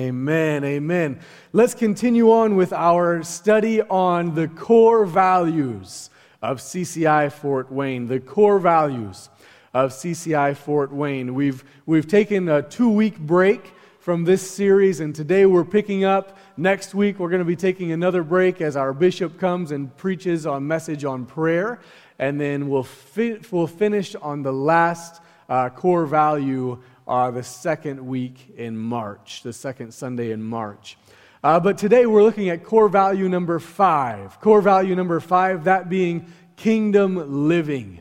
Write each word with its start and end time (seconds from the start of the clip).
Amen, 0.00 0.64
amen. 0.64 1.20
Let's 1.52 1.74
continue 1.74 2.32
on 2.32 2.56
with 2.56 2.72
our 2.72 3.22
study 3.22 3.82
on 3.82 4.34
the 4.34 4.48
core 4.48 5.04
values 5.04 6.08
of 6.40 6.56
CCI 6.56 7.30
Fort 7.30 7.70
Wayne. 7.70 8.06
The 8.06 8.18
core 8.18 8.58
values 8.58 9.28
of 9.74 9.90
CCI 9.90 10.56
Fort 10.56 10.90
Wayne. 10.90 11.34
We've, 11.34 11.62
we've 11.84 12.08
taken 12.08 12.48
a 12.48 12.62
two 12.62 12.88
week 12.88 13.18
break 13.18 13.74
from 13.98 14.24
this 14.24 14.50
series, 14.50 15.00
and 15.00 15.14
today 15.14 15.44
we're 15.44 15.66
picking 15.66 16.04
up. 16.04 16.38
Next 16.56 16.94
week, 16.94 17.18
we're 17.18 17.28
going 17.28 17.40
to 17.40 17.44
be 17.44 17.54
taking 17.54 17.92
another 17.92 18.22
break 18.22 18.62
as 18.62 18.76
our 18.76 18.94
bishop 18.94 19.38
comes 19.38 19.70
and 19.70 19.94
preaches 19.98 20.46
a 20.46 20.58
message 20.58 21.04
on 21.04 21.26
prayer, 21.26 21.78
and 22.18 22.40
then 22.40 22.70
we'll, 22.70 22.84
fi- 22.84 23.40
we'll 23.50 23.66
finish 23.66 24.14
on 24.14 24.42
the 24.42 24.52
last 24.52 25.20
uh, 25.50 25.68
core 25.68 26.06
value 26.06 26.80
uh, 27.10 27.28
the 27.32 27.42
second 27.42 28.06
week 28.06 28.54
in 28.56 28.78
March, 28.78 29.42
the 29.42 29.52
second 29.52 29.92
Sunday 29.92 30.30
in 30.30 30.40
March. 30.40 30.96
Uh, 31.42 31.58
but 31.58 31.76
today 31.76 32.06
we're 32.06 32.22
looking 32.22 32.50
at 32.50 32.62
core 32.62 32.88
value 32.88 33.28
number 33.28 33.58
five. 33.58 34.40
Core 34.40 34.62
value 34.62 34.94
number 34.94 35.18
five, 35.18 35.64
that 35.64 35.88
being 35.88 36.32
kingdom 36.54 37.48
living. 37.48 38.00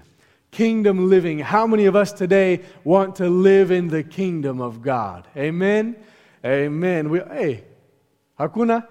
Kingdom 0.51 1.09
living. 1.09 1.39
How 1.39 1.65
many 1.65 1.85
of 1.85 1.95
us 1.95 2.13
today 2.13 2.61
want 2.83 3.15
to 3.15 3.29
live 3.29 3.71
in 3.71 3.87
the 3.87 4.03
kingdom 4.03 4.61
of 4.61 4.83
God? 4.83 5.27
Amen? 5.35 5.95
Amen. 6.45 7.09
We, 7.09 7.19
hey, 7.19 7.63
Hakuna? 8.39 8.87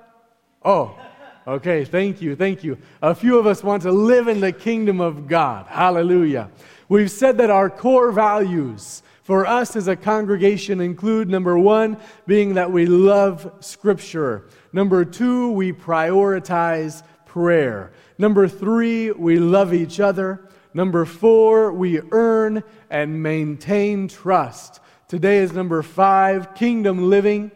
Oh, 0.65 0.99
okay. 1.47 1.85
Thank 1.85 2.21
you. 2.21 2.35
Thank 2.35 2.65
you. 2.65 2.77
A 3.03 3.15
few 3.15 3.39
of 3.39 3.47
us 3.47 3.63
want 3.63 3.85
to 3.85 3.93
live 3.93 4.27
in 4.27 4.41
the 4.41 4.53
kingdom 4.53 5.01
of 5.01 5.29
God. 5.29 5.67
Hallelujah. 5.69 6.51
We've 6.89 7.11
said 7.11 7.39
that 7.39 7.51
our 7.51 7.71
core 7.71 8.11
values, 8.11 9.03
for 9.29 9.47
us 9.47 9.77
as 9.77 9.89
a 9.89 9.95
congregation 9.95 10.81
include 10.81 11.29
number 11.29 11.59
one, 11.59 11.99
being 12.27 12.55
that 12.55 12.73
we 12.73 12.87
love 12.87 13.53
Scripture. 13.61 14.49
Number 14.73 15.05
two, 15.05 15.51
we 15.51 15.71
prioritize 15.71 17.03
prayer. 17.27 17.93
Number 18.17 18.49
three, 18.49 19.11
we 19.11 19.39
love 19.39 19.75
each 19.75 20.01
other. 20.01 20.49
Number 20.73 21.05
four, 21.05 21.75
we 21.75 22.01
earn 22.11 22.65
and 22.89 23.23
maintain 23.23 24.09
trust. 24.09 24.81
Today 25.09 25.41
is 25.41 25.53
number 25.53 25.83
five, 25.83 26.55
kingdom 26.55 27.11
living. 27.11 27.51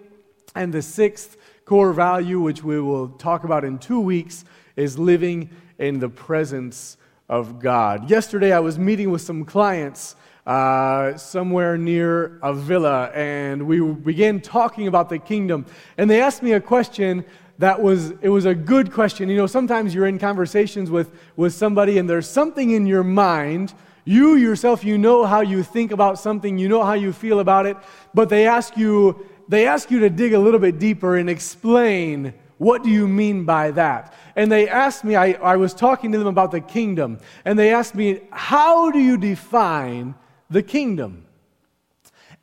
And 0.55 0.75
the 0.75 0.83
sixth 0.83 1.39
core 1.65 1.95
value, 1.95 2.39
which 2.39 2.63
we 2.63 2.83
will 2.83 3.09
talk 3.09 3.45
about 3.45 3.65
in 3.65 3.79
two 3.79 4.01
weeks, 4.01 4.45
is 4.77 4.99
living 4.99 5.49
in 5.79 6.01
the 6.01 6.11
presence 6.11 6.99
of 7.31 7.61
God. 7.61 8.11
Yesterday, 8.11 8.53
I 8.53 8.61
was 8.61 8.79
meeting 8.79 9.11
with 9.11 9.23
some 9.23 9.47
clients 9.47 10.17
uh, 10.47 11.17
somewhere 11.17 11.79
near 11.79 12.39
a 12.43 12.53
villa, 12.53 13.11
and 13.15 13.67
we 13.67 13.81
began 13.81 14.41
talking 14.41 14.89
about 14.89 15.09
the 15.09 15.19
kingdom. 15.19 15.67
And 15.97 16.11
they 16.11 16.21
asked 16.21 16.43
me 16.43 16.53
a 16.53 16.61
question 16.61 17.25
that 17.59 17.81
was 17.81 18.11
it 18.23 18.29
was 18.29 18.45
a 18.45 18.55
good 18.55 18.93
question. 18.93 19.29
You 19.29 19.37
know, 19.37 19.47
sometimes 19.47 19.95
you're 19.95 20.07
in 20.07 20.19
conversations 20.19 20.91
with 20.91 21.13
with 21.37 21.55
somebody, 21.55 21.99
and 21.99 22.11
there's 22.11 22.29
something 22.29 22.71
in 22.71 22.87
your 22.87 23.05
mind. 23.05 23.73
You 24.05 24.35
yourself, 24.35 24.85
you 24.85 24.99
know 24.99 25.25
how 25.25 25.43
you 25.43 25.63
think 25.63 25.93
about 25.93 26.19
something, 26.19 26.59
you 26.59 26.69
know 26.69 26.83
how 26.83 26.95
you 26.95 27.13
feel 27.13 27.39
about 27.39 27.67
it, 27.67 27.77
but 28.13 28.29
they 28.29 28.49
ask 28.49 28.77
you 28.77 29.25
they 29.49 29.67
ask 29.67 29.93
you 29.93 30.01
to 30.01 30.11
dig 30.11 30.33
a 30.33 30.39
little 30.41 30.59
bit 30.59 30.79
deeper 30.81 31.17
and 31.17 31.31
explain 31.31 32.35
what 32.59 32.85
do 32.85 32.91
you 32.91 33.09
mean 33.09 33.45
by 33.45 33.73
that? 33.73 34.15
And 34.37 34.51
they 34.51 34.69
asked 34.69 35.03
me, 35.03 35.17
I, 35.17 35.33
I 35.33 35.57
was 35.57 35.75
talking 35.75 36.13
to 36.13 36.19
them 36.19 36.29
about 36.29 36.53
the 36.53 36.61
kingdom, 36.61 37.19
and 37.45 37.59
they 37.59 37.73
asked 37.73 37.95
me, 37.95 38.21
How 38.31 38.91
do 38.91 39.01
you 39.01 39.17
define 39.17 40.15
the 40.53 40.63
kingdom. 40.63 41.25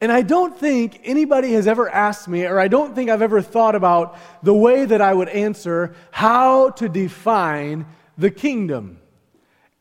And 0.02 0.12
I 0.12 0.22
don't 0.22 0.58
think 0.58 1.02
anybody 1.04 1.54
has 1.54 1.68
ever 1.68 1.90
asked 1.90 2.28
me, 2.28 2.46
or 2.46 2.60
I 2.60 2.70
don't 2.70 2.96
think 2.96 3.10
I've 3.10 3.22
ever 3.22 3.42
thought 3.42 3.76
about 3.76 4.18
the 4.44 4.54
way 4.54 4.86
that 4.86 5.02
I 5.02 5.14
would 5.14 5.28
answer 5.30 5.94
how 6.12 6.70
to 6.72 6.88
define 6.88 7.86
the 8.18 8.32
kingdom. 8.32 9.00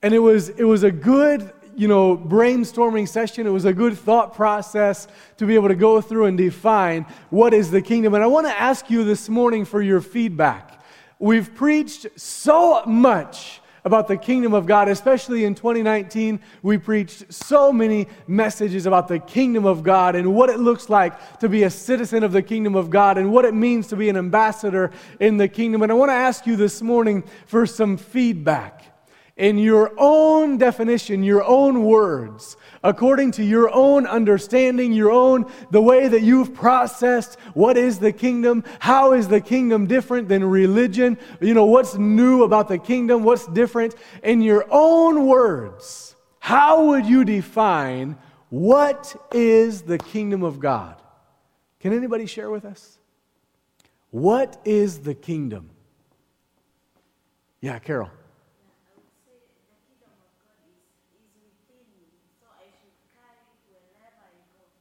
And 0.03 0.12
it 0.12 0.19
was, 0.19 0.49
it 0.49 0.65
was 0.65 0.83
a 0.83 0.91
good, 0.91 1.53
you 1.77 1.87
know, 1.87 2.16
brainstorming 2.16 3.09
session. 3.09 3.47
It 3.47 3.50
was 3.50 3.65
a 3.65 3.72
good 3.72 3.97
thought 3.97 4.34
process 4.34 5.06
to 5.37 5.47
be 5.47 5.55
able 5.55 5.69
to 5.69 5.77
go 5.77 6.00
through 6.00 6.27
and 6.27 6.37
define 6.37 7.06
what 7.31 7.55
is 7.55 7.71
the 7.71 7.83
kingdom. 7.83 8.15
And 8.15 8.22
I 8.22 8.27
want 8.27 8.49
to 8.49 8.60
ask 8.60 8.91
you 8.91 9.05
this 9.05 9.28
morning 9.28 9.65
for 9.65 9.81
your 9.81 10.00
feedback. 10.00 10.83
We've 11.21 11.53
preached 11.55 12.06
so 12.16 12.84
much 12.87 13.58
about 13.84 14.09
the 14.09 14.16
kingdom 14.16 14.55
of 14.55 14.66
God, 14.66 14.89
especially 14.89 15.44
in 15.44 15.55
2019. 15.55 16.41
We 16.62 16.78
preached 16.78 17.33
so 17.33 17.72
many 17.72 18.09
messages 18.27 18.87
about 18.87 19.09
the 19.09 19.19
kingdom 19.19 19.65
of 19.65 19.83
God 19.83 20.15
and 20.15 20.34
what 20.34 20.50
it 20.50 20.59
looks 20.59 20.89
like 20.89 21.39
to 21.41 21.49
be 21.49 21.62
a 21.62 21.71
citizen 21.71 22.22
of 22.22 22.33
the 22.33 22.43
kingdom 22.43 22.75
of 22.75 22.91
God 22.91 23.19
and 23.19 23.33
what 23.33 23.44
it 23.44 23.55
means 23.55 23.89
to 23.89 23.97
be 23.97 24.09
an 24.09 24.16
ambassador 24.16 24.91
in 25.21 25.37
the 25.37 25.49
kingdom. 25.49 25.83
And 25.83 25.93
I 25.93 25.94
want 25.94 26.11
to 26.11 26.15
ask 26.15 26.47
you 26.47 26.56
this 26.56 26.83
morning 26.83 27.25
for 27.47 27.66
some 27.66 27.97
feedback 27.97 28.78
in 29.38 29.56
your 29.56 29.93
own 29.97 30.59
definition, 30.59 31.22
your 31.22 31.44
own 31.44 31.84
words, 31.84 32.56
according 32.82 33.31
to 33.31 33.44
your 33.44 33.71
own 33.72 34.04
understanding, 34.04 34.93
your 34.93 35.12
own, 35.12 35.50
the 35.71 35.81
way 35.81 36.09
that 36.09 36.22
you've 36.22 36.53
processed 36.53 37.38
what 37.54 37.77
is 37.77 38.00
the 38.00 38.12
kingdom, 38.12 38.65
how 38.81 39.12
is 39.12 39.28
the 39.28 39.41
kingdom 39.41 39.87
different 39.87 40.28
than 40.28 40.44
religion, 40.44 41.16
you 41.41 41.54
know, 41.54 41.65
what's 41.65 41.94
new 41.94 42.43
about 42.43 42.69
the 42.69 42.78
kingdom, 42.78 43.22
what's 43.22 43.47
different, 43.47 43.94
in 44.25 44.43
your 44.43 44.66
own 44.71 45.27
words, 45.27 46.16
how 46.41 46.87
would 46.87 47.06
you 47.06 47.25
define 47.25 48.19
what 48.50 49.15
is 49.32 49.82
the 49.82 49.98
kingdom 49.98 50.43
of 50.43 50.59
God? 50.59 51.00
Can 51.78 51.93
anybody 51.93 52.27
share 52.27 52.50
with 52.50 52.65
us? 52.65 52.98
What 54.10 54.60
is 54.65 55.00
the 55.00 55.15
kingdom? 55.15 55.71
Yeah, 57.60 57.78
Carol. 57.78 58.10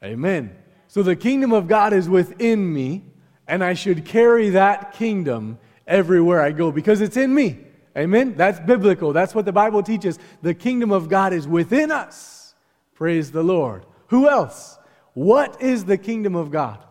Amen. 0.07 0.55
So 0.87 1.03
the 1.03 1.17
kingdom 1.17 1.51
of 1.51 1.67
God 1.67 1.91
is 1.91 2.07
within 2.07 2.73
me, 2.73 3.03
and 3.45 3.61
I 3.61 3.73
should 3.73 4.05
carry 4.05 4.51
that 4.51 4.93
kingdom 4.93 5.59
everywhere 5.85 6.41
I 6.41 6.51
go 6.53 6.71
because 6.71 7.01
it's 7.01 7.17
in 7.17 7.33
me. 7.33 7.59
Amen. 7.97 8.35
That's 8.35 8.59
biblical. 8.61 9.11
That's 9.11 9.35
what 9.35 9.43
the 9.43 9.51
Bible 9.51 9.83
teaches. 9.83 10.17
The 10.41 10.53
kingdom 10.53 10.91
of 10.91 11.09
God 11.09 11.33
is 11.33 11.45
within 11.45 11.91
us. 11.91 12.55
Praise 12.93 13.31
the 13.31 13.43
Lord. 13.43 13.85
Who 14.07 14.29
else? 14.29 14.77
What 15.13 15.61
is 15.61 15.83
the 15.83 15.97
kingdom 15.97 16.35
of 16.35 16.51
God? 16.51 16.85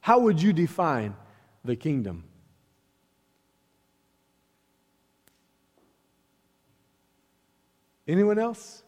How 0.00 0.20
would 0.20 0.40
you 0.40 0.52
define 0.52 1.16
the 1.64 1.74
kingdom? 1.74 2.24
Anyone 8.06 8.38
else? 8.38 8.83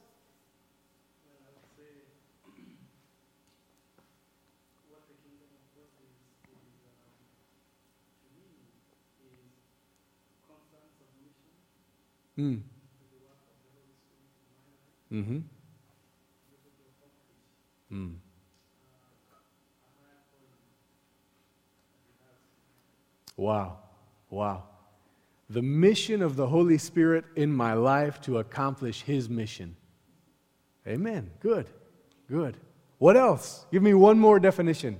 Mm. 12.38 12.60
Mm-hmm. 15.12 15.38
Mm. 17.92 18.14
Wow. 23.36 23.78
Wow. 24.30 24.64
The 25.48 25.62
mission 25.62 26.22
of 26.22 26.36
the 26.36 26.46
Holy 26.46 26.78
Spirit 26.78 27.24
in 27.36 27.52
my 27.52 27.74
life 27.74 28.20
to 28.22 28.38
accomplish 28.38 29.02
His 29.02 29.28
mission. 29.28 29.76
Amen. 30.86 31.30
Good. 31.40 31.68
Good. 32.28 32.56
What 32.98 33.16
else? 33.16 33.66
Give 33.70 33.82
me 33.82 33.94
one 33.94 34.18
more 34.18 34.40
definition. 34.40 34.98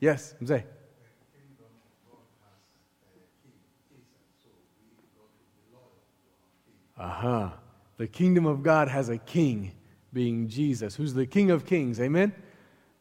Yes, 0.00 0.34
Mzee. 0.42 0.62
Aha. 6.98 7.44
Uh-huh. 7.44 7.50
The 7.98 8.06
kingdom 8.06 8.46
of 8.46 8.62
God 8.62 8.88
has 8.88 9.08
a 9.08 9.18
king, 9.18 9.72
being 10.12 10.48
Jesus, 10.48 10.96
who's 10.96 11.14
the 11.14 11.26
King 11.26 11.50
of 11.50 11.64
kings. 11.64 12.00
Amen? 12.00 12.34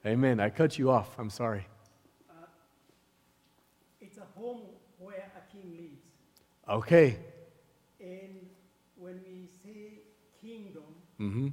Amen. 0.06 0.40
I 0.40 0.50
cut 0.50 0.78
you 0.78 0.90
off. 0.90 1.18
I'm 1.18 1.30
sorry. 1.30 1.68
Uh, 2.30 2.46
it's 4.00 4.18
a 4.18 4.26
home 4.40 4.62
where 5.00 5.32
a 5.36 5.52
king 5.52 5.76
lives. 5.78 6.02
Okay. 6.70 7.18
And 8.00 8.48
when 8.96 9.22
we 9.28 9.48
say 9.64 10.00
kingdom, 10.42 10.84
mm-hmm. 11.20 11.48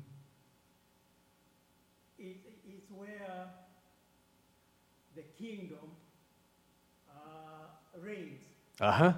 it, 2.18 2.36
it's 2.64 2.90
where 2.90 3.48
the 5.16 5.22
kingdom 5.36 5.78
uh, 7.10 8.00
reigns. 8.00 8.42
Uh 8.80 8.92
huh. 8.92 9.12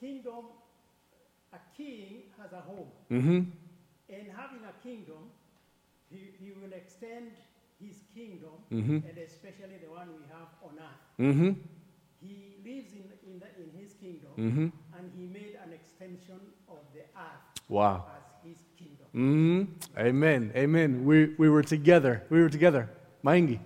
Kingdom, 0.00 0.44
a 1.52 1.58
king 1.76 2.22
has 2.40 2.52
a 2.52 2.60
home. 2.60 2.88
Mm-hmm. 3.10 3.40
And 4.08 4.26
having 4.36 4.60
a 4.64 4.74
kingdom, 4.82 5.30
he, 6.10 6.30
he 6.40 6.52
will 6.52 6.72
extend 6.72 7.32
his 7.80 7.96
kingdom, 8.14 8.52
Mhm. 8.72 9.02
and 9.08 9.18
especially 9.18 9.76
the 9.84 9.90
one 9.90 10.08
we 10.16 10.24
have 10.32 10.48
on 10.62 10.78
earth. 10.78 11.04
Mm-hmm. 11.20 11.50
He 12.22 12.54
lives 12.64 12.92
in, 12.92 13.04
in, 13.30 13.38
the, 13.38 13.46
in 13.62 13.70
his 13.78 13.92
kingdom, 13.94 14.30
Mm-hmm. 14.38 14.68
and 14.96 15.12
he 15.16 15.26
made 15.26 15.58
an 15.64 15.72
extension 15.72 16.40
of 16.68 16.78
the 16.94 17.00
earth 17.00 17.60
Wow. 17.68 18.06
as 18.16 18.48
his 18.48 18.58
kingdom. 18.78 19.06
Mm-hmm. 19.14 19.98
Amen. 19.98 20.52
Amen. 20.56 21.04
We, 21.04 21.34
we 21.38 21.48
were 21.50 21.62
together. 21.62 22.22
We 22.30 22.40
were 22.40 22.48
together. 22.50 22.88
Maingi. 23.24 23.58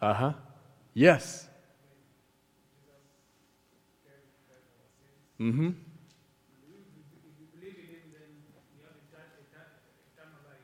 Uh 0.00 0.14
huh. 0.14 0.32
Yes. 0.94 1.48
Mm 5.40 5.54
hmm. 5.54 5.70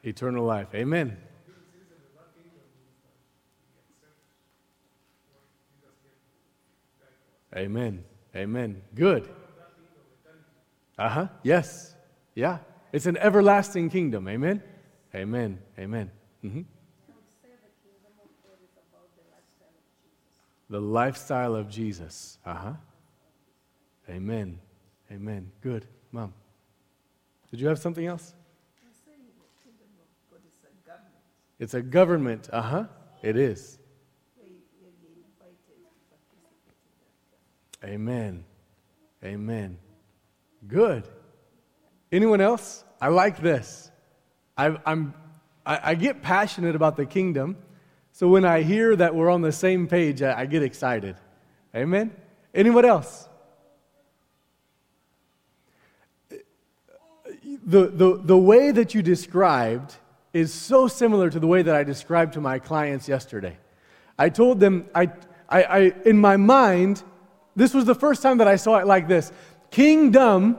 Eternal 0.04 0.44
life. 0.44 0.68
Amen. 0.74 1.16
Amen. 7.56 8.04
Amen. 8.36 8.82
Good. 8.94 9.28
Uh 10.98 11.08
huh. 11.08 11.28
Yes. 11.42 11.94
Yeah. 12.34 12.58
It's 12.92 13.06
an 13.06 13.16
everlasting 13.16 13.90
kingdom. 13.90 14.28
Amen. 14.28 14.62
Amen. 15.14 15.58
Amen. 15.78 16.10
hmm 16.42 16.62
The 20.70 20.80
lifestyle 20.80 21.54
of 21.54 21.68
Jesus. 21.68 22.38
Uh 22.44 22.54
huh. 22.54 22.72
Amen. 24.08 24.58
Amen. 25.10 25.50
Good. 25.60 25.86
Mom. 26.12 26.32
Did 27.50 27.60
you 27.60 27.68
have 27.68 27.78
something 27.78 28.06
else? 28.06 28.34
It's 31.58 31.74
a 31.74 31.82
government. 31.82 32.48
Uh 32.52 32.62
huh. 32.62 32.84
It 33.22 33.36
is. 33.36 33.78
Amen. 37.84 38.44
Amen. 39.24 39.78
Good. 40.66 41.08
Anyone 42.10 42.40
else? 42.40 42.84
I 43.00 43.08
like 43.08 43.40
this. 43.40 43.90
I, 44.56 44.76
I'm, 44.84 45.14
I, 45.64 45.80
I 45.90 45.94
get 45.94 46.22
passionate 46.22 46.74
about 46.74 46.96
the 46.96 47.06
kingdom. 47.06 47.56
So 48.18 48.26
when 48.26 48.44
I 48.44 48.62
hear 48.62 48.96
that 48.96 49.14
we're 49.14 49.30
on 49.30 49.42
the 49.42 49.52
same 49.52 49.86
page, 49.86 50.22
I, 50.22 50.40
I 50.40 50.46
get 50.46 50.64
excited. 50.64 51.14
Amen. 51.72 52.10
Anyone 52.52 52.84
else? 52.84 53.28
The, 56.28 57.86
the, 57.86 58.20
the 58.20 58.36
way 58.36 58.72
that 58.72 58.92
you 58.92 59.02
described 59.02 59.94
is 60.32 60.52
so 60.52 60.88
similar 60.88 61.30
to 61.30 61.38
the 61.38 61.46
way 61.46 61.62
that 61.62 61.76
I 61.76 61.84
described 61.84 62.32
to 62.32 62.40
my 62.40 62.58
clients 62.58 63.08
yesterday. 63.08 63.56
I 64.18 64.30
told 64.30 64.58
them, 64.58 64.88
I, 64.96 65.12
I, 65.48 65.62
I, 65.62 65.78
in 66.04 66.18
my 66.18 66.36
mind, 66.36 67.04
this 67.54 67.72
was 67.72 67.84
the 67.84 67.94
first 67.94 68.20
time 68.20 68.38
that 68.38 68.48
I 68.48 68.56
saw 68.56 68.78
it 68.78 68.86
like 68.88 69.06
this 69.06 69.30
Kingdom, 69.70 70.58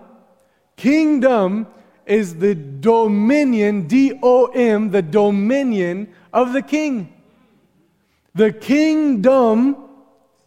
kingdom 0.77 1.67
is 2.05 2.35
the 2.35 2.55
dominion, 2.55 3.85
D 3.85 4.17
O 4.23 4.45
M, 4.45 4.91
the 4.91 5.01
dominion 5.01 6.13
of 6.31 6.53
the 6.53 6.61
king. 6.61 7.15
The 8.39 8.53
kingdom 8.53 9.75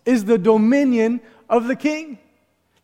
is 0.07 0.25
the 0.25 0.39
dominion 0.39 1.21
of 1.51 1.67
the 1.67 1.77
king. 1.77 2.17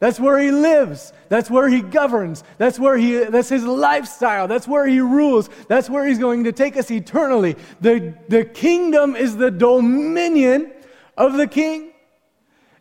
That's 0.01 0.21
where 0.21 0.39
he 0.39 0.51
lives. 0.51 1.15
That's 1.31 1.51
where 1.51 1.67
he 1.67 1.81
governs. 1.81 2.45
That's 2.59 2.79
where 2.79 2.99
he 2.99 3.25
that's 3.25 3.49
his 3.49 3.65
lifestyle. 3.65 4.47
That's 4.49 4.69
where 4.69 4.87
he 4.87 5.01
rules. 5.01 5.49
That's 5.67 5.89
where 5.89 6.07
he's 6.07 6.19
going 6.19 6.45
to 6.45 6.53
take 6.53 6.77
us 6.77 6.91
eternally. 6.91 7.57
The, 7.81 8.19
the 8.29 8.45
kingdom 8.45 9.17
is 9.17 9.35
the 9.35 9.51
dominion 9.51 10.73
of 11.17 11.39
the 11.39 11.47
king. 11.47 11.93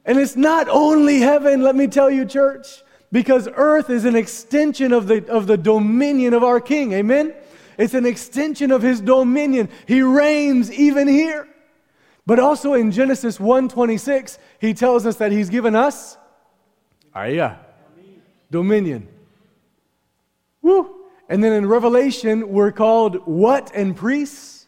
And 0.03 0.19
it's 0.19 0.35
not 0.35 0.67
only 0.67 1.19
heaven, 1.19 1.61
let 1.61 1.77
me 1.77 1.87
tell 1.87 2.11
you, 2.11 2.25
church, 2.25 2.83
because 3.09 3.47
earth 3.55 3.89
is 3.89 4.03
an 4.03 4.17
extension 4.17 4.91
of 4.91 5.07
the, 5.07 5.25
of 5.31 5.47
the 5.47 5.57
dominion 5.57 6.33
of 6.33 6.43
our 6.43 6.59
king. 6.59 6.91
Amen? 6.91 7.33
It's 7.77 7.93
an 7.93 8.05
extension 8.05 8.73
of 8.73 8.81
his 8.81 8.99
dominion. 8.99 9.69
He 9.85 10.01
reigns 10.01 10.69
even 10.73 11.07
here. 11.07 11.47
But 12.27 12.39
also 12.39 12.73
in 12.73 12.91
Genesis 12.91 13.39
1:26, 13.39 14.37
he 14.59 14.73
tells 14.73 15.05
us 15.05 15.15
that 15.15 15.31
he's 15.31 15.49
given 15.49 15.75
us 15.75 16.17
Aya, 17.15 17.55
dominion. 18.51 19.07
Woo! 20.61 20.93
And 21.29 21.43
then 21.43 21.53
in 21.53 21.65
Revelation, 21.65 22.49
we're 22.49 22.73
called 22.73 23.25
what 23.25 23.71
and 23.73 23.95
priests? 23.95 24.67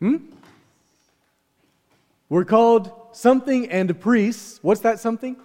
Hmm? 0.00 0.18
We're 2.28 2.44
called 2.44 2.92
something 3.12 3.70
and 3.70 3.98
priests. 3.98 4.58
What's 4.62 4.82
that 4.82 5.00
something? 5.00 5.36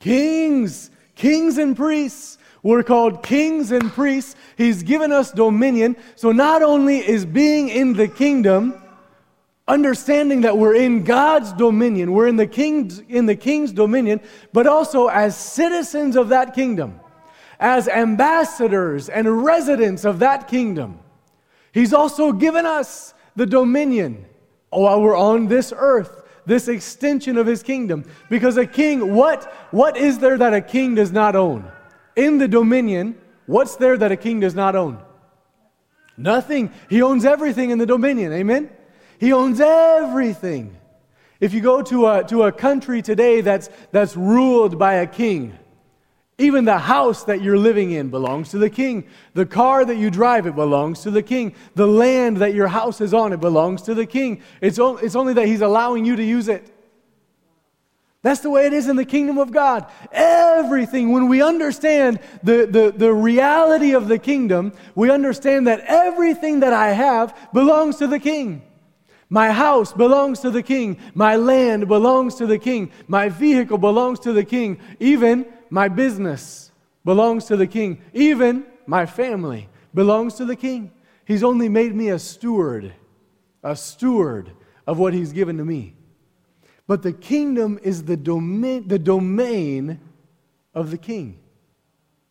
Kings. 0.00 0.90
Kings 1.18 1.58
and 1.58 1.76
priests. 1.76 2.38
We're 2.62 2.84
called 2.84 3.24
kings 3.24 3.72
and 3.72 3.90
priests. 3.92 4.36
He's 4.56 4.84
given 4.84 5.10
us 5.10 5.32
dominion. 5.32 5.96
So 6.14 6.30
not 6.30 6.62
only 6.62 6.98
is 6.98 7.26
being 7.26 7.68
in 7.68 7.92
the 7.92 8.06
kingdom, 8.06 8.80
understanding 9.66 10.42
that 10.42 10.56
we're 10.56 10.76
in 10.76 11.02
God's 11.02 11.52
dominion, 11.52 12.12
we're 12.12 12.28
in 12.28 12.36
the 12.36 12.46
king's 12.46 13.00
in 13.00 13.26
the 13.26 13.34
king's 13.34 13.72
dominion, 13.72 14.20
but 14.52 14.68
also 14.68 15.08
as 15.08 15.36
citizens 15.36 16.14
of 16.14 16.28
that 16.28 16.54
kingdom, 16.54 17.00
as 17.58 17.88
ambassadors 17.88 19.08
and 19.08 19.44
residents 19.44 20.04
of 20.04 20.20
that 20.20 20.46
kingdom. 20.46 21.00
He's 21.72 21.92
also 21.92 22.30
given 22.30 22.64
us 22.64 23.12
the 23.34 23.46
dominion 23.46 24.24
while 24.70 25.02
we're 25.02 25.16
on 25.16 25.48
this 25.48 25.72
earth, 25.76 26.17
this 26.48 26.66
extension 26.66 27.36
of 27.36 27.46
his 27.46 27.62
kingdom. 27.62 28.04
Because 28.28 28.56
a 28.56 28.66
king, 28.66 29.14
what, 29.14 29.44
what 29.70 29.96
is 29.96 30.18
there 30.18 30.36
that 30.38 30.54
a 30.54 30.60
king 30.60 30.96
does 30.96 31.12
not 31.12 31.36
own? 31.36 31.70
In 32.16 32.38
the 32.38 32.48
dominion, 32.48 33.16
what's 33.46 33.76
there 33.76 33.96
that 33.96 34.10
a 34.10 34.16
king 34.16 34.40
does 34.40 34.54
not 34.54 34.74
own? 34.74 34.98
Nothing. 36.16 36.72
He 36.90 37.02
owns 37.02 37.24
everything 37.24 37.70
in 37.70 37.78
the 37.78 37.86
dominion. 37.86 38.32
Amen? 38.32 38.70
He 39.20 39.32
owns 39.32 39.60
everything. 39.60 40.76
If 41.38 41.54
you 41.54 41.60
go 41.60 41.82
to 41.82 42.06
a, 42.08 42.24
to 42.24 42.42
a 42.44 42.52
country 42.52 43.02
today 43.02 43.40
that's, 43.40 43.70
that's 43.92 44.16
ruled 44.16 44.78
by 44.78 44.94
a 44.94 45.06
king, 45.06 45.56
even 46.38 46.64
the 46.64 46.78
house 46.78 47.24
that 47.24 47.42
you're 47.42 47.58
living 47.58 47.90
in 47.90 48.10
belongs 48.10 48.50
to 48.50 48.58
the 48.58 48.70
king. 48.70 49.04
The 49.34 49.44
car 49.44 49.84
that 49.84 49.96
you 49.96 50.08
drive, 50.08 50.46
it 50.46 50.54
belongs 50.54 51.00
to 51.00 51.10
the 51.10 51.22
king. 51.22 51.52
The 51.74 51.86
land 51.86 52.36
that 52.38 52.54
your 52.54 52.68
house 52.68 53.00
is 53.00 53.12
on, 53.12 53.32
it 53.32 53.40
belongs 53.40 53.82
to 53.82 53.94
the 53.94 54.06
king. 54.06 54.40
It's, 54.60 54.78
o- 54.78 54.98
it's 54.98 55.16
only 55.16 55.34
that 55.34 55.46
he's 55.46 55.62
allowing 55.62 56.04
you 56.04 56.14
to 56.14 56.22
use 56.22 56.46
it. 56.46 56.72
That's 58.22 58.40
the 58.40 58.50
way 58.50 58.66
it 58.66 58.72
is 58.72 58.88
in 58.88 58.94
the 58.94 59.04
kingdom 59.04 59.38
of 59.38 59.50
God. 59.50 59.86
Everything, 60.12 61.10
when 61.12 61.28
we 61.28 61.42
understand 61.42 62.20
the, 62.44 62.66
the, 62.66 62.92
the 62.96 63.12
reality 63.12 63.94
of 63.94 64.06
the 64.06 64.18
kingdom, 64.18 64.72
we 64.94 65.10
understand 65.10 65.66
that 65.66 65.80
everything 65.86 66.60
that 66.60 66.72
I 66.72 66.90
have 66.90 67.36
belongs 67.52 67.96
to 67.96 68.06
the 68.06 68.18
king. 68.20 68.62
My 69.28 69.50
house 69.50 69.92
belongs 69.92 70.40
to 70.40 70.50
the 70.50 70.62
king. 70.62 70.98
My 71.14 71.36
land 71.36 71.86
belongs 71.86 72.36
to 72.36 72.46
the 72.46 72.58
king. 72.58 72.90
My 73.08 73.28
vehicle 73.28 73.78
belongs 73.78 74.20
to 74.20 74.32
the 74.32 74.44
king. 74.44 74.78
Even 75.00 75.46
my 75.70 75.88
business 75.88 76.72
belongs 77.04 77.46
to 77.46 77.56
the 77.56 77.66
king. 77.66 78.00
Even 78.12 78.64
my 78.86 79.06
family 79.06 79.68
belongs 79.94 80.34
to 80.34 80.44
the 80.44 80.56
king. 80.56 80.90
He's 81.24 81.42
only 81.42 81.68
made 81.68 81.94
me 81.94 82.08
a 82.08 82.18
steward, 82.18 82.92
a 83.62 83.76
steward 83.76 84.50
of 84.86 84.98
what 84.98 85.14
he's 85.14 85.32
given 85.32 85.58
to 85.58 85.64
me. 85.64 85.94
But 86.86 87.02
the 87.02 87.12
kingdom 87.12 87.78
is 87.82 88.04
the 88.04 88.16
domain, 88.16 88.88
the 88.88 88.98
domain 88.98 90.00
of 90.74 90.90
the 90.90 90.98
king. 90.98 91.38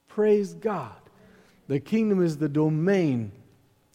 Praise 0.08 0.54
God. 0.56 0.96
The 1.68 1.80
kingdom 1.80 2.24
is 2.24 2.38
the 2.38 2.50
domain 2.50 3.32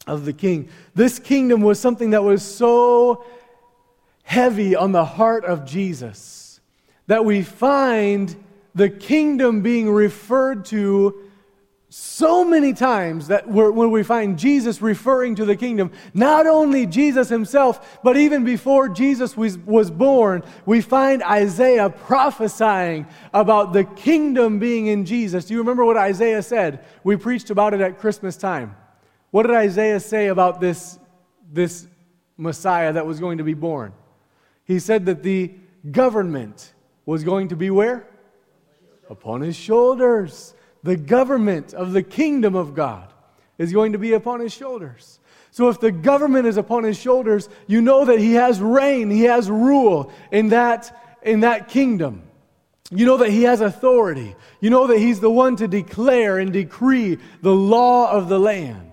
of 0.07 0.25
the 0.25 0.33
king. 0.33 0.69
This 0.95 1.19
kingdom 1.19 1.61
was 1.61 1.79
something 1.79 2.11
that 2.11 2.23
was 2.23 2.43
so 2.43 3.25
heavy 4.23 4.75
on 4.75 4.91
the 4.93 5.03
heart 5.05 5.43
of 5.43 5.65
Jesus 5.65 6.61
that 7.07 7.25
we 7.25 7.41
find 7.41 8.35
the 8.75 8.89
kingdom 8.89 9.61
being 9.61 9.89
referred 9.89 10.65
to 10.65 11.29
so 11.95 12.43
many 12.43 12.73
times 12.73 13.27
that 13.27 13.47
when 13.47 13.91
we 13.91 14.01
find 14.01 14.39
Jesus 14.39 14.81
referring 14.81 15.35
to 15.35 15.45
the 15.45 15.55
kingdom, 15.55 15.91
not 16.15 16.47
only 16.47 16.87
Jesus 16.87 17.29
himself, 17.29 17.99
but 18.03 18.17
even 18.17 18.43
before 18.43 18.89
Jesus 18.89 19.37
was, 19.37 19.59
was 19.59 19.91
born, 19.91 20.41
we 20.65 20.81
find 20.81 21.21
Isaiah 21.21 21.91
prophesying 21.91 23.05
about 23.31 23.73
the 23.73 23.83
kingdom 23.83 24.57
being 24.57 24.87
in 24.87 25.05
Jesus. 25.05 25.45
Do 25.45 25.53
you 25.53 25.59
remember 25.59 25.85
what 25.85 25.97
Isaiah 25.97 26.41
said? 26.41 26.83
We 27.03 27.15
preached 27.15 27.51
about 27.51 27.75
it 27.75 27.81
at 27.81 27.99
Christmas 27.99 28.37
time. 28.37 28.75
What 29.29 29.43
did 29.43 29.55
Isaiah 29.55 29.99
say 29.99 30.29
about 30.29 30.59
this, 30.59 30.97
this 31.51 31.87
Messiah 32.37 32.91
that 32.93 33.05
was 33.05 33.19
going 33.19 33.37
to 33.37 33.43
be 33.43 33.53
born? 33.53 33.93
He 34.65 34.79
said 34.79 35.05
that 35.05 35.21
the 35.21 35.53
government 35.91 36.73
was 37.05 37.23
going 37.23 37.49
to 37.49 37.55
be 37.55 37.69
where? 37.69 38.07
Upon 39.13 39.41
his 39.41 39.55
shoulders. 39.55 40.55
The 40.81 40.97
government 40.97 41.75
of 41.75 41.93
the 41.93 42.01
kingdom 42.01 42.55
of 42.55 42.73
God 42.73 43.13
is 43.59 43.71
going 43.71 43.91
to 43.91 43.99
be 43.99 44.13
upon 44.13 44.39
his 44.39 44.51
shoulders. 44.51 45.19
So 45.51 45.69
if 45.69 45.79
the 45.79 45.91
government 45.91 46.47
is 46.47 46.57
upon 46.57 46.83
his 46.83 46.97
shoulders, 46.97 47.47
you 47.67 47.79
know 47.79 48.05
that 48.05 48.17
he 48.17 48.33
has 48.33 48.59
reign, 48.59 49.11
he 49.11 49.25
has 49.25 49.51
rule 49.51 50.11
in 50.31 50.49
that, 50.49 51.19
in 51.21 51.41
that 51.41 51.67
kingdom. 51.67 52.23
You 52.89 53.05
know 53.05 53.17
that 53.17 53.29
he 53.29 53.43
has 53.43 53.61
authority. 53.61 54.35
You 54.59 54.71
know 54.71 54.87
that 54.87 54.97
he's 54.97 55.19
the 55.19 55.29
one 55.29 55.57
to 55.57 55.67
declare 55.67 56.39
and 56.39 56.51
decree 56.51 57.19
the 57.43 57.53
law 57.53 58.09
of 58.11 58.29
the 58.29 58.39
land. 58.39 58.91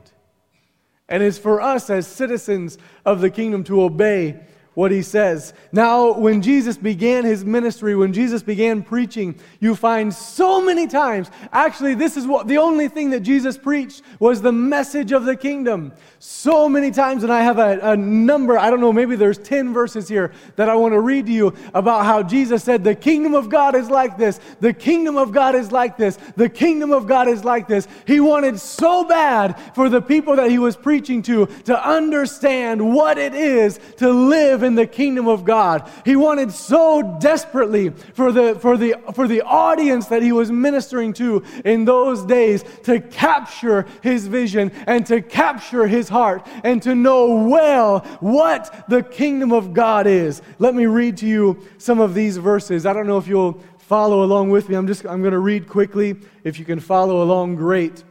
And 1.09 1.23
it's 1.23 1.39
for 1.39 1.62
us 1.62 1.89
as 1.89 2.07
citizens 2.07 2.77
of 3.07 3.23
the 3.23 3.31
kingdom 3.31 3.65
to 3.65 3.83
obey 3.83 4.39
what 4.75 4.93
he 4.93 5.03
says. 5.03 5.53
Now, 5.73 6.12
when 6.12 6.43
Jesus 6.43 6.77
began 6.77 7.25
his 7.25 7.45
ministry, 7.45 7.97
when 7.97 8.12
Jesus 8.12 8.43
began 8.43 8.83
preaching, 8.83 9.39
you 9.59 9.75
find 9.75 10.15
so 10.15 10.62
many 10.62 10.87
times, 10.87 11.31
actually, 11.53 11.95
this 11.95 12.17
is 12.17 12.27
what 12.27 12.47
the 12.47 12.59
only 12.59 12.89
thing 12.89 13.11
that 13.11 13.21
Jesus 13.21 13.59
preached 13.59 14.03
was 14.19 14.43
the 14.43 14.53
message 14.53 15.12
of 15.12 15.25
the 15.25 15.37
kingdom. 15.37 15.93
So 16.19 16.69
many 16.69 16.91
times, 16.91 17.25
and 17.25 17.33
I 17.33 17.43
have 17.43 17.59
a, 17.59 17.81
a 17.83 17.97
number, 17.97 18.59
I 18.59 18.71
don't 18.71 18.81
know, 18.81 18.93
maybe 18.93 19.17
there's 19.17 19.39
10 19.39 19.73
verses 19.73 20.09
here 20.09 20.33
that 20.57 20.69
I 20.69 20.77
want 20.77 20.93
to 20.93 21.00
read 21.00 21.27
to 21.27 21.33
you 21.33 21.55
about 21.75 22.05
how 22.05 22.23
Jesus 22.23 22.62
said, 22.62 22.85
The 22.85 22.95
kingdom 22.95 23.35
of 23.35 23.49
God 23.49 23.75
is 23.75 23.91
like 23.91 24.17
this, 24.17 24.39
the 24.61 24.73
kingdom 24.73 25.17
of 25.17 25.33
God 25.33 25.55
is 25.55 25.73
like 25.73 25.97
this, 25.97 26.17
the 26.37 26.49
kingdom 26.49 26.93
of 26.93 27.07
God 27.07 27.29
is 27.29 27.45
like 27.45 27.67
this. 27.67 27.89
He 28.07 28.21
wanted 28.21 28.61
so 28.61 29.05
bad 29.05 29.61
for 29.75 29.89
the 29.89 30.00
people 30.00 30.37
that 30.37 30.50
he 30.50 30.59
was 30.59 30.77
preaching 30.77 31.23
to 31.23 31.47
to 31.65 31.89
understand 31.89 32.95
what 32.95 33.19
it 33.19 33.35
is 33.35 33.79
to 33.97 34.11
live 34.11 34.60
live 34.61 34.67
in 34.67 34.75
the 34.75 34.87
kingdom 34.87 35.26
of 35.26 35.45
God. 35.45 35.90
He 36.05 36.17
wanted 36.17 36.52
so 36.52 37.17
desperately 37.19 37.90
for 37.90 38.31
the, 38.31 38.57
for 38.57 38.76
the, 38.76 38.97
for 39.14 39.26
the 39.26 39.40
audience 39.43 40.09
that 40.09 40.23
he 40.23 40.33
was 40.33 40.50
ministering 40.50 41.14
to 41.14 41.43
in 41.64 41.87
those 41.87 42.25
days 42.25 42.62
to 42.83 43.00
capture 43.00 43.87
his 44.02 44.26
vision 44.26 44.71
and 44.87 45.07
to 45.07 45.23
capture 45.23 45.87
his 45.87 46.11
heart 46.11 46.47
and 46.62 46.83
to 46.83 46.95
know 46.95 47.47
well 47.49 48.00
what 48.21 48.85
the 48.88 49.02
kingdom 49.02 49.50
of 49.52 49.73
God 49.73 50.07
is. 50.07 50.43
Let 50.59 50.75
me 50.75 50.85
read 50.85 51.17
to 51.19 51.26
you 51.26 51.67
some 51.79 51.99
of 51.99 52.12
these 52.12 52.37
verses. 52.37 52.85
I 52.85 52.93
don't 52.93 53.07
know 53.07 53.19
if 53.19 53.26
you'll 53.26 53.62
follow 53.79 54.23
along 54.25 54.50
with 54.50 54.69
me. 54.69 54.76
I'm 54.76 54.87
just 54.87 55.07
I'm 55.07 55.23
going 55.23 55.33
to 55.33 55.38
read 55.38 55.69
quickly. 55.69 56.17
If 56.45 56.59
you 56.59 56.64
can 56.67 56.81
follow 56.81 57.23
along, 57.23 57.57
great 57.57 58.05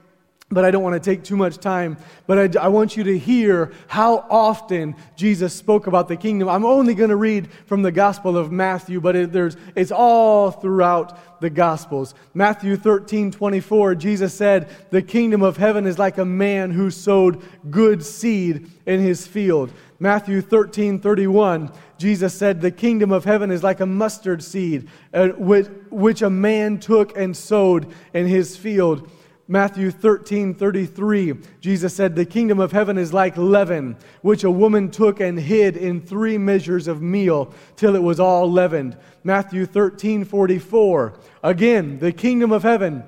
but 0.49 0.65
I 0.65 0.71
don't 0.71 0.81
want 0.81 1.01
to 1.01 1.09
take 1.11 1.23
too 1.23 1.37
much 1.37 1.57
time. 1.57 1.97
But 2.25 2.57
I, 2.57 2.65
I, 2.65 2.67
want 2.69 2.97
you 2.97 3.03
to 3.03 3.17
hear 3.17 3.71
how 3.87 4.25
often 4.29 4.95
Jesus 5.15 5.53
spoke 5.53 5.85
about 5.85 6.07
the 6.07 6.17
kingdom. 6.17 6.49
I'm 6.49 6.65
only 6.65 6.95
going 6.95 7.11
to 7.11 7.15
read 7.15 7.51
from 7.67 7.83
the 7.83 7.91
Gospel 7.91 8.35
of 8.35 8.51
Matthew, 8.51 8.99
but 8.99 9.15
it, 9.15 9.31
there's, 9.31 9.57
it's 9.75 9.91
all 9.91 10.49
throughout 10.49 11.39
the 11.39 11.51
Gospels. 11.51 12.15
Matthew 12.33 12.77
13, 12.77 13.31
24, 13.31 13.95
Jesus 13.95 14.33
said, 14.33 14.69
The 14.89 15.03
kingdom 15.03 15.43
of 15.43 15.57
heaven 15.57 15.85
is 15.85 15.99
like 15.99 16.17
a 16.17 16.25
man 16.25 16.71
who 16.71 16.89
sowed 16.89 17.43
good 17.69 18.03
seed 18.03 18.71
in 18.87 18.99
his 18.99 19.27
field. 19.27 19.71
Matthew 19.99 20.41
13, 20.41 20.99
31, 20.99 21.71
Jesus 21.99 22.33
said, 22.33 22.59
The 22.59 22.71
kingdom 22.71 23.11
of 23.11 23.23
heaven 23.23 23.51
is 23.51 23.63
like 23.63 23.81
a 23.81 23.85
mustard 23.85 24.41
seed, 24.41 24.89
uh, 25.13 25.27
which, 25.29 25.67
which 25.91 26.23
a 26.23 26.29
man 26.29 26.79
took 26.79 27.15
and 27.15 27.37
sowed 27.37 27.93
in 28.13 28.25
his 28.25 28.57
field. 28.57 29.09
Matthew 29.51 29.89
13, 29.89 30.53
33, 30.53 31.33
Jesus 31.59 31.95
said, 31.95 32.15
The 32.15 32.23
kingdom 32.23 32.59
of 32.59 32.71
heaven 32.71 32.99
is 32.99 33.13
like 33.13 33.35
leaven, 33.35 33.97
which 34.21 34.43
a 34.43 34.51
woman 34.51 34.91
took 34.91 35.19
and 35.19 35.39
hid 35.39 35.75
in 35.75 36.01
three 36.01 36.37
measures 36.37 36.87
of 36.87 37.01
meal 37.01 37.51
till 37.75 37.95
it 37.95 38.03
was 38.03 38.19
all 38.19 38.49
leavened. 38.49 38.95
Matthew 39.23 39.65
13, 39.65 40.23
44, 40.23 41.15
again, 41.41 41.97
the 41.97 42.11
kingdom 42.11 42.51
of 42.51 42.61
heaven 42.61 43.03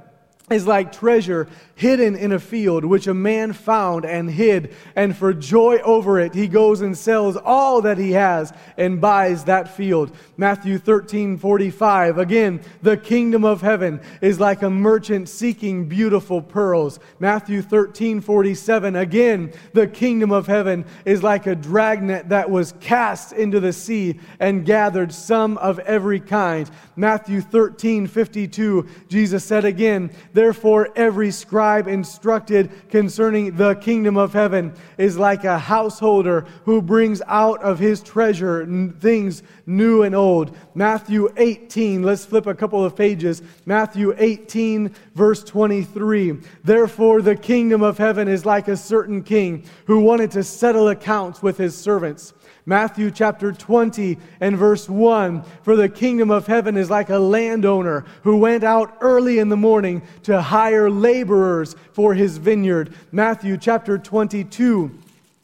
is 0.52 0.68
like 0.68 0.92
treasure 0.92 1.48
hidden 1.82 2.16
in 2.16 2.32
a 2.32 2.40
field, 2.40 2.86
which 2.86 3.08
a 3.08 3.14
man 3.14 3.52
found 3.54 4.06
and 4.06 4.30
hid, 4.30 4.72
and 4.96 5.18
for 5.18 5.34
joy 5.34 5.80
over 5.80 6.20
it, 6.20 6.32
he 6.32 6.48
goes 6.48 6.82
and 6.82 6.96
sells 6.96 7.36
all 7.36 7.82
that 7.82 7.98
he 7.98 8.12
has 8.12 8.54
and 8.78 9.02
buys 9.02 9.46
that 9.46 9.76
field. 9.76 10.16
Matthew 10.38 10.78
13, 10.78 11.40
45. 11.40 12.20
Again, 12.20 12.62
the 12.84 12.98
kingdom 12.98 13.44
of 13.44 13.62
heaven 13.62 14.00
is 14.22 14.40
like 14.40 14.62
a 14.62 14.70
merchant 14.70 15.28
seeking 15.28 15.88
beautiful 15.90 16.40
pearls. 16.40 17.00
Matthew 17.20 17.64
13, 17.64 18.22
47. 18.22 18.96
Again, 18.96 19.52
the 19.74 19.88
kingdom 19.88 20.32
of 20.32 20.46
heaven 20.46 20.86
is 21.04 21.24
like 21.24 21.48
a 21.48 21.56
dragnet 21.56 22.30
that 22.30 22.48
was 22.48 22.76
cast 22.80 23.34
into 23.34 23.60
the 23.60 23.74
sea 23.74 24.20
and 24.40 24.68
gathered 24.68 25.12
some 25.12 25.58
of 25.58 25.80
every 25.80 26.20
kind. 26.20 26.70
Matthew 26.96 27.42
13, 27.42 28.06
52. 28.06 28.88
Jesus 29.10 29.44
said 29.44 29.66
again, 29.66 30.12
Therefore, 30.42 30.90
every 30.96 31.30
scribe 31.30 31.88
instructed 31.88 32.72
concerning 32.90 33.58
the 33.58 33.76
kingdom 33.76 34.18
of 34.18 34.34
heaven 34.34 34.74
is 34.98 35.16
like 35.16 35.44
a 35.44 35.60
householder 35.60 36.48
who 36.66 36.82
brings 36.82 37.22
out 37.28 37.62
of 37.62 37.78
his 37.78 38.02
treasure 38.02 38.66
things 39.00 39.44
new 39.68 40.02
and 40.02 40.16
old. 40.16 40.58
Matthew 40.74 41.30
18, 41.38 42.02
let's 42.02 42.26
flip 42.26 42.48
a 42.48 42.56
couple 42.56 42.84
of 42.84 42.96
pages. 42.96 43.44
Matthew 43.68 44.16
18, 44.18 44.96
verse 45.14 45.44
23. 45.44 46.40
Therefore, 46.64 47.22
the 47.22 47.36
kingdom 47.36 47.84
of 47.84 48.00
heaven 48.00 48.28
is 48.28 48.44
like 48.44 48.68
a 48.68 48.76
certain 48.76 49.22
king 49.22 49.64
who 49.86 50.00
wanted 50.00 50.32
to 50.32 50.44
settle 50.44 50.88
accounts 50.88 51.44
with 51.44 51.60
his 51.60 51.78
servants. 51.78 52.34
Matthew 52.72 53.12
chapter 53.12 53.52
20 53.52 54.18
and 54.40 54.56
verse 54.56 54.88
1 54.88 55.44
For 55.62 55.76
the 55.76 55.90
kingdom 55.90 56.32
of 56.32 56.48
heaven 56.48 56.78
is 56.78 56.90
like 56.90 57.10
a 57.10 57.20
landowner 57.20 58.06
who 58.24 58.38
went 58.38 58.64
out 58.64 58.98
early 59.02 59.40
in 59.40 59.50
the 59.50 59.58
morning 59.58 60.02
to 60.24 60.42
hire 60.42 60.90
laborers 60.90 61.76
for 61.92 62.14
his 62.14 62.38
vineyard. 62.38 62.94
Matthew 63.12 63.58
chapter 63.58 63.98
22 63.98 64.90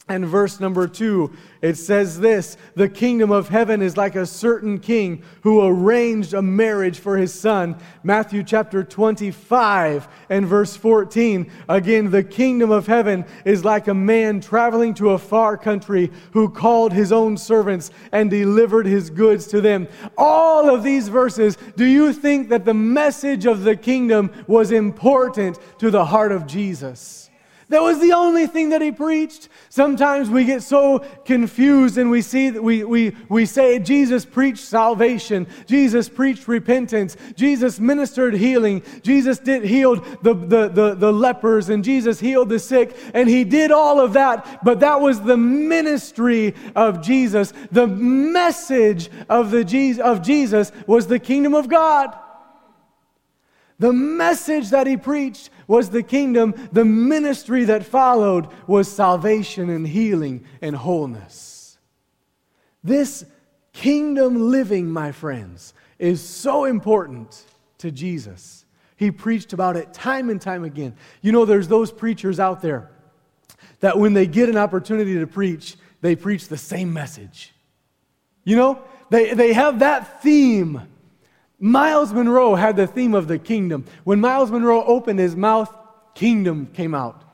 and 0.08 0.24
verse 0.24 0.58
number 0.58 0.88
two, 0.88 1.32
it 1.60 1.74
says 1.74 2.18
this 2.20 2.56
The 2.74 2.88
kingdom 2.88 3.30
of 3.30 3.48
heaven 3.48 3.82
is 3.82 3.96
like 3.96 4.16
a 4.16 4.24
certain 4.24 4.78
king 4.78 5.22
who 5.42 5.66
arranged 5.66 6.32
a 6.32 6.40
marriage 6.40 6.98
for 6.98 7.16
his 7.16 7.34
son. 7.34 7.76
Matthew 8.02 8.42
chapter 8.42 8.82
25 8.82 10.08
and 10.30 10.46
verse 10.46 10.76
14. 10.76 11.50
Again, 11.68 12.10
the 12.10 12.24
kingdom 12.24 12.70
of 12.70 12.86
heaven 12.86 13.26
is 13.44 13.64
like 13.64 13.88
a 13.88 13.94
man 13.94 14.40
traveling 14.40 14.94
to 14.94 15.10
a 15.10 15.18
far 15.18 15.58
country 15.58 16.10
who 16.32 16.48
called 16.48 16.92
his 16.92 17.12
own 17.12 17.36
servants 17.36 17.90
and 18.12 18.30
delivered 18.30 18.86
his 18.86 19.10
goods 19.10 19.46
to 19.48 19.60
them. 19.60 19.88
All 20.16 20.74
of 20.74 20.82
these 20.82 21.08
verses, 21.08 21.58
do 21.76 21.84
you 21.84 22.12
think 22.12 22.48
that 22.48 22.64
the 22.64 22.74
message 22.74 23.44
of 23.44 23.64
the 23.64 23.76
kingdom 23.76 24.30
was 24.46 24.72
important 24.72 25.58
to 25.78 25.90
the 25.90 26.06
heart 26.06 26.32
of 26.32 26.46
Jesus? 26.46 27.27
That 27.70 27.82
was 27.82 28.00
the 28.00 28.12
only 28.14 28.46
thing 28.46 28.70
that 28.70 28.80
he 28.80 28.90
preached. 28.90 29.50
Sometimes 29.68 30.30
we 30.30 30.44
get 30.44 30.62
so 30.62 31.00
confused 31.26 31.98
and 31.98 32.10
we 32.10 32.22
see 32.22 32.48
that 32.48 32.62
we, 32.62 32.82
we, 32.82 33.14
we 33.28 33.44
say 33.44 33.78
Jesus 33.78 34.24
preached 34.24 34.64
salvation, 34.64 35.46
Jesus 35.66 36.08
preached 36.08 36.48
repentance, 36.48 37.16
Jesus 37.36 37.78
ministered 37.78 38.32
healing, 38.32 38.82
Jesus 39.02 39.38
did 39.38 39.64
healed 39.64 40.02
the, 40.22 40.32
the, 40.32 40.68
the, 40.68 40.94
the 40.94 41.12
lepers, 41.12 41.68
and 41.68 41.84
Jesus 41.84 42.18
healed 42.18 42.48
the 42.48 42.58
sick, 42.58 42.96
and 43.12 43.28
he 43.28 43.44
did 43.44 43.70
all 43.70 44.00
of 44.00 44.14
that, 44.14 44.64
but 44.64 44.80
that 44.80 45.02
was 45.02 45.20
the 45.20 45.36
ministry 45.36 46.54
of 46.74 47.02
Jesus. 47.02 47.52
The 47.70 47.86
message 47.86 49.10
of, 49.28 49.50
the, 49.50 50.00
of 50.02 50.22
Jesus 50.22 50.72
was 50.86 51.06
the 51.06 51.18
kingdom 51.18 51.54
of 51.54 51.68
God. 51.68 52.16
The 53.78 53.92
message 53.92 54.70
that 54.70 54.86
he 54.86 54.96
preached 54.96 55.50
was 55.68 55.90
the 55.90 56.02
kingdom. 56.02 56.54
The 56.72 56.84
ministry 56.84 57.64
that 57.64 57.86
followed 57.86 58.48
was 58.66 58.90
salvation 58.90 59.70
and 59.70 59.86
healing 59.86 60.44
and 60.60 60.74
wholeness. 60.74 61.78
This 62.82 63.24
kingdom 63.72 64.50
living, 64.50 64.90
my 64.90 65.12
friends, 65.12 65.74
is 66.00 66.20
so 66.20 66.64
important 66.64 67.44
to 67.78 67.92
Jesus. 67.92 68.64
He 68.96 69.12
preached 69.12 69.52
about 69.52 69.76
it 69.76 69.94
time 69.94 70.30
and 70.30 70.40
time 70.40 70.64
again. 70.64 70.96
You 71.22 71.30
know, 71.30 71.44
there's 71.44 71.68
those 71.68 71.92
preachers 71.92 72.40
out 72.40 72.60
there 72.60 72.90
that 73.80 73.96
when 73.96 74.14
they 74.14 74.26
get 74.26 74.48
an 74.48 74.56
opportunity 74.56 75.14
to 75.18 75.26
preach, 75.26 75.76
they 76.00 76.16
preach 76.16 76.48
the 76.48 76.56
same 76.56 76.92
message. 76.92 77.54
You 78.42 78.56
know, 78.56 78.82
they, 79.10 79.34
they 79.34 79.52
have 79.52 79.80
that 79.80 80.22
theme 80.22 80.82
Myles 81.58 82.12
Munroe 82.12 82.54
had 82.54 82.76
the 82.76 82.86
theme 82.86 83.14
of 83.14 83.26
the 83.26 83.38
kingdom. 83.38 83.84
When 84.04 84.20
Myles 84.20 84.50
Munroe 84.50 84.84
opened 84.84 85.18
his 85.18 85.34
mouth, 85.34 85.74
kingdom 86.14 86.66
came 86.72 86.94
out. 86.94 87.24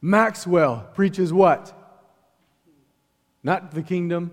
Maxwell 0.00 0.88
preaches 0.94 1.32
what? 1.32 1.72
Not 3.42 3.72
the 3.72 3.82
kingdom, 3.82 4.30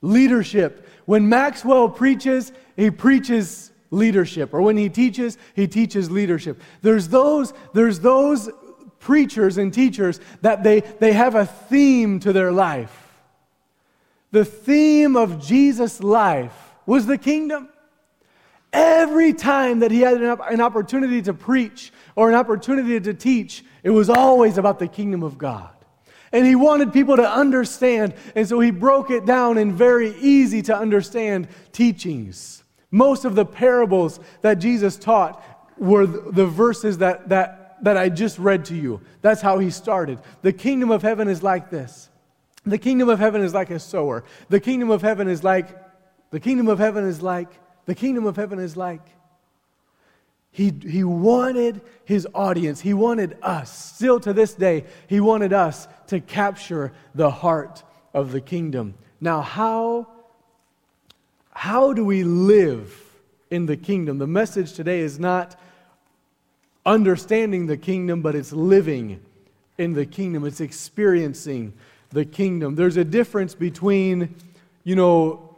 leadership. 0.00 0.88
When 1.04 1.28
Maxwell 1.28 1.88
preaches, 1.88 2.52
he 2.76 2.90
preaches 2.90 3.70
leadership. 3.90 4.52
Or 4.52 4.62
when 4.62 4.76
he 4.76 4.88
teaches, 4.88 5.38
he 5.54 5.68
teaches 5.68 6.10
leadership. 6.10 6.60
There's 6.82 7.08
those, 7.08 7.52
there's 7.72 8.00
those 8.00 8.50
preachers 8.98 9.58
and 9.58 9.72
teachers 9.72 10.20
that 10.40 10.64
they, 10.64 10.80
they 10.80 11.12
have 11.12 11.34
a 11.34 11.46
theme 11.46 12.18
to 12.20 12.32
their 12.32 12.50
life. 12.50 13.00
The 14.32 14.44
theme 14.44 15.14
of 15.14 15.44
Jesus' 15.44 16.02
life 16.02 16.74
was 16.86 17.06
the 17.06 17.18
kingdom. 17.18 17.68
Every 19.04 19.34
time 19.34 19.80
that 19.80 19.90
he 19.90 20.00
had 20.00 20.22
an, 20.22 20.60
opportunity 20.62 21.20
to 21.20 21.34
preach 21.34 21.92
or 22.16 22.30
an 22.30 22.34
opportunity 22.34 22.98
to 22.98 23.12
teach, 23.12 23.62
it 23.82 23.90
was 23.90 24.08
always 24.08 24.56
about 24.56 24.78
the 24.78 24.88
kingdom 24.88 25.22
of 25.22 25.36
God. 25.36 25.68
And 26.32 26.46
he 26.46 26.54
wanted 26.54 26.90
people 26.90 27.16
to 27.16 27.30
understand, 27.30 28.14
and 28.34 28.48
so 28.48 28.60
he 28.60 28.70
broke 28.70 29.10
it 29.10 29.26
down 29.26 29.58
in 29.58 29.72
very 29.72 30.16
easy 30.16 30.62
to 30.62 30.74
understand 30.74 31.48
teachings. 31.70 32.64
Most 32.90 33.26
of 33.26 33.34
the 33.34 33.44
parables 33.44 34.20
that 34.40 34.54
Jesus 34.54 34.96
taught 34.96 35.44
were 35.76 36.06
the 36.06 36.46
verses 36.46 36.96
that, 36.98 37.28
that, 37.28 37.76
that 37.84 37.98
I 37.98 38.08
just 38.08 38.38
read 38.38 38.64
to 38.66 38.74
you. 38.74 39.02
That's 39.20 39.42
how 39.42 39.58
he 39.58 39.70
started. 39.70 40.18
The 40.40 40.54
kingdom 40.54 40.90
of 40.90 41.02
heaven 41.02 41.28
is 41.28 41.42
like 41.42 41.68
this. 41.68 42.08
The 42.64 42.78
kingdom 42.78 43.10
of 43.10 43.18
heaven 43.18 43.42
is 43.42 43.52
like 43.52 43.68
a 43.68 43.78
sower. 43.78 44.24
The 44.48 44.60
kingdom 44.60 44.90
of 44.90 45.02
heaven 45.02 45.28
is 45.28 45.44
like, 45.44 45.68
the 46.30 46.40
kingdom 46.40 46.68
of 46.68 46.78
heaven 46.78 47.04
is 47.04 47.20
like, 47.20 47.50
the 47.86 47.94
kingdom 47.94 48.26
of 48.26 48.36
heaven 48.36 48.58
is 48.58 48.76
like. 48.76 49.02
He, 50.50 50.72
he 50.88 51.02
wanted 51.02 51.80
his 52.04 52.28
audience, 52.32 52.80
he 52.80 52.94
wanted 52.94 53.36
us, 53.42 53.76
still 53.96 54.20
to 54.20 54.32
this 54.32 54.54
day, 54.54 54.84
he 55.08 55.18
wanted 55.18 55.52
us 55.52 55.88
to 56.06 56.20
capture 56.20 56.92
the 57.12 57.30
heart 57.30 57.82
of 58.12 58.30
the 58.30 58.40
kingdom. 58.40 58.94
Now, 59.20 59.40
how, 59.40 60.06
how 61.50 61.92
do 61.92 62.04
we 62.04 62.22
live 62.22 62.96
in 63.50 63.66
the 63.66 63.76
kingdom? 63.76 64.18
The 64.18 64.28
message 64.28 64.74
today 64.74 65.00
is 65.00 65.18
not 65.18 65.58
understanding 66.86 67.66
the 67.66 67.76
kingdom, 67.76 68.22
but 68.22 68.36
it's 68.36 68.52
living 68.52 69.20
in 69.76 69.94
the 69.94 70.06
kingdom, 70.06 70.44
it's 70.44 70.60
experiencing 70.60 71.72
the 72.10 72.24
kingdom. 72.24 72.76
There's 72.76 72.96
a 72.96 73.04
difference 73.04 73.56
between, 73.56 74.36
you 74.84 74.94
know, 74.94 75.53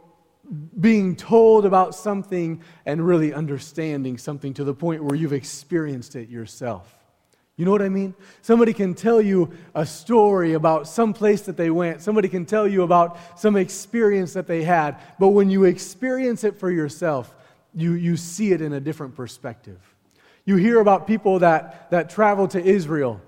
being 0.79 1.15
told 1.15 1.65
about 1.65 1.95
something 1.95 2.61
and 2.85 3.05
really 3.05 3.33
understanding 3.33 4.17
something 4.17 4.53
to 4.53 4.63
the 4.63 4.73
point 4.73 5.03
where 5.03 5.15
you've 5.15 5.33
experienced 5.33 6.15
it 6.15 6.29
yourself. 6.29 6.93
You 7.57 7.65
know 7.65 7.71
what 7.71 7.81
I 7.81 7.89
mean? 7.89 8.13
Somebody 8.43 8.71
can 8.71 8.93
tell 8.93 9.19
you 9.19 9.51
a 9.73 9.83
story 9.85 10.53
about 10.53 10.87
some 10.87 11.11
place 11.11 11.41
that 11.41 11.57
they 11.57 11.71
went. 11.71 12.01
Somebody 12.01 12.29
can 12.29 12.45
tell 12.45 12.67
you 12.67 12.83
about 12.83 13.39
some 13.39 13.55
experience 13.55 14.33
that 14.33 14.45
they 14.45 14.63
had. 14.63 14.97
But 15.19 15.29
when 15.29 15.49
you 15.49 15.63
experience 15.63 16.43
it 16.43 16.59
for 16.59 16.69
yourself, 16.69 17.35
you, 17.73 17.93
you 17.93 18.15
see 18.15 18.51
it 18.51 18.61
in 18.61 18.73
a 18.73 18.79
different 18.79 19.15
perspective. 19.15 19.79
You 20.45 20.55
hear 20.55 20.79
about 20.79 21.07
people 21.07 21.39
that, 21.39 21.89
that 21.89 22.11
travel 22.11 22.47
to 22.49 22.63
Israel. 22.63 23.19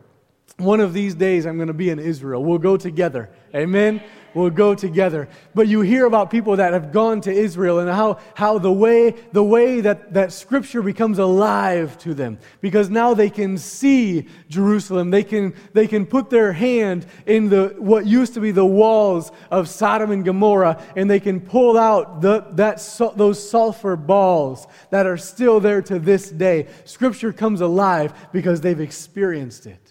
One 0.57 0.79
of 0.79 0.93
these 0.93 1.15
days, 1.15 1.47
I'm 1.47 1.55
going 1.55 1.67
to 1.67 1.73
be 1.73 1.89
in 1.89 1.99
Israel. 1.99 2.43
We'll 2.43 2.59
go 2.59 2.77
together. 2.77 3.31
Amen? 3.55 4.01
Will 4.33 4.50
go 4.50 4.75
together. 4.75 5.27
But 5.55 5.67
you 5.67 5.81
hear 5.81 6.05
about 6.05 6.29
people 6.29 6.55
that 6.57 6.74
have 6.74 6.91
gone 6.91 7.21
to 7.21 7.31
Israel 7.31 7.79
and 7.79 7.89
how, 7.89 8.19
how 8.36 8.59
the 8.59 8.71
way, 8.71 9.12
the 9.31 9.43
way 9.43 9.81
that, 9.81 10.13
that 10.13 10.33
Scripture 10.33 10.81
becomes 10.81 11.19
alive 11.19 11.98
to 12.00 12.13
them. 12.13 12.39
Because 12.62 12.89
now 12.89 13.13
they 13.13 13.29
can 13.29 13.57
see 13.57 14.27
Jerusalem. 14.50 15.09
They 15.09 15.24
can, 15.24 15.53
they 15.74 15.88
can 15.88 16.05
put 16.05 16.29
their 16.29 16.53
hand 16.53 17.05
in 17.25 17.50
the, 17.50 17.75
what 17.77 18.05
used 18.05 18.33
to 18.36 18.39
be 18.39 18.51
the 18.51 18.65
walls 18.65 19.31
of 19.51 19.67
Sodom 19.67 20.12
and 20.12 20.24
Gomorrah 20.25 20.81
and 20.95 21.09
they 21.09 21.19
can 21.19 21.39
pull 21.39 21.77
out 21.77 22.21
the, 22.21 22.45
that, 22.51 22.77
those 23.15 23.50
sulfur 23.50 23.95
balls 23.95 24.67
that 24.89 25.05
are 25.05 25.17
still 25.17 25.59
there 25.59 25.81
to 25.83 26.00
this 26.00 26.29
day. 26.29 26.67
Scripture 26.86 27.33
comes 27.33 27.62
alive 27.62 28.13
because 28.31 28.62
they've 28.62 28.79
experienced 28.79 29.65
it. 29.65 29.88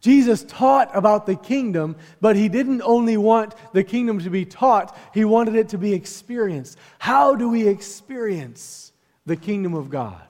Jesus 0.00 0.44
taught 0.44 0.94
about 0.94 1.26
the 1.26 1.34
kingdom, 1.34 1.96
but 2.20 2.36
he 2.36 2.48
didn't 2.48 2.82
only 2.82 3.16
want 3.16 3.54
the 3.72 3.82
kingdom 3.82 4.20
to 4.20 4.30
be 4.30 4.44
taught, 4.44 4.96
he 5.12 5.24
wanted 5.24 5.56
it 5.56 5.70
to 5.70 5.78
be 5.78 5.92
experienced. 5.92 6.78
How 6.98 7.34
do 7.34 7.48
we 7.48 7.66
experience 7.66 8.92
the 9.26 9.36
kingdom 9.36 9.74
of 9.74 9.90
God? 9.90 10.22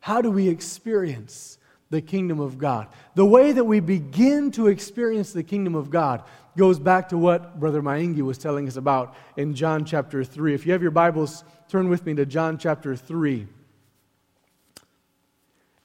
How 0.00 0.22
do 0.22 0.30
we 0.30 0.48
experience 0.48 1.58
the 1.90 2.00
kingdom 2.00 2.40
of 2.40 2.56
God? 2.56 2.88
The 3.14 3.26
way 3.26 3.52
that 3.52 3.64
we 3.64 3.80
begin 3.80 4.50
to 4.52 4.68
experience 4.68 5.32
the 5.32 5.42
kingdom 5.42 5.74
of 5.74 5.90
God 5.90 6.22
goes 6.56 6.78
back 6.78 7.10
to 7.10 7.18
what 7.18 7.60
Brother 7.60 7.82
Maingi 7.82 8.22
was 8.22 8.38
telling 8.38 8.66
us 8.68 8.76
about 8.76 9.14
in 9.36 9.54
John 9.54 9.84
chapter 9.84 10.24
3. 10.24 10.54
If 10.54 10.64
you 10.64 10.72
have 10.72 10.82
your 10.82 10.90
Bibles, 10.90 11.44
turn 11.68 11.90
with 11.90 12.06
me 12.06 12.14
to 12.14 12.24
John 12.24 12.56
chapter 12.56 12.96
3. 12.96 13.46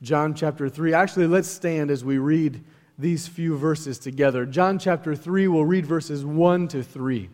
John 0.01 0.33
chapter 0.33 0.69
3. 0.69 0.93
Actually, 0.93 1.27
let's 1.27 1.47
stand 1.47 1.91
as 1.91 2.03
we 2.03 2.17
read 2.17 2.63
these 3.03 3.27
few 3.27 3.57
verses 3.57 3.99
together. 3.99 4.45
John 4.45 4.79
chapter 4.79 5.13
3, 5.13 5.49
we'll 5.49 5.65
read 5.65 5.85
verses 5.85 6.23
1 6.23 6.69
to 6.69 6.81
3. 6.81 7.29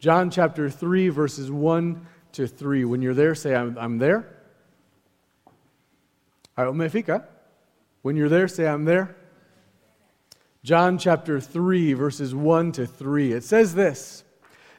John 0.00 0.28
chapter 0.28 0.68
3, 0.68 1.08
verses 1.08 1.52
1 1.52 2.06
to 2.32 2.48
3. 2.48 2.84
When 2.84 3.00
you're 3.00 3.14
there, 3.14 3.36
say, 3.36 3.54
I'm, 3.54 3.78
I'm 3.78 3.98
there. 3.98 4.28
When 8.02 8.16
you're 8.16 8.28
there, 8.28 8.48
say, 8.48 8.66
I'm 8.66 8.84
there. 8.84 9.14
John 10.64 10.98
chapter 10.98 11.38
3, 11.38 11.92
verses 11.92 12.34
1 12.34 12.72
to 12.72 12.84
3. 12.84 13.32
It 13.32 13.44
says 13.44 13.76
this 13.76 14.24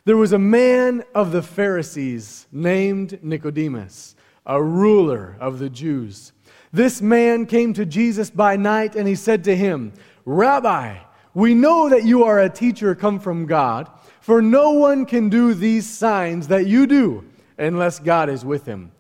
There 0.04 0.18
was 0.18 0.34
a 0.34 0.40
man 0.40 1.06
of 1.16 1.32
the 1.32 1.44
Pharisees 1.44 2.46
named 2.52 3.24
Nicodemus, 3.24 4.18
a 4.46 4.62
ruler 4.62 5.38
of 5.40 5.60
the 5.60 5.70
Jews. 5.70 6.34
This 6.74 7.02
man 7.02 7.46
came 7.46 7.74
to 7.76 7.86
Jesus 7.86 8.30
by 8.30 8.58
night 8.58 8.98
and 8.98 9.08
he 9.08 9.16
said 9.16 9.46
to 9.46 9.56
him, 9.56 9.94
Rabbi, 10.26 10.98
we 11.34 11.54
know 11.54 11.90
that 11.90 12.04
you 12.04 12.24
are 12.24 12.40
a 12.40 12.50
teacher 12.50 12.96
come 12.96 13.20
from 13.20 13.46
God, 13.46 13.90
for 14.22 14.42
no 14.42 14.72
one 14.72 15.06
can 15.06 15.30
do 15.30 15.54
these 15.54 15.88
signs 15.88 16.48
that 16.48 16.66
you 16.66 16.88
do 16.88 17.24
unless 17.58 18.00
God 18.00 18.30
is 18.30 18.44
with 18.44 18.66
him. 18.66 18.92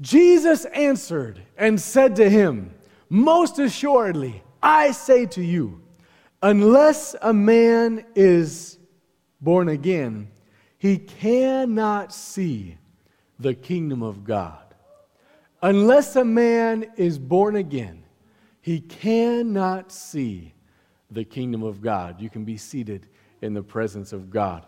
Jesus 0.00 0.64
answered 0.66 1.40
and 1.56 1.80
said 1.80 2.16
to 2.16 2.28
him, 2.28 2.74
Most 3.08 3.58
assuredly, 3.58 4.42
I 4.62 4.90
say 4.90 5.26
to 5.26 5.42
you, 5.42 5.80
unless 6.42 7.14
a 7.22 7.32
man 7.32 8.04
is 8.14 8.78
born 9.40 9.68
again, 9.68 10.28
he 10.78 10.98
cannot 10.98 12.12
see 12.12 12.76
the 13.38 13.54
kingdom 13.54 14.02
of 14.02 14.24
God. 14.24 14.58
Unless 15.62 16.16
a 16.16 16.24
man 16.24 16.86
is 16.96 17.18
born 17.18 17.54
again, 17.54 18.01
he 18.62 18.80
cannot 18.80 19.92
see 19.92 20.54
the 21.10 21.24
kingdom 21.24 21.62
of 21.62 21.82
God. 21.82 22.20
You 22.20 22.30
can 22.30 22.44
be 22.44 22.56
seated 22.56 23.08
in 23.42 23.54
the 23.54 23.62
presence 23.62 24.12
of 24.12 24.30
God. 24.30 24.64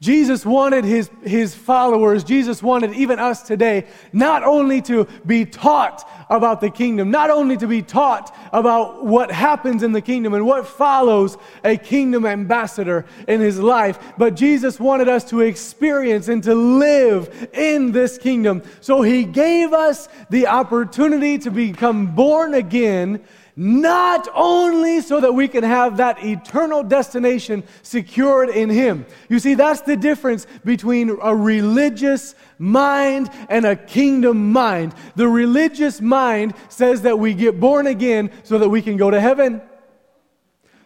Jesus 0.00 0.44
wanted 0.44 0.84
his, 0.84 1.10
his 1.24 1.54
followers, 1.54 2.22
Jesus 2.22 2.62
wanted 2.62 2.92
even 2.92 3.18
us 3.18 3.42
today, 3.42 3.86
not 4.12 4.42
only 4.42 4.82
to 4.82 5.06
be 5.24 5.46
taught 5.46 6.08
about 6.28 6.60
the 6.60 6.68
kingdom, 6.68 7.10
not 7.10 7.30
only 7.30 7.56
to 7.56 7.66
be 7.66 7.80
taught 7.80 8.36
about 8.52 9.06
what 9.06 9.30
happens 9.30 9.82
in 9.82 9.92
the 9.92 10.02
kingdom 10.02 10.34
and 10.34 10.44
what 10.44 10.66
follows 10.66 11.38
a 11.64 11.76
kingdom 11.76 12.26
ambassador 12.26 13.06
in 13.26 13.40
his 13.40 13.58
life, 13.58 13.98
but 14.18 14.34
Jesus 14.34 14.78
wanted 14.78 15.08
us 15.08 15.24
to 15.30 15.40
experience 15.40 16.28
and 16.28 16.42
to 16.42 16.54
live 16.54 17.48
in 17.54 17.92
this 17.92 18.18
kingdom. 18.18 18.62
So 18.80 19.00
he 19.00 19.24
gave 19.24 19.72
us 19.72 20.08
the 20.28 20.46
opportunity 20.46 21.38
to 21.38 21.50
become 21.50 22.14
born 22.14 22.54
again 22.54 23.24
not 23.56 24.28
only 24.34 25.00
so 25.00 25.18
that 25.18 25.32
we 25.32 25.48
can 25.48 25.64
have 25.64 25.96
that 25.96 26.22
eternal 26.22 26.82
destination 26.82 27.64
secured 27.82 28.50
in 28.50 28.68
Him. 28.68 29.06
You 29.30 29.38
see, 29.38 29.54
that's 29.54 29.80
the 29.80 29.96
difference 29.96 30.46
between 30.64 31.16
a 31.22 31.34
religious 31.34 32.34
mind 32.58 33.30
and 33.48 33.64
a 33.64 33.74
kingdom 33.74 34.52
mind. 34.52 34.94
The 35.14 35.26
religious 35.26 36.02
mind 36.02 36.54
says 36.68 37.02
that 37.02 37.18
we 37.18 37.32
get 37.32 37.58
born 37.58 37.86
again 37.86 38.30
so 38.42 38.58
that 38.58 38.68
we 38.68 38.82
can 38.82 38.98
go 38.98 39.10
to 39.10 39.20
heaven. 39.20 39.62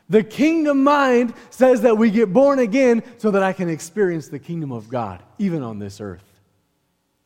The 0.08 0.22
kingdom 0.22 0.84
mind 0.84 1.34
says 1.50 1.82
that 1.82 1.98
we 1.98 2.10
get 2.10 2.32
born 2.32 2.60
again 2.60 3.02
so 3.18 3.32
that 3.32 3.42
I 3.42 3.52
can 3.52 3.68
experience 3.68 4.28
the 4.28 4.40
kingdom 4.40 4.70
of 4.70 4.88
God, 4.88 5.22
even 5.38 5.62
on 5.62 5.80
this 5.80 6.00
earth. 6.00 6.24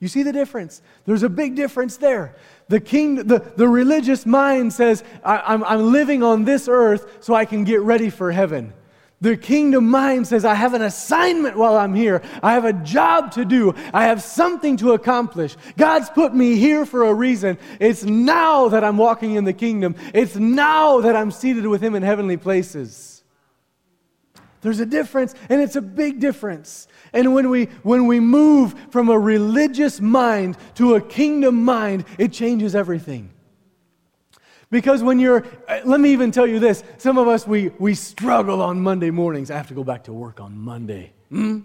You 0.00 0.08
see 0.08 0.22
the 0.22 0.32
difference? 0.32 0.82
There's 1.06 1.22
a 1.22 1.30
big 1.30 1.54
difference 1.54 1.96
there. 1.96 2.36
The, 2.68 2.80
king, 2.80 3.16
the, 3.16 3.40
the 3.56 3.68
religious 3.68 4.24
mind 4.24 4.72
says, 4.72 5.04
I'm, 5.24 5.62
I'm 5.64 5.92
living 5.92 6.22
on 6.22 6.44
this 6.44 6.66
earth 6.68 7.18
so 7.20 7.34
I 7.34 7.44
can 7.44 7.64
get 7.64 7.82
ready 7.82 8.10
for 8.10 8.32
heaven. 8.32 8.72
The 9.20 9.36
kingdom 9.36 9.88
mind 9.88 10.26
says, 10.26 10.44
I 10.44 10.54
have 10.54 10.74
an 10.74 10.82
assignment 10.82 11.56
while 11.56 11.76
I'm 11.76 11.94
here. 11.94 12.20
I 12.42 12.52
have 12.52 12.66
a 12.66 12.72
job 12.72 13.32
to 13.32 13.44
do. 13.44 13.74
I 13.92 14.04
have 14.04 14.22
something 14.22 14.76
to 14.78 14.92
accomplish. 14.92 15.56
God's 15.78 16.10
put 16.10 16.34
me 16.34 16.56
here 16.56 16.84
for 16.84 17.04
a 17.04 17.14
reason. 17.14 17.58
It's 17.80 18.04
now 18.04 18.68
that 18.68 18.84
I'm 18.84 18.98
walking 18.98 19.34
in 19.34 19.44
the 19.44 19.54
kingdom. 19.54 19.94
It's 20.12 20.36
now 20.36 21.00
that 21.00 21.16
I'm 21.16 21.30
seated 21.30 21.66
with 21.66 21.82
Him 21.82 21.94
in 21.94 22.02
heavenly 22.02 22.36
places. 22.36 23.24
There's 24.60 24.80
a 24.80 24.86
difference, 24.86 25.34
and 25.48 25.60
it's 25.60 25.76
a 25.76 25.82
big 25.82 26.20
difference. 26.20 26.88
And 27.14 27.32
when 27.32 27.48
we, 27.48 27.66
when 27.82 28.06
we 28.06 28.20
move 28.20 28.74
from 28.90 29.08
a 29.08 29.18
religious 29.18 30.00
mind 30.00 30.58
to 30.74 30.96
a 30.96 31.00
kingdom 31.00 31.64
mind, 31.64 32.04
it 32.18 32.32
changes 32.32 32.74
everything. 32.74 33.30
Because 34.70 35.04
when 35.04 35.20
you're, 35.20 35.46
uh, 35.68 35.80
let 35.84 36.00
me 36.00 36.12
even 36.12 36.32
tell 36.32 36.46
you 36.46 36.58
this 36.58 36.82
some 36.98 37.16
of 37.16 37.28
us, 37.28 37.46
we, 37.46 37.68
we 37.78 37.94
struggle 37.94 38.60
on 38.60 38.80
Monday 38.80 39.10
mornings. 39.10 39.50
I 39.50 39.56
have 39.56 39.68
to 39.68 39.74
go 39.74 39.84
back 39.84 40.04
to 40.04 40.12
work 40.12 40.40
on 40.40 40.58
Monday. 40.58 41.12
Hmm? 41.28 41.60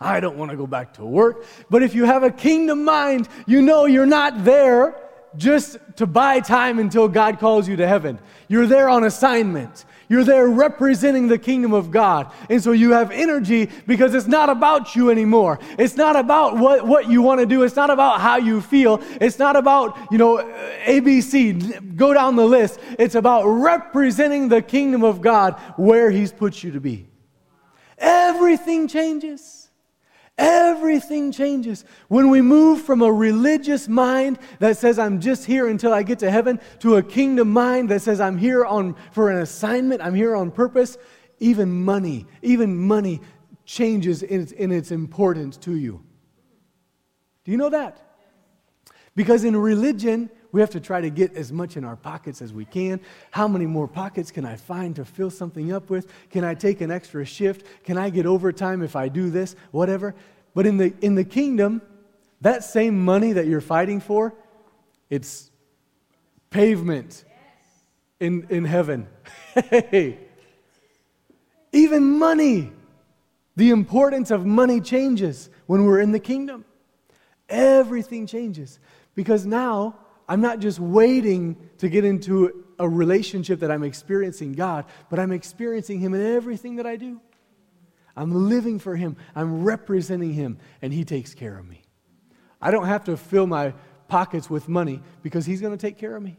I 0.00 0.20
don't 0.20 0.38
want 0.38 0.50
to 0.50 0.56
go 0.56 0.66
back 0.66 0.94
to 0.94 1.04
work. 1.04 1.44
But 1.68 1.82
if 1.82 1.94
you 1.94 2.04
have 2.06 2.22
a 2.22 2.30
kingdom 2.30 2.84
mind, 2.84 3.28
you 3.46 3.60
know 3.60 3.84
you're 3.84 4.06
not 4.06 4.44
there 4.44 4.96
just 5.36 5.76
to 5.96 6.06
buy 6.06 6.40
time 6.40 6.78
until 6.78 7.08
God 7.08 7.38
calls 7.38 7.68
you 7.68 7.76
to 7.76 7.86
heaven. 7.86 8.18
You're 8.48 8.66
there 8.66 8.88
on 8.88 9.04
assignment. 9.04 9.84
You're 10.08 10.24
there 10.24 10.46
representing 10.46 11.28
the 11.28 11.38
kingdom 11.38 11.72
of 11.72 11.90
God. 11.90 12.32
And 12.50 12.62
so 12.62 12.72
you 12.72 12.92
have 12.92 13.10
energy 13.10 13.70
because 13.86 14.14
it's 14.14 14.26
not 14.26 14.48
about 14.50 14.94
you 14.94 15.10
anymore. 15.10 15.58
It's 15.78 15.96
not 15.96 16.16
about 16.16 16.56
what, 16.56 16.86
what 16.86 17.08
you 17.08 17.22
want 17.22 17.40
to 17.40 17.46
do. 17.46 17.62
It's 17.62 17.76
not 17.76 17.90
about 17.90 18.20
how 18.20 18.36
you 18.36 18.60
feel. 18.60 19.00
It's 19.20 19.38
not 19.38 19.56
about, 19.56 19.96
you 20.10 20.18
know, 20.18 20.38
ABC, 20.84 21.96
go 21.96 22.12
down 22.12 22.36
the 22.36 22.46
list. 22.46 22.80
It's 22.98 23.14
about 23.14 23.44
representing 23.46 24.48
the 24.48 24.62
kingdom 24.62 25.02
of 25.02 25.20
God 25.20 25.54
where 25.76 26.10
He's 26.10 26.32
put 26.32 26.62
you 26.62 26.72
to 26.72 26.80
be. 26.80 27.06
Everything 27.98 28.88
changes. 28.88 29.63
Everything 30.36 31.30
changes. 31.30 31.84
When 32.08 32.28
we 32.28 32.42
move 32.42 32.82
from 32.82 33.02
a 33.02 33.12
religious 33.12 33.86
mind 33.86 34.38
that 34.58 34.76
says, 34.76 34.98
I'm 34.98 35.20
just 35.20 35.44
here 35.44 35.68
until 35.68 35.92
I 35.92 36.02
get 36.02 36.18
to 36.20 36.30
heaven, 36.30 36.60
to 36.80 36.96
a 36.96 37.02
kingdom 37.02 37.50
mind 37.50 37.88
that 37.90 38.02
says, 38.02 38.20
I'm 38.20 38.36
here 38.36 38.64
on, 38.64 38.96
for 39.12 39.30
an 39.30 39.38
assignment, 39.38 40.02
I'm 40.02 40.14
here 40.14 40.34
on 40.34 40.50
purpose, 40.50 40.98
even 41.38 41.84
money, 41.84 42.26
even 42.42 42.76
money 42.76 43.20
changes 43.64 44.22
in 44.22 44.42
its, 44.42 44.52
in 44.52 44.72
its 44.72 44.90
importance 44.90 45.56
to 45.58 45.76
you. 45.76 46.02
Do 47.44 47.52
you 47.52 47.56
know 47.56 47.70
that? 47.70 48.00
Because 49.14 49.44
in 49.44 49.56
religion, 49.56 50.30
we 50.54 50.60
have 50.60 50.70
to 50.70 50.78
try 50.78 51.00
to 51.00 51.10
get 51.10 51.34
as 51.34 51.50
much 51.50 51.76
in 51.76 51.84
our 51.84 51.96
pockets 51.96 52.40
as 52.40 52.52
we 52.52 52.64
can. 52.64 53.00
How 53.32 53.48
many 53.48 53.66
more 53.66 53.88
pockets 53.88 54.30
can 54.30 54.44
I 54.44 54.54
find 54.54 54.94
to 54.94 55.04
fill 55.04 55.28
something 55.30 55.72
up 55.72 55.90
with? 55.90 56.08
Can 56.30 56.44
I 56.44 56.54
take 56.54 56.80
an 56.80 56.92
extra 56.92 57.24
shift? 57.24 57.66
Can 57.82 57.98
I 57.98 58.08
get 58.08 58.24
overtime 58.24 58.80
if 58.80 58.94
I 58.94 59.08
do 59.08 59.30
this? 59.30 59.56
Whatever. 59.72 60.14
But 60.54 60.64
in 60.66 60.76
the, 60.76 60.94
in 61.00 61.16
the 61.16 61.24
kingdom, 61.24 61.82
that 62.40 62.62
same 62.62 63.04
money 63.04 63.32
that 63.32 63.48
you're 63.48 63.60
fighting 63.60 63.98
for, 63.98 64.32
it's 65.10 65.50
pavement 66.50 67.24
in, 68.20 68.46
in 68.48 68.64
heaven. 68.64 69.08
hey. 69.56 70.20
Even 71.72 72.16
money, 72.16 72.70
the 73.56 73.70
importance 73.70 74.30
of 74.30 74.46
money 74.46 74.80
changes 74.80 75.50
when 75.66 75.84
we're 75.84 75.98
in 75.98 76.12
the 76.12 76.20
kingdom. 76.20 76.64
Everything 77.48 78.28
changes 78.28 78.78
because 79.16 79.44
now 79.44 79.96
I'm 80.28 80.40
not 80.40 80.60
just 80.60 80.78
waiting 80.78 81.56
to 81.78 81.88
get 81.88 82.04
into 82.04 82.64
a 82.78 82.88
relationship 82.88 83.60
that 83.60 83.70
I'm 83.70 83.84
experiencing 83.84 84.52
God, 84.52 84.86
but 85.10 85.18
I'm 85.18 85.32
experiencing 85.32 86.00
Him 86.00 86.14
in 86.14 86.22
everything 86.34 86.76
that 86.76 86.86
I 86.86 86.96
do. 86.96 87.20
I'm 88.16 88.48
living 88.48 88.78
for 88.78 88.96
Him, 88.96 89.16
I'm 89.34 89.64
representing 89.64 90.32
Him, 90.32 90.58
and 90.80 90.92
He 90.92 91.04
takes 91.04 91.34
care 91.34 91.56
of 91.58 91.66
me. 91.66 91.82
I 92.60 92.70
don't 92.70 92.86
have 92.86 93.04
to 93.04 93.16
fill 93.16 93.46
my 93.46 93.74
pockets 94.08 94.48
with 94.48 94.68
money 94.68 95.02
because 95.22 95.44
He's 95.44 95.60
going 95.60 95.76
to 95.76 95.80
take 95.80 95.98
care 95.98 96.16
of 96.16 96.22
me. 96.22 96.36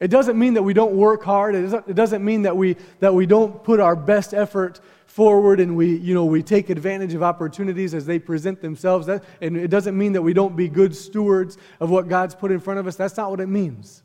It 0.00 0.08
doesn't 0.08 0.38
mean 0.38 0.54
that 0.54 0.62
we 0.62 0.72
don't 0.72 0.94
work 0.94 1.22
hard. 1.22 1.54
It 1.54 1.94
doesn't 1.94 2.24
mean 2.24 2.42
that 2.42 2.56
we, 2.56 2.76
that 3.00 3.12
we 3.12 3.26
don't 3.26 3.62
put 3.62 3.80
our 3.80 3.94
best 3.94 4.32
effort 4.32 4.80
forward 5.10 5.58
and 5.58 5.76
we, 5.76 5.96
you 5.96 6.14
know, 6.14 6.24
we 6.24 6.40
take 6.40 6.70
advantage 6.70 7.14
of 7.14 7.22
opportunities 7.22 7.94
as 7.94 8.06
they 8.06 8.18
present 8.18 8.60
themselves. 8.60 9.06
That, 9.06 9.24
and 9.40 9.56
it 9.56 9.68
doesn't 9.68 9.98
mean 9.98 10.12
that 10.12 10.22
we 10.22 10.32
don't 10.32 10.54
be 10.54 10.68
good 10.68 10.94
stewards 10.94 11.58
of 11.80 11.90
what 11.90 12.08
God's 12.08 12.36
put 12.36 12.52
in 12.52 12.60
front 12.60 12.78
of 12.78 12.86
us. 12.86 12.94
That's 12.94 13.16
not 13.16 13.30
what 13.30 13.40
it 13.40 13.48
means. 13.48 14.04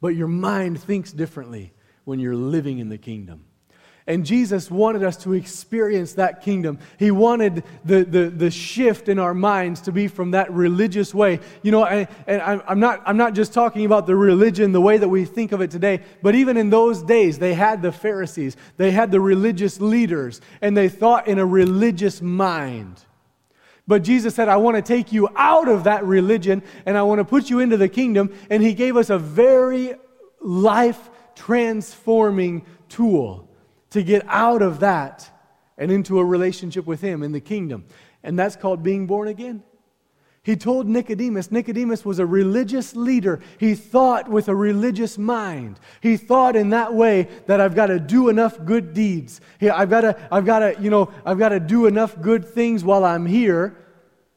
But 0.00 0.08
your 0.08 0.26
mind 0.26 0.80
thinks 0.80 1.12
differently 1.12 1.72
when 2.04 2.18
you're 2.18 2.34
living 2.34 2.80
in 2.80 2.88
the 2.88 2.98
kingdom. 2.98 3.44
And 4.08 4.24
Jesus 4.24 4.70
wanted 4.70 5.02
us 5.02 5.16
to 5.24 5.32
experience 5.32 6.12
that 6.12 6.40
kingdom. 6.40 6.78
He 6.96 7.10
wanted 7.10 7.64
the, 7.84 8.04
the, 8.04 8.30
the 8.30 8.50
shift 8.52 9.08
in 9.08 9.18
our 9.18 9.34
minds 9.34 9.80
to 9.82 9.92
be 9.92 10.06
from 10.06 10.30
that 10.30 10.52
religious 10.52 11.12
way. 11.12 11.40
You 11.62 11.72
know, 11.72 11.82
I, 11.82 12.06
and 12.28 12.40
I'm 12.40 12.78
not, 12.78 13.02
I'm 13.04 13.16
not 13.16 13.34
just 13.34 13.52
talking 13.52 13.84
about 13.84 14.06
the 14.06 14.14
religion, 14.14 14.70
the 14.70 14.80
way 14.80 14.96
that 14.96 15.08
we 15.08 15.24
think 15.24 15.50
of 15.50 15.60
it 15.60 15.72
today, 15.72 16.02
but 16.22 16.36
even 16.36 16.56
in 16.56 16.70
those 16.70 17.02
days, 17.02 17.40
they 17.40 17.54
had 17.54 17.82
the 17.82 17.90
Pharisees, 17.90 18.56
they 18.76 18.92
had 18.92 19.10
the 19.10 19.20
religious 19.20 19.80
leaders, 19.80 20.40
and 20.60 20.76
they 20.76 20.88
thought 20.88 21.26
in 21.26 21.40
a 21.40 21.46
religious 21.46 22.22
mind. 22.22 23.02
But 23.88 24.04
Jesus 24.04 24.36
said, 24.36 24.48
I 24.48 24.56
want 24.56 24.76
to 24.76 24.82
take 24.82 25.12
you 25.12 25.28
out 25.34 25.68
of 25.68 25.84
that 25.84 26.04
religion 26.04 26.62
and 26.86 26.98
I 26.98 27.02
want 27.02 27.20
to 27.20 27.24
put 27.24 27.50
you 27.50 27.60
into 27.60 27.76
the 27.76 27.88
kingdom. 27.88 28.34
And 28.50 28.60
He 28.60 28.74
gave 28.74 28.96
us 28.96 29.10
a 29.10 29.18
very 29.18 29.94
life 30.40 31.08
transforming 31.36 32.66
tool 32.88 33.45
to 33.90 34.02
get 34.02 34.24
out 34.28 34.62
of 34.62 34.80
that 34.80 35.30
and 35.78 35.90
into 35.90 36.18
a 36.18 36.24
relationship 36.24 36.86
with 36.86 37.00
Him 37.00 37.22
in 37.22 37.32
the 37.32 37.40
kingdom. 37.40 37.84
And 38.22 38.38
that's 38.38 38.56
called 38.56 38.82
being 38.82 39.06
born 39.06 39.28
again. 39.28 39.62
He 40.46 40.54
told 40.54 40.86
Nicodemus, 40.86 41.50
Nicodemus 41.50 42.04
was 42.04 42.20
a 42.20 42.24
religious 42.24 42.94
leader. 42.94 43.40
He 43.58 43.74
thought 43.74 44.28
with 44.28 44.48
a 44.48 44.54
religious 44.54 45.18
mind. 45.18 45.80
He 46.00 46.16
thought 46.16 46.54
in 46.54 46.70
that 46.70 46.94
way 46.94 47.28
that 47.46 47.60
I've 47.60 47.74
got 47.74 47.86
to 47.86 47.98
do 47.98 48.28
enough 48.28 48.64
good 48.64 48.94
deeds. 48.94 49.40
I've 49.60 49.90
got 49.90 50.02
to, 50.02 50.28
I've 50.30 50.44
got 50.44 50.60
to, 50.60 50.76
you 50.80 50.88
know, 50.88 51.10
I've 51.24 51.38
got 51.38 51.48
to 51.48 51.58
do 51.58 51.88
enough 51.88 52.20
good 52.22 52.44
things 52.44 52.84
while 52.84 53.04
I'm 53.04 53.26
here 53.26 53.76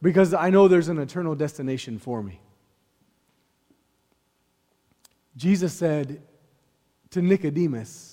because 0.02 0.34
I 0.34 0.50
know 0.50 0.66
there's 0.66 0.88
an 0.88 0.98
eternal 0.98 1.36
destination 1.36 2.00
for 2.00 2.24
me. 2.24 2.40
Jesus 5.36 5.72
said 5.72 6.20
to 7.10 7.22
Nicodemus, 7.22 8.09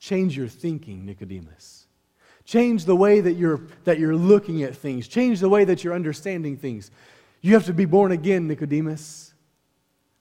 Change 0.00 0.36
your 0.36 0.48
thinking, 0.48 1.04
Nicodemus. 1.04 1.86
Change 2.46 2.86
the 2.86 2.96
way 2.96 3.20
that 3.20 3.34
you're, 3.34 3.60
that 3.84 3.98
you're 3.98 4.16
looking 4.16 4.62
at 4.62 4.74
things. 4.74 5.06
Change 5.06 5.40
the 5.40 5.48
way 5.48 5.64
that 5.64 5.84
you're 5.84 5.94
understanding 5.94 6.56
things. 6.56 6.90
You 7.42 7.54
have 7.54 7.66
to 7.66 7.74
be 7.74 7.84
born 7.84 8.10
again, 8.10 8.48
Nicodemus. 8.48 9.34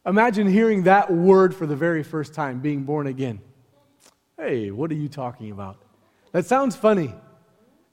Imagine 0.06 0.48
hearing 0.48 0.84
that 0.84 1.12
word 1.12 1.56
for 1.56 1.66
the 1.66 1.76
very 1.76 2.04
first 2.04 2.34
time, 2.34 2.60
being 2.60 2.84
born 2.84 3.08
again. 3.08 3.40
Hey, 4.38 4.70
what 4.70 4.92
are 4.92 4.96
you 4.96 5.08
talking 5.08 5.52
about? 5.52 5.78
That 6.34 6.46
sounds 6.46 6.76
funny. 6.76 7.14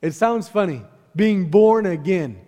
It 0.02 0.12
sounds 0.12 0.48
funny. 0.48 0.82
Being 1.14 1.50
born 1.50 1.86
again. 1.86 2.40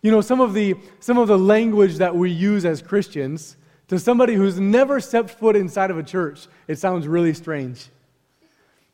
You 0.00 0.12
know, 0.12 0.20
some 0.20 0.40
of 0.40 0.54
the, 0.54 0.76
some 1.00 1.18
of 1.18 1.26
the 1.26 1.38
language 1.38 1.96
that 1.96 2.14
we 2.14 2.30
use 2.30 2.64
as 2.64 2.82
Christians 2.82 3.56
to 3.88 3.98
somebody 3.98 4.34
who's 4.34 4.60
never 4.60 5.00
stepped 5.00 5.30
foot 5.30 5.56
inside 5.56 5.90
of 5.90 5.98
a 5.98 6.02
church, 6.02 6.46
it 6.68 6.78
sounds 6.78 7.08
really 7.08 7.34
strange. 7.34 7.88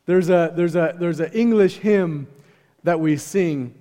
There's 0.05 0.29
a 0.29 0.51
there's 0.55 0.75
a 0.75 0.95
there's 0.97 1.19
an 1.19 1.31
English 1.33 1.77
hymn 1.77 2.27
that 2.83 2.99
we 2.99 3.17
sing. 3.17 3.73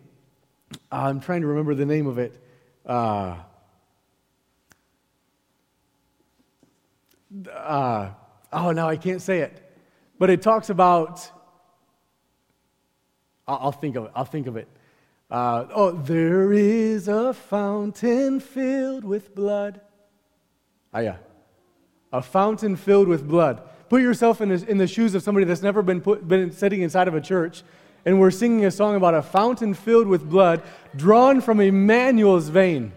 I'm 0.91 1.21
trying 1.21 1.41
to 1.41 1.47
remember 1.47 1.75
the 1.75 1.87
name 1.87 2.07
of 2.07 2.19
it. 2.19 2.39
Uh, 2.87 3.37
uh, 7.53 8.11
oh 8.53 8.73
no, 8.73 8.89
I 8.89 8.97
can't 8.97 9.21
say 9.21 9.41
it. 9.41 9.59
But 10.19 10.31
it 10.31 10.43
talks 10.43 10.71
about. 10.71 11.29
I'll, 13.49 13.59
I'll 13.63 13.73
think 13.73 13.97
of 13.97 14.05
it. 14.05 14.13
I'll 14.15 14.25
think 14.25 14.47
of 14.47 14.57
it. 14.57 14.69
Uh, 15.31 15.67
oh, 15.75 15.93
there 15.93 16.53
is 16.53 17.09
a 17.09 17.33
fountain 17.33 18.39
filled 18.39 19.03
with 19.03 19.35
blood. 19.35 19.81
Ah, 20.93 20.99
yeah. 20.99 21.17
A 22.13 22.21
fountain 22.21 22.77
filled 22.77 23.09
with 23.09 23.27
blood. 23.27 23.63
Put 23.93 24.01
yourself 24.01 24.41
in 24.41 24.49
the, 24.49 24.71
in 24.71 24.79
the 24.79 24.87
shoes 24.87 25.15
of 25.15 25.23
somebody 25.23 25.45
that's 25.45 25.61
never 25.61 25.83
been, 25.83 26.01
put, 26.01 26.27
been 26.27 26.51
sitting 26.51 26.81
inside 26.81 27.09
of 27.09 27.15
a 27.15 27.21
church, 27.21 27.63
and 28.07 28.19
we're 28.19 28.31
singing 28.31 28.65
a 28.65 28.71
song 28.71 28.97
about 28.97 29.13
a 29.13 29.21
fountain 29.21 29.75
filled 29.75 30.07
with 30.07 30.27
blood 30.31 30.63
drawn 30.97 31.43
from 31.43 31.61
Emmanuel's 31.61 32.49
vein. 32.49 32.93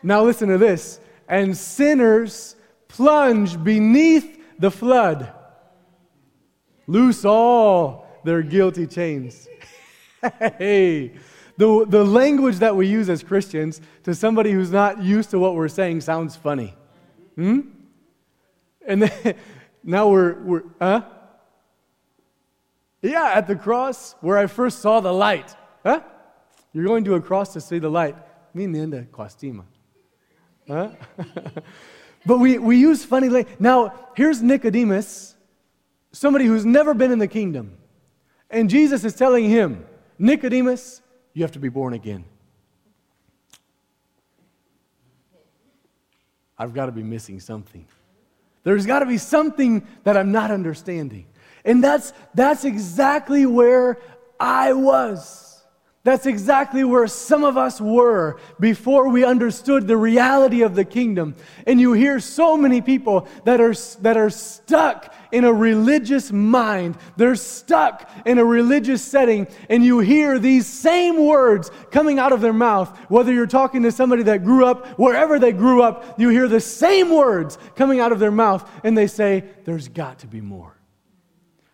Now, 0.00 0.22
listen 0.22 0.48
to 0.48 0.58
this. 0.58 1.00
And 1.28 1.56
sinners 1.56 2.54
plunge 2.86 3.60
beneath 3.64 4.40
the 4.60 4.70
flood, 4.70 5.32
loose 6.86 7.24
all 7.24 8.06
their 8.24 8.42
guilty 8.42 8.86
chains. 8.86 9.48
hey, 10.38 11.14
the, 11.56 11.84
the 11.88 12.04
language 12.04 12.60
that 12.60 12.76
we 12.76 12.86
use 12.86 13.10
as 13.10 13.24
Christians 13.24 13.80
to 14.04 14.14
somebody 14.14 14.52
who's 14.52 14.70
not 14.70 15.02
used 15.02 15.30
to 15.30 15.40
what 15.40 15.56
we're 15.56 15.66
saying 15.66 16.02
sounds 16.02 16.36
funny. 16.36 16.76
Hmm? 17.34 17.62
And 18.86 19.02
then, 19.02 19.34
now 19.82 20.08
we're, 20.08 20.40
we're 20.42 20.62
huh? 20.78 21.02
Yeah, 23.02 23.32
at 23.34 23.46
the 23.46 23.56
cross 23.56 24.14
where 24.20 24.36
I 24.36 24.46
first 24.46 24.80
saw 24.80 25.00
the 25.00 25.12
light. 25.12 25.54
Huh? 25.84 26.00
You're 26.72 26.84
going 26.84 27.04
to 27.04 27.14
a 27.14 27.20
cross 27.20 27.52
to 27.54 27.60
see 27.60 27.78
the 27.78 27.90
light. 27.90 28.14
me 28.54 28.66
Menina 28.66 29.06
Quastima. 29.10 29.64
Huh? 30.68 30.90
but 32.26 32.38
we, 32.38 32.58
we 32.58 32.76
use 32.76 33.04
funny 33.04 33.28
language. 33.28 33.56
Now, 33.58 33.94
here's 34.14 34.42
Nicodemus, 34.42 35.34
somebody 36.12 36.44
who's 36.44 36.66
never 36.66 36.94
been 36.94 37.10
in 37.10 37.18
the 37.18 37.28
kingdom. 37.28 37.76
And 38.50 38.68
Jesus 38.68 39.04
is 39.04 39.14
telling 39.14 39.48
him, 39.48 39.86
Nicodemus, 40.18 41.00
you 41.32 41.42
have 41.42 41.52
to 41.52 41.58
be 41.58 41.68
born 41.68 41.94
again. 41.94 42.24
I've 46.58 46.74
got 46.74 46.86
to 46.86 46.92
be 46.92 47.02
missing 47.02 47.40
something. 47.40 47.86
There's 48.62 48.86
got 48.86 49.00
to 49.00 49.06
be 49.06 49.18
something 49.18 49.86
that 50.04 50.16
I'm 50.16 50.32
not 50.32 50.50
understanding. 50.50 51.26
And 51.64 51.82
that's, 51.82 52.12
that's 52.34 52.64
exactly 52.64 53.46
where 53.46 53.98
I 54.38 54.72
was. 54.72 55.49
That's 56.02 56.24
exactly 56.24 56.82
where 56.82 57.06
some 57.06 57.44
of 57.44 57.58
us 57.58 57.78
were 57.78 58.40
before 58.58 59.10
we 59.10 59.22
understood 59.22 59.86
the 59.86 59.98
reality 59.98 60.62
of 60.62 60.74
the 60.74 60.84
kingdom. 60.84 61.34
And 61.66 61.78
you 61.78 61.92
hear 61.92 62.20
so 62.20 62.56
many 62.56 62.80
people 62.80 63.28
that 63.44 63.60
are, 63.60 63.74
that 64.00 64.16
are 64.16 64.30
stuck 64.30 65.14
in 65.30 65.44
a 65.44 65.52
religious 65.52 66.32
mind. 66.32 66.96
They're 67.18 67.34
stuck 67.34 68.10
in 68.24 68.38
a 68.38 68.44
religious 68.44 69.02
setting, 69.02 69.46
and 69.68 69.84
you 69.84 69.98
hear 69.98 70.38
these 70.38 70.66
same 70.66 71.26
words 71.26 71.70
coming 71.90 72.18
out 72.18 72.32
of 72.32 72.40
their 72.40 72.54
mouth. 72.54 72.96
Whether 73.10 73.34
you're 73.34 73.46
talking 73.46 73.82
to 73.82 73.92
somebody 73.92 74.22
that 74.22 74.42
grew 74.42 74.64
up, 74.64 74.98
wherever 74.98 75.38
they 75.38 75.52
grew 75.52 75.82
up, 75.82 76.18
you 76.18 76.30
hear 76.30 76.48
the 76.48 76.60
same 76.60 77.10
words 77.10 77.58
coming 77.76 78.00
out 78.00 78.10
of 78.10 78.20
their 78.20 78.30
mouth, 78.30 78.68
and 78.84 78.96
they 78.96 79.06
say, 79.06 79.44
There's 79.66 79.88
got 79.88 80.20
to 80.20 80.26
be 80.26 80.40
more. 80.40 80.79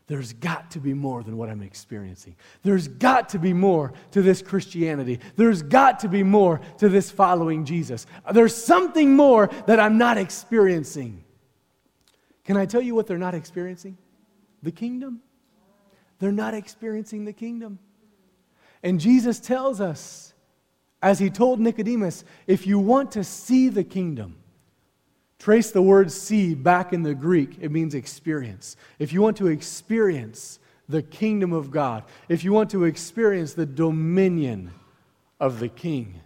There's 0.09 0.33
got 0.35 0.71
to 0.73 0.79
be 0.79 0.95
more 0.95 1.25
than 1.25 1.37
what 1.37 1.49
I'm 1.49 1.63
experiencing. 1.63 2.37
There's 2.63 2.87
got 2.87 3.29
to 3.31 3.41
be 3.41 3.53
more 3.53 3.93
to 4.13 4.23
this 4.23 4.41
Christianity. 4.41 5.19
There's 5.35 5.63
got 5.63 5.99
to 6.01 6.09
be 6.09 6.23
more 6.23 6.61
to 6.79 6.89
this 6.89 7.11
following 7.11 7.65
Jesus. 7.65 8.07
There's 8.33 8.55
something 8.55 9.17
more 9.17 9.49
that 9.67 9.81
I'm 9.81 9.99
not 9.99 10.17
experiencing. 10.17 11.25
Can 12.45 12.57
I 12.57 12.67
tell 12.67 12.83
you 12.83 12.95
what 12.95 13.09
they're 13.09 13.19
not 13.19 13.35
experiencing? 13.35 13.99
The 14.63 14.71
kingdom. 14.71 15.23
They're 16.21 16.31
not 16.31 16.55
experiencing 16.55 17.25
the 17.25 17.33
kingdom. 17.33 17.81
And 18.85 19.01
Jesus 19.01 19.41
tells 19.41 19.81
us, 19.81 20.35
as 21.03 21.19
he 21.19 21.31
told 21.31 21.59
Nicodemus, 21.59 22.25
if 22.47 22.65
you 22.65 22.79
want 22.79 23.11
to 23.13 23.25
see 23.25 23.69
the 23.69 23.85
kingdom, 23.85 24.37
Trace 25.39 25.71
the 25.71 25.83
word 25.83 26.11
see 26.11 26.55
back 26.55 26.93
in 26.93 27.03
the 27.03 27.15
Greek, 27.15 27.59
it 27.61 27.71
means 27.71 27.95
experience. 27.95 28.77
If 28.99 29.13
you 29.13 29.21
want 29.21 29.37
to 29.39 29.49
experience 29.49 30.59
the 30.89 31.03
kingdom 31.03 31.53
of 31.53 31.71
God, 31.71 32.05
if 32.29 32.45
you 32.45 32.53
want 32.53 32.71
to 32.71 32.85
experience 32.85 33.55
the 33.55 33.67
dominion 33.67 34.71
of 35.39 35.61
the 35.61 35.69
king, 35.69 36.21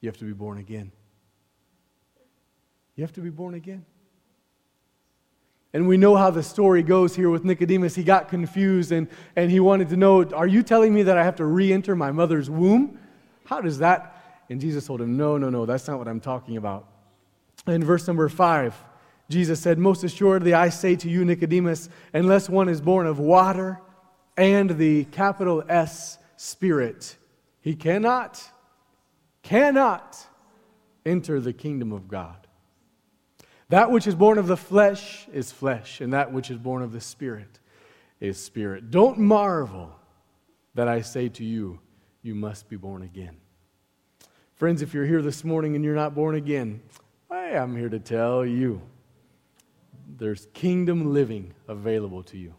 you 0.00 0.08
have 0.08 0.18
to 0.18 0.24
be 0.24 0.32
born 0.32 0.58
again. 0.58 0.92
You 2.96 3.02
have 3.02 3.12
to 3.12 3.20
be 3.20 3.30
born 3.30 3.54
again. 3.54 3.84
And 5.72 5.88
we 5.88 5.96
know 5.96 6.14
how 6.14 6.30
the 6.30 6.42
story 6.42 6.84
goes 6.84 7.16
here 7.16 7.30
with 7.30 7.44
Nicodemus. 7.44 7.96
He 7.96 8.04
got 8.04 8.28
confused 8.28 8.92
and, 8.92 9.08
and 9.34 9.50
he 9.50 9.58
wanted 9.58 9.88
to 9.88 9.96
know 9.96 10.22
Are 10.22 10.46
you 10.46 10.62
telling 10.62 10.94
me 10.94 11.02
that 11.02 11.18
I 11.18 11.24
have 11.24 11.36
to 11.36 11.44
re 11.44 11.72
enter 11.72 11.96
my 11.96 12.12
mother's 12.12 12.48
womb? 12.48 12.98
How 13.44 13.60
does 13.60 13.78
that? 13.78 14.44
And 14.50 14.60
Jesus 14.60 14.86
told 14.86 15.00
him, 15.00 15.16
No, 15.16 15.36
no, 15.36 15.50
no, 15.50 15.66
that's 15.66 15.88
not 15.88 15.98
what 15.98 16.06
I'm 16.06 16.20
talking 16.20 16.56
about. 16.56 16.86
In 17.66 17.82
verse 17.82 18.06
number 18.06 18.28
five, 18.28 18.74
Jesus 19.30 19.60
said, 19.60 19.78
Most 19.78 20.04
assuredly, 20.04 20.54
I 20.54 20.68
say 20.68 20.96
to 20.96 21.08
you, 21.08 21.24
Nicodemus, 21.24 21.88
unless 22.12 22.48
one 22.48 22.68
is 22.68 22.80
born 22.80 23.06
of 23.06 23.18
water 23.18 23.80
and 24.36 24.70
the 24.70 25.04
capital 25.06 25.64
S 25.68 26.18
Spirit, 26.36 27.16
he 27.60 27.74
cannot, 27.74 28.42
cannot 29.42 30.16
enter 31.06 31.40
the 31.40 31.52
kingdom 31.52 31.92
of 31.92 32.08
God. 32.08 32.46
That 33.70 33.90
which 33.90 34.06
is 34.06 34.14
born 34.14 34.38
of 34.38 34.46
the 34.46 34.56
flesh 34.56 35.26
is 35.32 35.50
flesh, 35.50 36.00
and 36.00 36.12
that 36.12 36.32
which 36.32 36.50
is 36.50 36.58
born 36.58 36.82
of 36.82 36.92
the 36.92 37.00
Spirit 37.00 37.60
is 38.20 38.42
spirit. 38.42 38.90
Don't 38.90 39.18
marvel 39.18 39.94
that 40.74 40.88
I 40.88 41.02
say 41.02 41.28
to 41.30 41.44
you, 41.44 41.80
you 42.22 42.34
must 42.34 42.68
be 42.68 42.76
born 42.76 43.02
again. 43.02 43.36
Friends, 44.54 44.82
if 44.82 44.94
you're 44.94 45.06
here 45.06 45.22
this 45.22 45.44
morning 45.44 45.74
and 45.76 45.84
you're 45.84 45.94
not 45.94 46.14
born 46.14 46.34
again, 46.34 46.80
I 47.34 47.46
am 47.46 47.74
here 47.74 47.88
to 47.88 47.98
tell 47.98 48.46
you 48.46 48.80
there's 50.18 50.46
kingdom 50.54 51.12
living 51.12 51.52
available 51.66 52.22
to 52.24 52.38
you. 52.38 52.54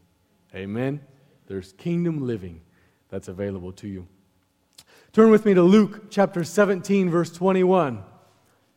Amen? 0.54 1.00
There's 1.48 1.72
kingdom 1.72 2.28
living 2.28 2.60
that's 3.08 3.30
available 3.30 3.72
to 3.72 3.88
you. 3.88 4.06
Turn 5.14 5.32
with 5.32 5.46
me 5.46 5.54
to 5.54 5.62
Luke 5.62 6.12
chapter 6.12 6.44
17, 6.44 7.10
verse 7.10 7.32
21. 7.32 8.04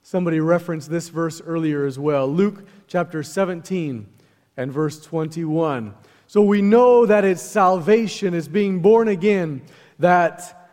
Somebody 0.04 0.38
referenced 0.38 0.88
this 0.88 1.08
verse 1.08 1.40
earlier 1.40 1.84
as 1.84 1.98
well. 1.98 2.28
Luke 2.28 2.64
chapter 2.86 3.24
17 3.24 4.06
and 4.56 4.72
verse 4.72 5.00
21. 5.00 5.94
So 6.28 6.42
we 6.42 6.62
know 6.62 7.06
that 7.06 7.24
it's 7.24 7.42
salvation, 7.42 8.34
it's 8.34 8.46
being 8.46 8.78
born 8.78 9.08
again, 9.08 9.62
that, 9.98 10.70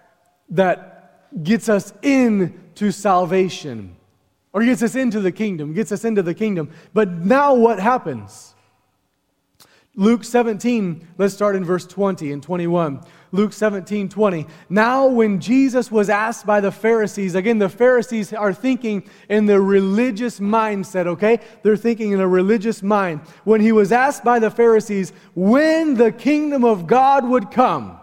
that 0.49 1.43
gets 1.43 1.67
us 1.67 1.93
into 2.03 2.91
salvation 2.91 3.94
or 4.55 4.63
gets 4.63 4.81
us 4.81 4.95
into 4.95 5.19
the 5.19 5.33
kingdom, 5.33 5.73
gets 5.73 5.91
us 5.91 6.05
into 6.05 6.23
the 6.23 6.33
kingdom. 6.33 6.71
But 6.93 7.11
now 7.11 7.53
what 7.53 7.77
happens? 7.77 8.55
Luke 9.97 10.23
17, 10.23 11.05
let's 11.17 11.33
start 11.33 11.57
in 11.57 11.65
verse 11.65 11.85
20 11.85 12.31
and 12.31 12.41
21. 12.41 13.01
Luke 13.33 13.51
17, 13.51 14.07
20. 14.07 14.47
Now, 14.69 15.07
when 15.07 15.41
Jesus 15.41 15.91
was 15.91 16.09
asked 16.09 16.45
by 16.45 16.61
the 16.61 16.71
Pharisees, 16.71 17.35
again, 17.35 17.59
the 17.59 17.67
Pharisees 17.67 18.31
are 18.31 18.53
thinking 18.53 19.09
in 19.27 19.45
the 19.45 19.59
religious 19.59 20.39
mindset, 20.39 21.05
okay? 21.05 21.41
They're 21.61 21.75
thinking 21.75 22.13
in 22.13 22.21
a 22.21 22.27
religious 22.27 22.81
mind. 22.81 23.21
When 23.43 23.59
he 23.59 23.73
was 23.73 23.91
asked 23.91 24.23
by 24.23 24.39
the 24.39 24.51
Pharisees 24.51 25.11
when 25.33 25.95
the 25.95 26.13
kingdom 26.13 26.63
of 26.63 26.87
God 26.87 27.27
would 27.27 27.51
come, 27.51 27.99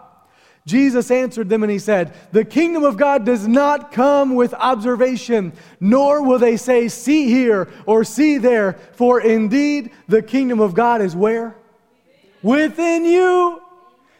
Jesus 0.65 1.11
answered 1.11 1.49
them 1.49 1.63
and 1.63 1.71
he 1.71 1.79
said, 1.79 2.13
The 2.31 2.45
kingdom 2.45 2.83
of 2.83 2.95
God 2.95 3.25
does 3.25 3.47
not 3.47 3.91
come 3.91 4.35
with 4.35 4.53
observation, 4.53 5.51
nor 5.79 6.23
will 6.23 6.39
they 6.39 6.55
say, 6.55 6.87
See 6.87 7.27
here 7.27 7.69
or 7.85 8.03
see 8.05 8.37
there, 8.37 8.73
for 8.93 9.19
indeed 9.19 9.91
the 10.07 10.21
kingdom 10.21 10.61
of 10.61 10.73
God 10.73 11.01
is 11.01 11.15
where? 11.15 11.55
Within 12.41 13.03
you. 13.03 13.61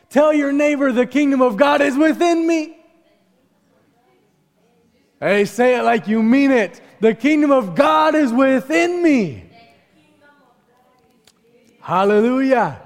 Tell 0.10 0.34
your 0.34 0.52
neighbor, 0.52 0.92
The 0.92 1.06
kingdom 1.06 1.42
of 1.42 1.56
God 1.56 1.82
is 1.82 1.96
within 1.96 2.46
me. 2.46 2.78
Hey, 5.22 5.46
say 5.46 5.80
it 5.80 5.84
like 5.84 6.10
you 6.10 6.22
mean 6.22 6.52
it. 6.52 6.82
The 7.00 7.16
kingdom 7.16 7.52
of 7.52 7.76
God 7.76 8.16
is 8.16 8.34
within 8.34 9.02
me. 9.02 9.50
Hallelujah. 11.80 12.82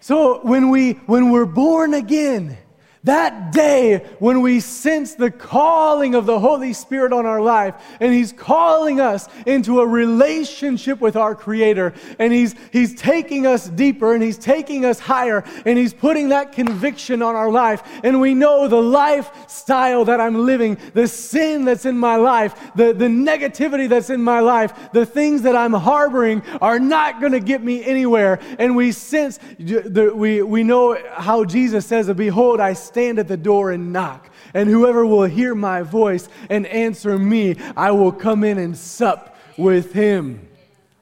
So 0.00 0.40
when 0.40 0.70
we 0.70 0.92
when 1.06 1.30
we're 1.30 1.44
born 1.44 1.94
again, 1.94 2.58
that 3.04 3.52
day 3.52 3.98
when 4.18 4.42
we 4.42 4.60
sense 4.60 5.14
the 5.14 5.30
calling 5.30 6.14
of 6.14 6.26
the 6.26 6.38
Holy 6.38 6.72
Spirit 6.72 7.12
on 7.12 7.26
our 7.26 7.40
life, 7.40 7.74
and 8.00 8.12
He's 8.12 8.32
calling 8.32 9.00
us 9.00 9.28
into 9.46 9.80
a 9.80 9.86
relationship 9.86 11.00
with 11.00 11.16
our 11.16 11.34
Creator, 11.34 11.94
and 12.18 12.32
He's, 12.32 12.54
he's 12.72 12.94
taking 12.94 13.46
us 13.46 13.68
deeper, 13.68 14.14
and 14.14 14.22
He's 14.22 14.38
taking 14.38 14.84
us 14.84 14.98
higher, 14.98 15.44
and 15.64 15.78
He's 15.78 15.94
putting 15.94 16.30
that 16.30 16.52
conviction 16.52 17.22
on 17.22 17.34
our 17.36 17.50
life, 17.50 17.82
and 18.02 18.20
we 18.20 18.34
know 18.34 18.68
the 18.68 18.82
lifestyle 18.82 20.04
that 20.06 20.20
I'm 20.20 20.44
living, 20.46 20.78
the 20.94 21.06
sin 21.06 21.64
that's 21.64 21.84
in 21.84 21.98
my 21.98 22.16
life, 22.16 22.72
the, 22.74 22.92
the 22.92 23.06
negativity 23.06 23.88
that's 23.88 24.10
in 24.10 24.22
my 24.22 24.40
life, 24.40 24.92
the 24.92 25.06
things 25.06 25.42
that 25.42 25.56
I'm 25.56 25.72
harboring 25.72 26.42
are 26.60 26.78
not 26.78 27.20
going 27.20 27.32
to 27.32 27.40
get 27.40 27.62
me 27.62 27.84
anywhere. 27.84 28.40
And 28.58 28.76
we 28.76 28.92
sense, 28.92 29.38
we, 29.58 30.42
we 30.42 30.62
know 30.62 30.98
how 31.14 31.44
Jesus 31.44 31.86
says, 31.86 32.12
Behold, 32.12 32.60
I 32.60 32.72
stand 32.88 33.18
at 33.18 33.28
the 33.28 33.36
door 33.36 33.70
and 33.70 33.92
knock. 33.92 34.30
And 34.54 34.68
whoever 34.68 35.06
will 35.06 35.24
hear 35.24 35.54
my 35.54 35.82
voice 35.82 36.28
and 36.50 36.66
answer 36.66 37.18
me, 37.18 37.56
I 37.76 37.92
will 37.92 38.12
come 38.12 38.42
in 38.42 38.58
and 38.58 38.76
sup 38.76 39.36
with 39.56 39.92
him. 39.92 40.48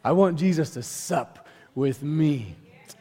I 0.05 0.12
want 0.12 0.38
Jesus 0.38 0.70
to 0.70 0.83
sup 0.83 1.46
with 1.75 2.03
me. 2.03 2.57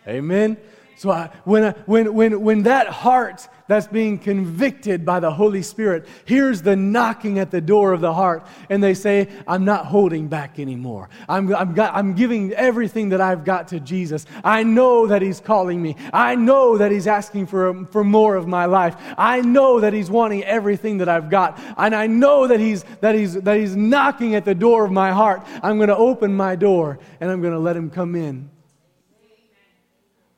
Amen. 0.08 0.58
So 1.06 1.12
I, 1.12 1.30
when, 1.44 1.63
I, 1.63 1.72
when, 1.86 2.15
when, 2.15 2.41
when 2.41 2.63
that 2.63 2.88
heart 2.88 3.48
that's 3.68 3.86
being 3.86 4.18
convicted 4.18 5.06
by 5.06 5.20
the 5.20 5.30
Holy 5.30 5.62
Spirit 5.62 6.08
hears 6.26 6.63
the 6.63 6.76
knocking 6.76 7.38
at 7.38 7.52
the 7.52 7.62
door 7.62 7.94
of 7.94 8.02
the 8.02 8.12
heart, 8.12 8.48
and 8.72 8.84
they 8.84 8.96
say, 8.96 9.28
I'm 9.48 9.65
not 9.65 9.86
holding 9.86 10.30
back 10.30 10.58
anymore. 10.58 11.10
I'm, 11.30 11.54
I'm, 11.54 11.76
got, 11.76 11.94
I'm 11.94 12.15
giving 12.15 12.54
everything 12.54 13.10
that 13.10 13.22
I've 13.22 13.46
got 13.46 13.68
to 13.68 13.80
Jesus. 13.80 14.26
I 14.44 14.63
know 14.63 15.06
that 15.06 15.22
He's 15.22 15.39
calling 15.39 15.80
me. 15.80 15.96
I 16.12 16.34
know 16.34 16.76
that 16.80 16.91
He's 16.91 17.06
asking 17.06 17.46
for, 17.46 17.86
for 17.91 18.04
more 18.04 18.36
of 18.36 18.48
my 18.48 18.65
life. 18.65 18.96
I 19.15 19.41
know 19.41 19.82
that 19.82 19.94
He's 19.94 20.10
wanting 20.10 20.44
everything 20.44 20.98
that 20.98 21.08
I've 21.08 21.30
got. 21.30 21.60
And 21.78 21.94
I 21.94 22.08
know 22.08 22.48
that 22.48 22.60
He's, 22.60 22.84
that 23.02 23.13
he's, 23.13 23.36
that 23.36 23.58
he's 23.58 23.76
knocking 23.76 24.34
at 24.34 24.44
the 24.44 24.56
door 24.56 24.86
of 24.86 24.91
my 24.91 25.12
heart. 25.12 25.46
I'm 25.62 25.78
going 25.78 25.89
to 25.89 25.98
open 25.98 26.34
my 26.34 26.56
door 26.56 26.98
and 27.20 27.30
I'm 27.30 27.41
going 27.41 27.54
to 27.54 27.60
let 27.60 27.76
Him 27.76 27.91
come 27.91 28.15
in. 28.15 28.50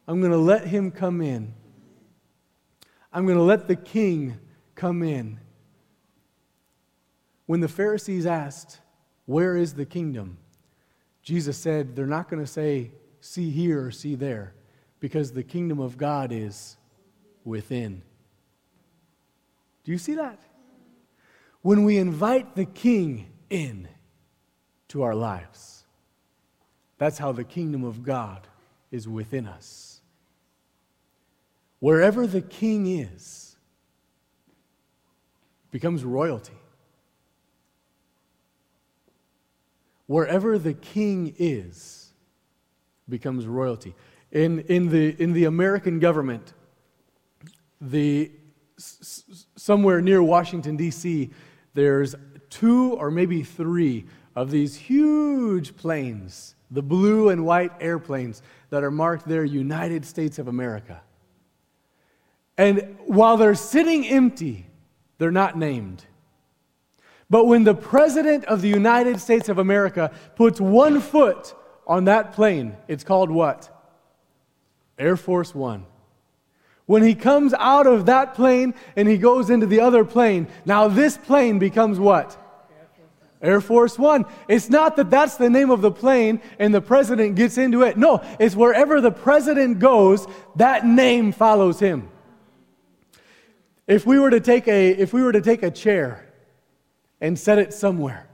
I'm 0.08 0.20
going 0.20 0.32
to 0.32 0.38
let 0.38 0.66
him 0.68 0.92
come 0.92 1.22
in. 1.22 1.54
I'm 3.12 3.26
going 3.26 3.38
to 3.38 3.44
let 3.44 3.68
the 3.68 3.76
king 3.76 4.38
come 4.76 5.04
in. 5.04 5.40
When 7.46 7.60
the 7.60 7.68
Pharisees 7.68 8.26
asked, 8.26 8.80
Where 9.26 9.58
is 9.58 9.74
the 9.74 9.86
kingdom? 9.86 10.38
Jesus 11.24 11.58
said, 11.58 11.96
They're 11.96 12.06
not 12.06 12.30
going 12.30 12.42
to 12.42 12.48
say, 12.48 12.92
See 13.20 13.50
here 13.50 13.86
or 13.86 13.92
see 13.92 14.16
there, 14.16 14.54
because 15.00 15.32
the 15.32 15.44
kingdom 15.44 15.80
of 15.80 15.98
God 15.98 16.32
is 16.32 16.78
within. 17.44 18.02
Do 19.84 19.92
you 19.92 19.98
see 19.98 20.16
that? 20.16 20.40
When 21.62 21.84
we 21.84 21.98
invite 21.98 22.56
the 22.56 22.66
king 22.66 23.28
in 23.50 23.88
to 24.90 25.04
our 25.04 25.16
lives, 25.16 25.86
that's 26.98 27.18
how 27.18 27.32
the 27.32 27.44
kingdom 27.44 27.84
of 27.84 28.04
God 28.04 28.48
is 28.92 29.08
within 29.08 29.48
us. 29.48 29.87
Wherever 31.80 32.26
the 32.26 32.42
king 32.42 32.88
is, 32.88 33.56
becomes 35.72 36.04
royalty. 36.04 36.54
Wherever 40.08 40.58
the 40.58 40.74
king 40.74 41.36
is, 41.38 42.12
becomes 43.08 43.46
royalty. 43.46 43.94
In, 44.32 44.62
in, 44.62 44.90
the, 44.90 45.22
in 45.22 45.34
the 45.34 45.46
American 45.46 46.00
government, 46.00 46.54
the, 47.80 48.32
somewhere 48.78 50.02
near 50.02 50.24
Washington, 50.24 50.78
D.C., 50.78 51.30
there's 51.74 52.16
two 52.50 52.94
or 52.94 53.12
maybe 53.12 53.44
three 53.44 54.06
of 54.36 54.50
these 54.50 54.76
huge 54.76 55.76
planes, 55.76 56.56
the 56.72 56.82
blue 56.82 57.30
and 57.30 57.46
white 57.46 57.72
airplanes 57.80 58.42
that 58.70 58.84
are 58.84 58.92
marked 58.92 59.28
there 59.28 59.44
United 59.44 60.06
States 60.06 60.40
of 60.40 60.48
America. 60.48 61.02
And 62.58 62.98
while 63.06 63.38
they're 63.38 63.56
sitting 63.56 64.06
empty, 64.08 64.66
they're 65.18 65.32
not 65.32 65.58
named. 65.58 66.04
But 67.30 67.46
when 67.46 67.64
the 67.64 67.76
President 67.76 68.46
of 68.46 68.62
the 68.62 68.70
United 68.70 69.20
States 69.20 69.50
of 69.50 69.58
America 69.58 70.12
puts 70.36 70.62
one 70.62 71.02
foot 71.02 71.54
on 71.86 72.06
that 72.06 72.34
plane, 72.34 72.76
it's 72.88 73.04
called 73.04 73.30
what? 73.30 73.70
Air 74.98 75.18
Force 75.18 75.54
One. 75.54 75.86
When 76.86 77.04
he 77.04 77.16
comes 77.16 77.54
out 77.54 77.86
of 77.86 78.06
that 78.06 78.34
plane 78.34 78.74
and 78.96 79.10
he 79.10 79.18
goes 79.18 79.50
into 79.50 79.66
the 79.66 79.82
other 79.82 80.06
plane, 80.06 80.48
now 80.66 80.88
this 80.88 81.18
plane 81.18 81.60
becomes 81.60 82.00
what? 82.00 82.42
Air 83.42 83.60
Force 83.62 84.00
One. 84.00 84.26
It's 84.48 84.70
not 84.70 84.96
that 84.96 85.10
that's 85.10 85.36
the 85.36 85.50
name 85.50 85.70
of 85.70 85.82
the 85.82 85.92
plane 85.92 86.42
and 86.60 86.74
the 86.74 86.82
president 86.82 87.36
gets 87.36 87.58
into 87.58 87.84
it. 87.84 87.98
No, 87.98 88.24
it's 88.40 88.56
wherever 88.56 89.02
the 89.02 89.12
president 89.12 89.80
goes, 89.80 90.26
that 90.56 90.86
name 90.86 91.34
follows 91.34 91.80
him. 91.80 92.10
If 93.88 94.06
we 94.06 94.20
were 94.20 94.30
to 94.30 94.42
take 94.42 94.68
a, 94.68 94.90
if 94.90 95.14
we 95.14 95.24
were 95.24 95.32
to 95.32 95.42
take 95.42 95.64
a 95.64 95.72
chair 95.72 96.28
and 97.22 97.40
set 97.40 97.58
it 97.58 97.74
somewhere, 97.74 98.28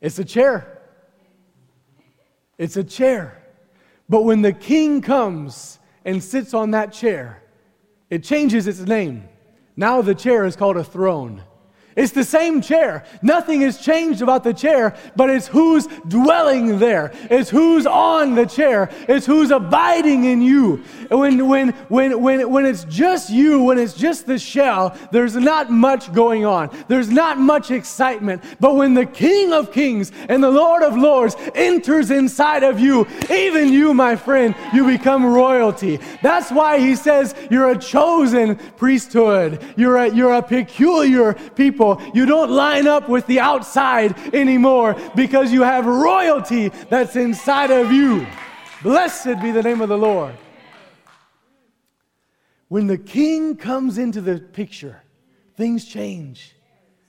it's 0.00 0.18
a 0.18 0.24
chair. 0.24 0.82
It's 2.58 2.76
a 2.76 2.84
chair. 2.84 3.42
But 4.08 4.22
when 4.22 4.42
the 4.42 4.52
king 4.52 5.00
comes 5.00 5.78
and 6.04 6.22
sits 6.22 6.54
on 6.54 6.70
that 6.72 6.92
chair, 6.92 7.42
it 8.10 8.22
changes 8.22 8.66
its 8.66 8.80
name. 8.80 9.28
Now 9.76 10.02
the 10.02 10.14
chair 10.14 10.44
is 10.44 10.56
called 10.56 10.76
a 10.76 10.84
throne. 10.84 11.42
It's 11.96 12.12
the 12.12 12.24
same 12.24 12.60
chair. 12.60 13.04
Nothing 13.22 13.62
has 13.62 13.78
changed 13.78 14.20
about 14.20 14.44
the 14.44 14.52
chair, 14.52 14.94
but 15.16 15.30
it's 15.30 15.46
who's 15.46 15.86
dwelling 16.06 16.78
there. 16.78 17.10
It's 17.30 17.48
who's 17.48 17.86
on 17.86 18.34
the 18.34 18.44
chair. 18.44 18.90
It's 19.08 19.24
who's 19.24 19.50
abiding 19.50 20.24
in 20.24 20.42
you. 20.42 20.84
When, 21.10 21.48
when, 21.48 21.70
when, 21.88 22.20
when, 22.20 22.50
when 22.50 22.66
it's 22.66 22.84
just 22.84 23.30
you, 23.30 23.62
when 23.62 23.78
it's 23.78 23.94
just 23.94 24.26
the 24.26 24.38
shell, 24.38 24.94
there's 25.10 25.36
not 25.36 25.70
much 25.70 26.12
going 26.12 26.44
on. 26.44 26.68
There's 26.86 27.08
not 27.08 27.38
much 27.38 27.70
excitement. 27.70 28.44
But 28.60 28.76
when 28.76 28.92
the 28.92 29.06
King 29.06 29.54
of 29.54 29.72
Kings 29.72 30.12
and 30.28 30.44
the 30.44 30.50
Lord 30.50 30.82
of 30.82 30.98
Lords 30.98 31.34
enters 31.54 32.10
inside 32.10 32.62
of 32.62 32.78
you, 32.78 33.06
even 33.30 33.72
you, 33.72 33.94
my 33.94 34.16
friend, 34.16 34.54
you 34.74 34.86
become 34.86 35.24
royalty. 35.24 35.98
That's 36.20 36.50
why 36.50 36.78
he 36.78 36.94
says 36.94 37.34
you're 37.50 37.70
a 37.70 37.78
chosen 37.78 38.56
priesthood. 38.76 39.64
You're 39.78 39.96
a, 39.96 40.14
you're 40.14 40.34
a 40.34 40.42
peculiar 40.42 41.32
people 41.54 41.85
people. 41.94 42.12
You 42.14 42.26
don't 42.26 42.50
line 42.50 42.86
up 42.86 43.08
with 43.08 43.26
the 43.26 43.40
outside 43.40 44.16
anymore 44.34 44.96
because 45.14 45.52
you 45.52 45.62
have 45.62 45.86
royalty 45.86 46.68
that's 46.90 47.16
inside 47.16 47.70
of 47.70 47.92
you. 47.92 48.26
Blessed 48.82 49.40
be 49.40 49.52
the 49.52 49.62
name 49.62 49.80
of 49.80 49.88
the 49.88 49.98
Lord. 49.98 50.34
When 52.68 52.86
the 52.86 52.98
king 52.98 53.56
comes 53.56 53.98
into 53.98 54.20
the 54.20 54.38
picture, 54.38 55.02
things 55.56 55.84
change. 55.84 56.54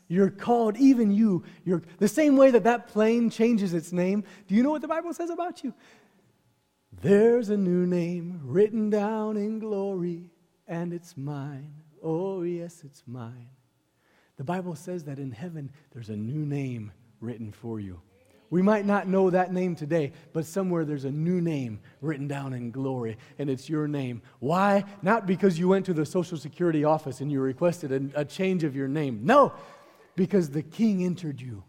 You're 0.08 0.30
called, 0.30 0.78
even 0.78 1.12
you, 1.12 1.44
you're 1.66 1.82
the 1.98 2.08
same 2.08 2.38
way 2.38 2.52
that 2.52 2.64
that 2.64 2.88
plane 2.88 3.30
changes 3.30 3.74
its 3.74 3.92
name. 3.92 4.24
Do 4.48 4.56
you 4.56 4.64
know 4.64 4.70
what 4.70 4.82
the 4.82 4.88
Bible 4.88 5.14
says 5.14 5.30
about 5.30 5.64
you? 5.64 5.74
There's 7.02 7.50
a 7.50 7.58
new 7.58 7.86
name 7.86 8.40
written 8.44 8.90
down 8.90 9.36
in 9.36 9.60
glory, 9.60 10.30
and 10.68 10.94
it's 10.94 11.18
mine. 11.18 11.74
Oh, 12.02 12.44
yes, 12.44 12.84
it's 12.86 13.04
mine. 13.06 13.50
The 14.38 14.44
Bible 14.44 14.76
says 14.76 15.04
that 15.06 15.20
in 15.20 15.32
heaven 15.32 15.72
there's 15.92 16.10
a 16.10 16.16
new 16.16 16.46
name 16.46 16.92
written 17.20 17.52
for 17.52 17.80
you. 17.80 18.00
We 18.50 18.62
might 18.62 18.86
not 18.86 19.08
know 19.08 19.30
that 19.30 19.52
name 19.52 19.76
today, 19.76 20.14
but 20.32 20.46
somewhere 20.46 20.86
there's 20.86 21.04
a 21.04 21.12
new 21.12 21.42
name 21.42 21.82
written 22.00 22.30
down 22.30 22.54
in 22.54 22.72
glory, 22.72 23.18
and 23.38 23.50
it's 23.50 23.70
your 23.70 23.90
name. 23.90 24.22
Why? 24.40 24.86
Not 25.02 25.26
because 25.26 25.60
you 25.60 25.68
went 25.68 25.86
to 25.88 25.94
the 25.94 26.06
Social 26.06 26.38
Security 26.38 26.86
office 26.86 27.20
and 27.20 27.30
you 27.30 27.42
requested 27.42 27.92
a, 27.92 28.22
a 28.22 28.24
change 28.24 28.64
of 28.64 28.74
your 28.74 28.88
name. 28.88 29.22
No, 29.24 29.52
because 30.16 30.50
the 30.50 30.64
King 30.64 31.04
entered 31.04 31.42
you. 31.42 31.64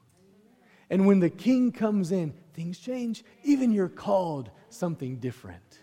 And 0.89 1.07
when 1.07 1.19
the 1.19 1.31
King 1.31 1.73
comes 1.73 2.13
in, 2.13 2.33
things 2.55 2.79
change. 2.79 3.25
Even 3.43 3.73
you're 3.73 3.89
called 3.89 4.51
something 4.69 5.17
different. 5.17 5.81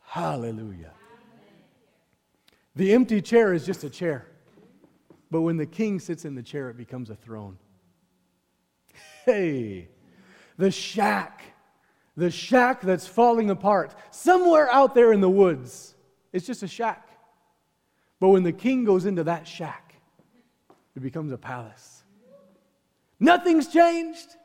Hallelujah. 0.00 0.92
The 2.76 2.92
empty 2.94 3.20
chair 3.20 3.52
is 3.52 3.66
just 3.66 3.84
a 3.84 3.90
chair. 3.90 4.26
But 5.30 5.42
when 5.42 5.56
the 5.56 5.66
king 5.66 6.00
sits 6.00 6.24
in 6.24 6.34
the 6.34 6.42
chair, 6.42 6.70
it 6.70 6.76
becomes 6.76 7.10
a 7.10 7.14
throne. 7.14 7.58
Hey, 9.24 9.88
the 10.56 10.70
shack, 10.70 11.42
the 12.16 12.30
shack 12.30 12.80
that's 12.82 13.06
falling 13.06 13.50
apart, 13.50 13.94
somewhere 14.10 14.70
out 14.70 14.94
there 14.94 15.12
in 15.12 15.20
the 15.20 15.30
woods, 15.30 15.94
it's 16.32 16.46
just 16.46 16.62
a 16.62 16.68
shack. 16.68 17.08
But 18.20 18.28
when 18.28 18.42
the 18.42 18.52
king 18.52 18.84
goes 18.84 19.06
into 19.06 19.24
that 19.24 19.48
shack, 19.48 19.94
it 20.94 21.00
becomes 21.00 21.32
a 21.32 21.38
palace. 21.38 22.04
Nothing's 23.18 23.68
changed. 23.68 24.36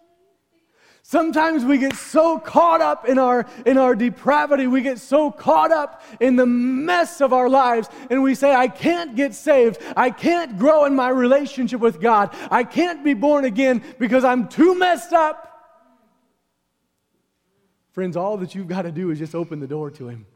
Sometimes 1.10 1.65
we 1.65 1.80
get 1.80 1.95
so 1.95 2.38
caught 2.38 2.82
up 2.82 3.10
in 3.10 3.17
our, 3.17 3.48
in 3.65 3.80
our 3.80 3.95
depravity, 3.95 4.67
we 4.67 4.84
get 4.84 5.00
so 5.00 5.32
caught 5.32 5.72
up 5.72 6.04
in 6.19 6.36
the 6.36 6.45
mess 6.45 7.19
of 7.19 7.34
our 7.34 7.50
lives, 7.50 7.89
and 8.12 8.22
we 8.22 8.36
say, 8.36 8.54
I 8.54 8.67
can't 8.67 9.15
get 9.15 9.34
saved. 9.34 9.82
I 9.98 10.12
can't 10.12 10.60
grow 10.60 10.86
in 10.86 10.93
my 10.93 11.10
relationship 11.10 11.80
with 11.80 12.00
God. 12.00 12.36
I 12.52 12.63
can't 12.63 13.04
be 13.04 13.15
born 13.15 13.43
again 13.43 13.84
because 13.98 14.24
I'm 14.24 14.48
too 14.50 14.76
messed 14.76 15.12
up. 15.12 15.48
Friends, 17.89 18.15
all 18.15 18.38
that 18.38 18.54
you've 18.54 18.67
got 18.67 18.84
to 18.84 18.91
do 18.91 19.10
is 19.10 19.17
just 19.17 19.34
open 19.34 19.60
the 19.60 19.65
door 19.65 19.89
to 19.89 20.10
Him. 20.10 20.28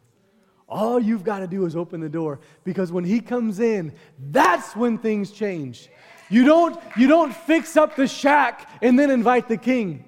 All 0.68 1.00
you've 1.00 1.24
got 1.24 1.42
to 1.42 1.48
do 1.48 1.68
is 1.68 1.76
open 1.76 2.02
the 2.02 2.10
door 2.10 2.40
because 2.64 2.92
when 2.92 3.04
He 3.04 3.20
comes 3.20 3.60
in, 3.60 3.94
that's 4.32 4.76
when 4.76 4.98
things 4.98 5.30
change. 5.30 5.90
You 6.32 6.46
don't, 6.46 6.82
you 6.98 7.06
don't 7.06 7.32
fix 7.32 7.78
up 7.78 7.96
the 7.96 8.08
shack 8.08 8.68
and 8.82 8.98
then 8.98 9.12
invite 9.12 9.48
the 9.48 9.58
king 9.58 10.06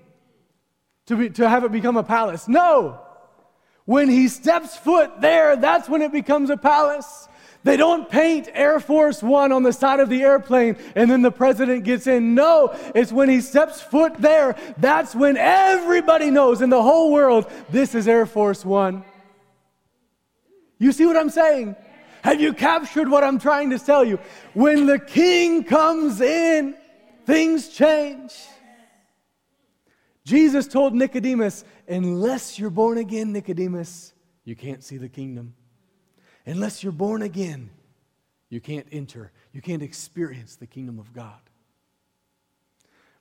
to, 1.07 1.15
be, 1.15 1.29
to 1.31 1.47
have 1.47 1.63
it 1.63 1.71
become 1.71 1.97
a 1.97 2.03
palace. 2.03 2.47
No. 2.47 2.99
When 3.85 4.09
he 4.09 4.27
steps 4.27 4.75
foot 4.75 5.21
there, 5.21 5.55
that's 5.55 5.87
when 5.87 6.01
it 6.01 6.11
becomes 6.11 6.49
a 6.49 6.57
palace. 6.57 7.27
They 7.63 7.77
don't 7.77 8.07
paint 8.07 8.47
Air 8.53 8.79
Force 8.79 9.23
One 9.23 9.51
on 9.51 9.63
the 9.63 9.73
side 9.73 9.99
of 9.99 10.07
the 10.07 10.21
airplane 10.21 10.77
and 10.95 11.09
then 11.09 11.23
the 11.23 11.31
president 11.31 11.83
gets 11.83 12.05
in. 12.05 12.35
No, 12.35 12.75
it's 12.93 13.11
when 13.11 13.27
he 13.27 13.41
steps 13.41 13.81
foot 13.81 14.15
there, 14.19 14.55
that's 14.77 15.15
when 15.15 15.35
everybody 15.35 16.29
knows 16.29 16.61
in 16.61 16.69
the 16.69 16.81
whole 16.81 17.11
world 17.11 17.51
this 17.69 17.95
is 17.95 18.07
Air 18.07 18.27
Force 18.27 18.63
One. 18.63 19.03
You 20.77 20.91
see 20.91 21.07
what 21.07 21.17
I'm 21.17 21.31
saying? 21.31 21.75
Have 22.23 22.39
you 22.39 22.53
captured 22.53 23.09
what 23.09 23.23
I'm 23.23 23.39
trying 23.39 23.71
to 23.71 23.79
tell 23.79 24.05
you? 24.05 24.19
When 24.53 24.85
the 24.85 24.99
king 24.99 25.63
comes 25.63 26.21
in, 26.21 26.75
things 27.25 27.69
change. 27.69 28.33
Jesus 30.25 30.67
told 30.67 30.95
Nicodemus, 30.95 31.63
unless 31.87 32.57
you're 32.57 32.71
born 32.71 32.97
again, 32.97 33.31
Nicodemus, 33.31 34.13
you 34.43 34.55
can't 34.55 34.83
see 34.83 34.97
the 34.97 35.07
kingdom. 35.07 35.53
Unless 36.47 36.83
you're 36.83 36.91
born 36.91 37.21
again, 37.21 37.69
you 38.49 38.59
can't 38.59 38.87
enter, 38.91 39.31
you 39.53 39.61
can't 39.61 39.83
experience 39.83 40.55
the 40.55 40.65
kingdom 40.65 40.99
of 40.99 41.13
God. 41.13 41.39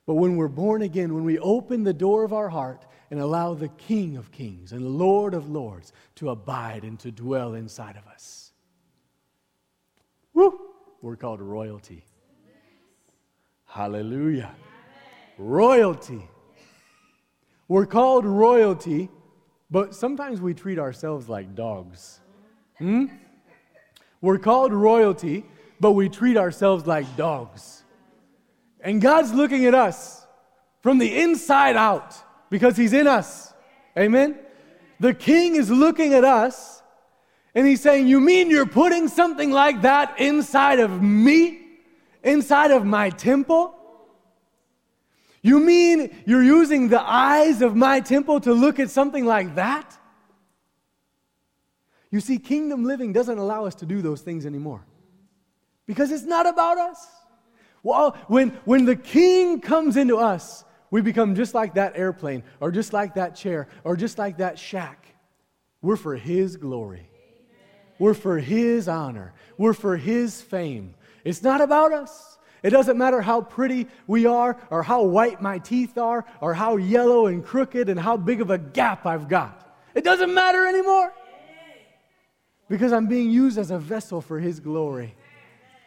But 0.07 0.15
when 0.15 0.35
we're 0.35 0.47
born 0.47 0.81
again, 0.81 1.13
when 1.13 1.23
we 1.23 1.39
open 1.39 1.83
the 1.83 1.93
door 1.93 2.23
of 2.23 2.33
our 2.33 2.49
heart 2.49 2.85
and 3.09 3.19
allow 3.19 3.53
the 3.53 3.69
King 3.69 4.17
of 4.17 4.31
Kings 4.31 4.71
and 4.71 4.97
Lord 4.97 5.33
of 5.33 5.49
Lords 5.49 5.93
to 6.15 6.29
abide 6.29 6.83
and 6.83 6.99
to 6.99 7.11
dwell 7.11 7.53
inside 7.53 7.97
of 7.97 8.07
us, 8.07 8.51
woo, 10.33 10.59
we're 11.01 11.15
called 11.15 11.41
royalty. 11.41 12.03
Hallelujah. 13.65 14.55
Royalty. 15.37 16.29
We're 17.67 17.85
called 17.85 18.25
royalty, 18.25 19.09
but 19.71 19.95
sometimes 19.95 20.41
we 20.41 20.53
treat 20.53 20.79
ourselves 20.79 21.27
like 21.29 21.55
dogs. 21.55 22.19
Hmm? 22.77 23.05
We're 24.21 24.39
called 24.39 24.73
royalty, 24.73 25.45
but 25.79 25.91
we 25.91 26.09
treat 26.09 26.37
ourselves 26.37 26.85
like 26.87 27.15
dogs. 27.17 27.83
And 28.81 29.01
God's 29.01 29.33
looking 29.33 29.65
at 29.65 29.73
us 29.73 30.25
from 30.81 30.99
the 30.99 31.21
inside 31.21 31.75
out 31.75 32.15
because 32.49 32.77
He's 32.77 32.93
in 32.93 33.07
us. 33.07 33.53
Amen? 33.97 34.37
The 34.99 35.13
King 35.13 35.55
is 35.55 35.69
looking 35.69 36.13
at 36.13 36.23
us 36.23 36.75
And 37.55 37.65
he's 37.65 37.81
saying, 37.81 38.07
You 38.07 38.19
mean 38.19 38.51
you're 38.51 38.65
putting 38.65 39.07
something 39.07 39.49
like 39.49 39.81
that 39.83 40.19
inside 40.19 40.79
of 40.79 41.01
me? 41.01 41.61
Inside 42.21 42.71
of 42.71 42.85
my 42.85 43.09
temple? 43.09 43.74
You 45.45 45.59
mean 45.59 46.23
you're 46.25 46.41
using 46.41 46.89
the 46.89 46.99
eyes 46.99 47.61
of 47.61 47.75
my 47.75 47.99
temple 47.99 48.39
to 48.39 48.51
look 48.51 48.79
at 48.79 48.89
something 48.89 49.25
like 49.25 49.53
that? 49.53 49.95
You 52.09 52.19
see, 52.19 52.39
kingdom 52.39 52.83
living 52.83 53.13
doesn't 53.13 53.37
allow 53.37 53.67
us 53.67 53.75
to 53.75 53.85
do 53.85 54.01
those 54.01 54.21
things 54.21 54.47
anymore 54.47 54.83
because 55.85 56.11
it's 56.11 56.23
not 56.23 56.47
about 56.47 56.79
us. 56.79 57.07
Well, 57.83 58.17
when, 58.25 58.57
when 58.65 58.85
the 58.85 58.95
king 58.95 59.61
comes 59.61 59.97
into 59.97 60.17
us, 60.17 60.63
we 60.89 61.01
become 61.01 61.35
just 61.35 61.53
like 61.53 61.75
that 61.75 61.95
airplane, 61.95 62.41
or 62.59 62.71
just 62.71 62.91
like 62.91 63.13
that 63.13 63.35
chair, 63.35 63.67
or 63.83 63.95
just 63.95 64.17
like 64.17 64.37
that 64.37 64.57
shack. 64.57 65.05
We're 65.79 65.95
for 65.95 66.15
his 66.15 66.57
glory, 66.57 67.07
we're 67.99 68.15
for 68.15 68.39
his 68.39 68.87
honor, 68.87 69.35
we're 69.59 69.73
for 69.73 69.95
his 69.95 70.41
fame. 70.41 70.95
It's 71.23 71.43
not 71.43 71.61
about 71.61 71.93
us. 71.93 72.34
It 72.65 72.71
doesn't 72.71 72.97
matter 72.97 73.21
how 73.21 73.41
pretty 73.41 73.87
we 74.07 74.25
are, 74.25 74.57
or 74.71 74.81
how 74.81 75.03
white 75.03 75.39
my 75.39 75.59
teeth 75.59 75.99
are, 75.99 76.25
or 76.41 76.55
how 76.55 76.77
yellow 76.77 77.27
and 77.27 77.45
crooked, 77.45 77.89
and 77.89 77.99
how 77.99 78.17
big 78.17 78.41
of 78.41 78.49
a 78.49 78.57
gap 78.57 79.05
I've 79.05 79.27
got. 79.27 79.77
It 79.93 80.03
doesn't 80.03 80.33
matter 80.33 80.65
anymore 80.65 81.13
because 82.67 82.91
I'm 82.91 83.05
being 83.05 83.29
used 83.29 83.59
as 83.59 83.69
a 83.69 83.77
vessel 83.77 84.19
for 84.19 84.39
His 84.39 84.59
glory. 84.59 85.13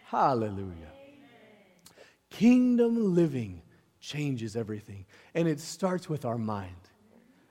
Hallelujah. 0.05 0.93
Kingdom 2.31 3.13
living 3.13 3.61
changes 3.99 4.55
everything, 4.55 5.05
and 5.35 5.49
it 5.49 5.59
starts 5.59 6.09
with 6.09 6.25
our 6.25 6.39
mind. 6.39 6.77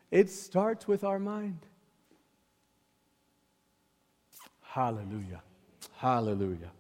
It 0.10 0.30
starts 0.30 0.88
with 0.88 1.04
our 1.04 1.20
mind. 1.20 1.60
Hallelujah. 4.62 5.44
Hallelujah. 5.98 6.72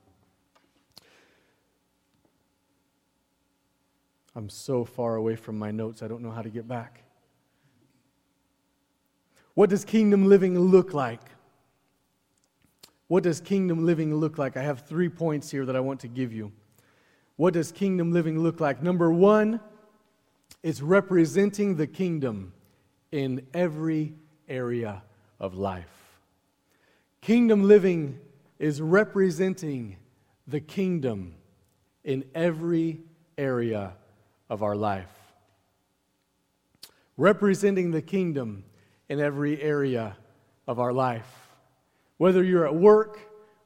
I'm 4.37 4.49
so 4.49 4.85
far 4.85 5.15
away 5.15 5.35
from 5.35 5.57
my 5.57 5.71
notes, 5.71 6.03
I 6.03 6.07
don't 6.07 6.21
know 6.21 6.29
how 6.29 6.43
to 6.43 6.49
get 6.51 6.67
back. 6.67 7.01
What 9.55 9.71
does 9.71 9.83
kingdom 9.83 10.29
living 10.29 10.59
look 10.59 10.93
like? 10.93 11.21
What 13.07 13.23
does 13.23 13.41
kingdom 13.41 13.83
living 13.83 14.13
look 14.13 14.37
like? 14.37 14.55
I 14.55 14.61
have 14.61 14.85
three 14.85 15.09
points 15.09 15.49
here 15.49 15.65
that 15.65 15.75
I 15.75 15.79
want 15.79 16.01
to 16.01 16.07
give 16.07 16.33
you. 16.33 16.51
What 17.35 17.55
does 17.55 17.71
kingdom 17.71 18.11
living 18.11 18.37
look 18.37 18.59
like? 18.59 18.83
Number 18.83 19.11
one, 19.11 19.59
it's 20.61 20.83
representing 20.83 21.75
the 21.75 21.87
kingdom 21.87 22.53
in 23.11 23.43
every 23.55 24.13
area 24.47 25.01
of 25.39 25.55
life. 25.55 26.19
Kingdom 27.21 27.63
living 27.63 28.19
is 28.59 28.83
representing 28.83 29.97
the 30.45 30.59
kingdom 30.59 31.33
in 32.03 32.23
every 32.35 33.01
area 33.39 33.93
of 34.49 34.63
our 34.63 34.75
life. 34.75 35.09
Representing 37.17 37.91
the 37.91 38.01
kingdom 38.01 38.63
in 39.09 39.19
every 39.19 39.61
area 39.61 40.17
of 40.67 40.79
our 40.79 40.93
life. 40.93 41.49
Whether 42.17 42.43
you're 42.43 42.65
at 42.65 42.75
work, 42.75 43.19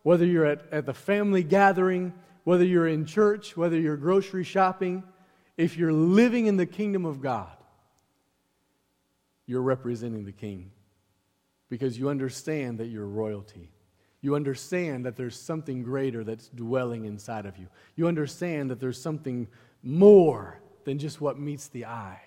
whether 0.04 0.26
you're 0.26 0.46
at, 0.46 0.62
at 0.72 0.86
the 0.86 0.94
family 0.94 1.44
gathering, 1.44 2.14
whether 2.44 2.66
you're 2.66 2.88
in 2.88 3.06
church, 3.06 3.56
whether 3.56 3.80
you're 3.80 3.98
grocery 3.98 4.44
shopping, 4.44 5.04
if 5.58 5.78
you're 5.78 5.94
living 5.94 6.48
in 6.48 6.58
the 6.58 6.66
kingdom 6.66 7.06
of 7.06 7.22
God, 7.22 7.56
you're 9.46 9.62
representing 9.62 10.26
the 10.26 10.32
king 10.32 10.72
because 11.70 11.98
you 11.98 12.10
understand 12.10 12.80
that 12.80 12.88
you're 12.88 13.08
royalty. 13.08 13.72
You 14.22 14.36
understand 14.36 15.06
that 15.06 15.16
there's 15.16 15.38
something 15.38 15.84
greater 15.84 16.24
that's 16.24 16.48
dwelling 16.50 17.06
inside 17.06 17.46
of 17.46 17.58
you. 17.58 17.68
You 17.96 18.08
understand 18.08 18.70
that 18.70 18.80
there's 18.80 19.02
something 19.02 19.48
more 19.82 20.61
than 20.86 20.98
just 21.00 21.22
what 21.22 21.40
meets 21.40 21.68
the 21.68 21.86
eye. 21.86 22.22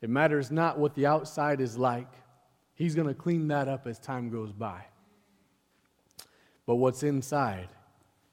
It 0.00 0.10
matters 0.10 0.50
not 0.50 0.78
what 0.78 0.94
the 0.94 1.06
outside 1.06 1.60
is 1.60 1.76
like, 1.76 2.12
He's 2.76 2.94
going 2.94 3.08
to 3.08 3.14
clean 3.14 3.48
that 3.48 3.68
up 3.68 3.86
as 3.86 3.98
time 3.98 4.30
goes 4.30 4.52
by. 4.52 4.84
But 6.66 6.76
what's 6.76 7.02
inside, 7.02 7.68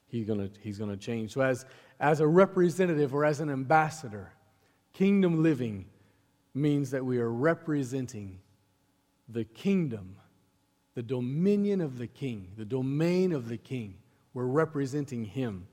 he's 0.06 0.26
going 0.26 0.50
to 0.50 0.60
he's 0.60 0.78
gonna 0.78 0.98
change. 0.98 1.32
So, 1.32 1.40
as, 1.40 1.64
as 1.98 2.20
a 2.20 2.26
representative 2.26 3.14
or 3.14 3.24
as 3.24 3.40
an 3.40 3.48
ambassador, 3.48 4.32
kingdom 4.92 5.42
living 5.42 5.86
means 6.52 6.90
that 6.90 7.04
we 7.04 7.18
are 7.18 7.32
representing 7.32 8.38
the 9.28 9.44
kingdom, 9.44 10.16
the 10.94 11.02
dominion 11.02 11.80
of 11.80 11.96
the 11.96 12.06
king, 12.06 12.48
the 12.56 12.66
domain 12.66 13.32
of 13.32 13.48
the 13.48 13.56
king. 13.56 13.96
We're 14.34 14.44
representing 14.44 15.24
him 15.24 15.66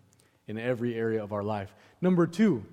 in 0.47 0.57
every 0.57 0.95
area 0.95 1.21
of 1.21 1.33
our 1.33 1.43
life. 1.43 1.73
Number 1.99 2.25
two, 2.25 2.63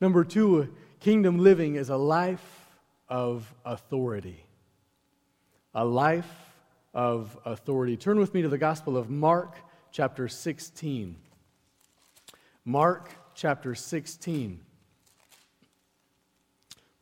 number 0.00 0.24
two, 0.24 0.74
kingdom 1.00 1.38
living 1.38 1.76
is 1.76 1.88
a 1.88 1.96
life 1.96 2.68
of 3.08 3.52
authority. 3.64 4.44
A 5.74 5.84
life 5.84 6.30
of 6.92 7.36
authority. 7.44 7.96
Turn 7.96 8.18
with 8.18 8.32
me 8.34 8.42
to 8.42 8.48
the 8.48 8.58
Gospel 8.58 8.96
of 8.96 9.10
Mark, 9.10 9.56
chapter 9.90 10.28
16. 10.28 11.16
Mark, 12.64 13.10
chapter 13.34 13.74
16. 13.74 14.60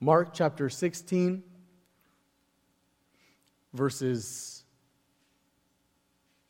Mark, 0.01 0.35
chapter 0.35 0.69
16, 0.69 1.45
verses 3.73 4.65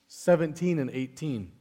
17 0.09 0.78
and 0.78 0.90
18. 0.90 1.53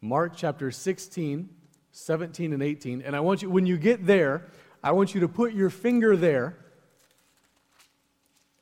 Mark 0.00 0.32
chapter 0.34 0.70
16, 0.70 1.48
17 1.92 2.52
and 2.52 2.62
18. 2.62 3.02
And 3.02 3.14
I 3.14 3.20
want 3.20 3.42
you, 3.42 3.50
when 3.50 3.66
you 3.66 3.76
get 3.76 4.06
there, 4.06 4.46
I 4.82 4.92
want 4.92 5.14
you 5.14 5.20
to 5.20 5.28
put 5.28 5.52
your 5.52 5.70
finger 5.70 6.16
there 6.16 6.56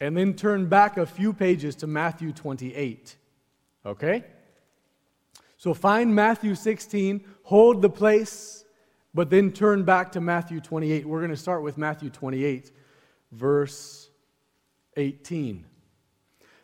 and 0.01 0.17
then 0.17 0.35
turn 0.35 0.67
back 0.67 0.97
a 0.97 1.07
few 1.07 1.33
pages 1.33 1.77
to 1.77 1.87
Matthew 1.87 2.33
28. 2.33 3.17
Okay? 3.87 4.25
So 5.57 5.75
find 5.75 6.15
Matthew 6.15 6.55
16, 6.55 7.25
hold 7.43 7.83
the 7.83 7.91
place, 7.91 8.65
but 9.15 9.31
then 9.31 9.53
turn 9.53 9.85
back 9.85 10.13
to 10.13 10.21
Matthew 10.21 10.61
28. 10.61 11.07
We're 11.07 11.19
going 11.19 11.31
to 11.31 11.37
start 11.37 11.63
with 11.63 11.79
Matthew 11.79 12.11
28, 12.11 12.71
verse 13.33 14.11
18. 14.97 15.65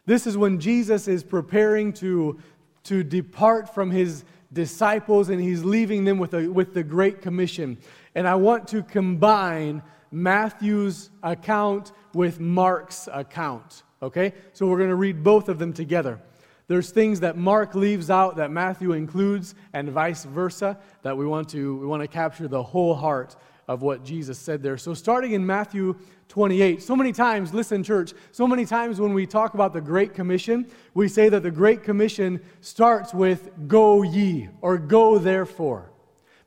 This 0.07 0.27
is 0.27 0.37
when 0.37 0.61
Jesus 0.61 1.09
is 1.09 1.25
preparing 1.25 1.93
to, 1.95 2.39
to 2.85 3.03
depart 3.03 3.73
from 3.75 3.91
his 3.91 4.25
disciples 4.55 5.29
and 5.29 5.41
he's 5.41 5.65
leaving 5.65 6.05
them 6.05 6.19
with, 6.19 6.33
a, 6.35 6.49
with 6.49 6.73
the 6.73 6.83
Great 6.83 7.21
Commission. 7.21 7.77
And 8.15 8.27
I 8.27 8.37
want 8.37 8.69
to 8.69 8.83
combine 8.83 9.83
Matthew's 10.11 11.11
account 11.23 11.93
with 12.15 12.41
Mark's 12.41 13.09
account. 13.13 13.83
Okay? 14.01 14.33
So 14.53 14.67
we're 14.67 14.79
going 14.79 14.91
to 14.91 14.97
read 14.97 15.23
both 15.23 15.49
of 15.49 15.59
them 15.59 15.73
together. 15.73 16.21
There's 16.67 16.91
things 16.91 17.21
that 17.21 17.37
Mark 17.37 17.75
leaves 17.75 18.09
out 18.09 18.37
that 18.37 18.51
Matthew 18.51 18.93
includes, 18.93 19.55
and 19.75 19.91
vice 19.91 20.25
versa, 20.25 20.79
that 21.03 21.17
we 21.17 21.27
want 21.27 21.51
to, 21.51 21.77
we 21.77 21.87
want 21.87 22.01
to 22.03 22.09
capture 22.09 22.49
the 22.49 22.63
whole 22.63 22.95
heart 22.95 23.37
of 23.69 23.83
what 23.83 24.05
Jesus 24.05 24.39
said 24.39 24.63
there. 24.63 24.79
So, 24.79 24.95
starting 24.95 25.33
in 25.33 25.45
Matthew 25.45 25.97
28, 26.29 26.83
so 26.83 26.97
many 26.97 27.13
times, 27.13 27.55
listen, 27.55 27.83
church, 27.83 28.13
so 28.33 28.47
many 28.47 28.65
times 28.65 29.01
when 29.01 29.15
we 29.15 29.27
talk 29.27 29.55
about 29.55 29.73
the 29.73 29.81
Great 29.81 30.15
Commission, 30.15 30.67
we 30.95 31.09
say 31.09 31.29
that 31.29 31.43
the 31.43 31.51
Great 31.51 31.83
Commission 31.83 32.41
starts 32.61 33.15
with 33.15 33.51
go 33.69 34.03
ye 34.03 34.49
or 34.61 34.79
go 34.79 35.19
therefore. 35.19 35.91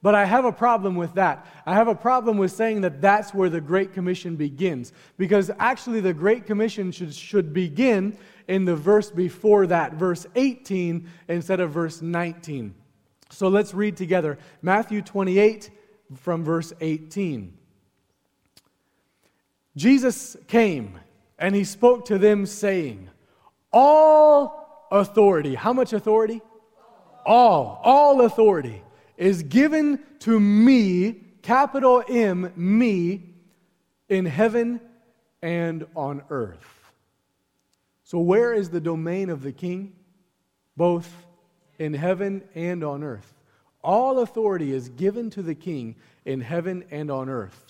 But 0.01 0.13
I 0.13 0.25
have 0.25 0.45
a 0.45 0.51
problem 0.51 0.95
with 0.95 1.15
that. 1.15 1.45
I 1.65 1.73
have 1.73 1.87
a 1.87 1.95
problem 1.95 2.37
with 2.37 2.51
saying 2.51 2.81
that 2.81 3.01
that's 3.01 3.33
where 3.33 3.49
the 3.49 3.61
Great 3.61 3.93
Commission 3.93 4.35
begins. 4.35 4.93
Because 5.17 5.49
actually, 5.57 6.01
the 6.01 6.13
Great 6.13 6.45
Commission 6.45 6.91
should, 6.91 7.13
should 7.13 7.51
begin 7.51 8.17
in 8.47 8.65
the 8.65 8.75
verse 8.75 9.09
before 9.09 9.67
that, 9.67 9.93
verse 9.93 10.27
18, 10.35 11.09
instead 11.27 11.59
of 11.59 11.71
verse 11.71 12.01
19. 12.01 12.75
So 13.29 13.47
let's 13.47 13.73
read 13.73 13.97
together 13.97 14.37
Matthew 14.61 15.01
28 15.01 15.71
from 16.15 16.43
verse 16.43 16.71
18. 16.79 17.56
Jesus 19.77 20.35
came 20.47 20.99
and 21.37 21.53
he 21.53 21.63
spoke 21.63 22.05
to 22.05 22.17
them, 22.17 22.47
saying, 22.47 23.09
All 23.71 24.87
authority, 24.91 25.53
how 25.53 25.71
much 25.71 25.93
authority? 25.93 26.41
All, 27.25 27.79
all 27.83 28.21
authority 28.21 28.81
is 29.17 29.43
given 29.43 29.99
to 30.19 30.39
me, 30.39 31.21
capital 31.41 32.03
M, 32.09 32.51
me, 32.55 33.35
in 34.09 34.25
heaven 34.25 34.81
and 35.41 35.85
on 35.95 36.23
earth. 36.29 36.91
So, 38.03 38.19
where 38.19 38.53
is 38.53 38.69
the 38.69 38.81
domain 38.81 39.29
of 39.29 39.43
the 39.43 39.51
king? 39.51 39.93
Both 40.75 41.11
in 41.77 41.93
heaven 41.93 42.43
and 42.55 42.83
on 42.83 43.03
earth. 43.03 43.33
All 43.83 44.19
authority 44.19 44.73
is 44.73 44.89
given 44.89 45.29
to 45.31 45.43
the 45.43 45.55
king 45.55 45.95
in 46.25 46.41
heaven 46.41 46.85
and 46.89 47.11
on 47.11 47.29
earth. 47.29 47.66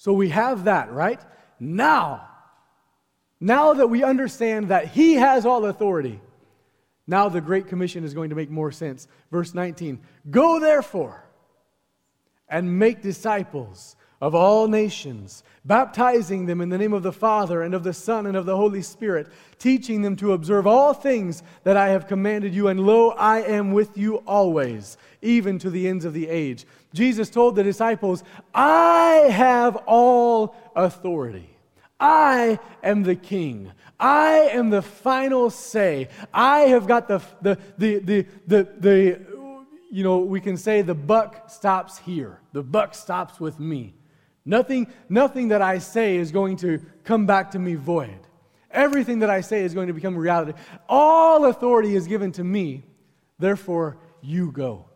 So 0.00 0.14
we 0.14 0.30
have 0.30 0.64
that, 0.64 0.90
right? 0.92 1.20
Now, 1.58 2.26
now 3.38 3.74
that 3.74 3.88
we 3.88 4.02
understand 4.02 4.68
that 4.68 4.86
He 4.86 5.16
has 5.16 5.44
all 5.44 5.66
authority, 5.66 6.22
now 7.06 7.28
the 7.28 7.42
Great 7.42 7.68
Commission 7.68 8.02
is 8.02 8.14
going 8.14 8.30
to 8.30 8.34
make 8.34 8.48
more 8.48 8.72
sense. 8.72 9.08
Verse 9.30 9.52
19 9.52 10.00
Go 10.30 10.58
therefore 10.58 11.28
and 12.48 12.78
make 12.78 13.02
disciples 13.02 13.94
of 14.20 14.34
all 14.34 14.68
nations, 14.68 15.42
baptizing 15.64 16.44
them 16.44 16.60
in 16.60 16.68
the 16.68 16.76
name 16.76 16.92
of 16.92 17.02
the 17.02 17.12
Father 17.12 17.62
and 17.62 17.74
of 17.74 17.84
the 17.84 17.94
Son 17.94 18.26
and 18.26 18.36
of 18.36 18.44
the 18.44 18.56
Holy 18.56 18.82
Spirit, 18.82 19.28
teaching 19.58 20.02
them 20.02 20.14
to 20.16 20.32
observe 20.32 20.66
all 20.66 20.92
things 20.92 21.42
that 21.64 21.76
I 21.76 21.88
have 21.88 22.06
commanded 22.06 22.54
you. 22.54 22.68
And 22.68 22.80
lo, 22.80 23.10
I 23.10 23.40
am 23.42 23.72
with 23.72 23.96
you 23.96 24.16
always, 24.26 24.98
even 25.22 25.58
to 25.60 25.70
the 25.70 25.88
ends 25.88 26.04
of 26.04 26.12
the 26.12 26.28
age. 26.28 26.66
Jesus 26.92 27.30
told 27.30 27.56
the 27.56 27.62
disciples, 27.62 28.22
I 28.54 29.28
have 29.30 29.76
all 29.86 30.54
authority. 30.76 31.48
I 31.98 32.58
am 32.82 33.02
the 33.02 33.16
king. 33.16 33.72
I 33.98 34.50
am 34.52 34.70
the 34.70 34.82
final 34.82 35.50
say. 35.50 36.08
I 36.32 36.60
have 36.60 36.86
got 36.86 37.08
the, 37.08 37.22
the, 37.42 37.58
the, 37.78 37.98
the, 37.98 38.26
the, 38.46 38.68
the, 38.78 39.20
you 39.90 40.04
know, 40.04 40.18
we 40.18 40.40
can 40.40 40.56
say 40.56 40.82
the 40.82 40.94
buck 40.94 41.50
stops 41.50 41.98
here. 41.98 42.38
The 42.52 42.62
buck 42.62 42.94
stops 42.94 43.38
with 43.38 43.60
me. 43.60 43.94
Nothing, 44.44 44.86
nothing 45.08 45.48
that 45.48 45.62
I 45.62 45.78
say 45.78 46.16
is 46.16 46.32
going 46.32 46.56
to 46.58 46.80
come 47.04 47.26
back 47.26 47.50
to 47.52 47.58
me 47.58 47.74
void. 47.74 48.26
Everything 48.70 49.18
that 49.20 49.30
I 49.30 49.40
say 49.40 49.62
is 49.62 49.74
going 49.74 49.88
to 49.88 49.92
become 49.92 50.16
reality. 50.16 50.52
All 50.88 51.46
authority 51.46 51.94
is 51.96 52.06
given 52.06 52.32
to 52.32 52.44
me. 52.44 52.84
Therefore, 53.38 53.98
you 54.20 54.52
go. 54.52 54.86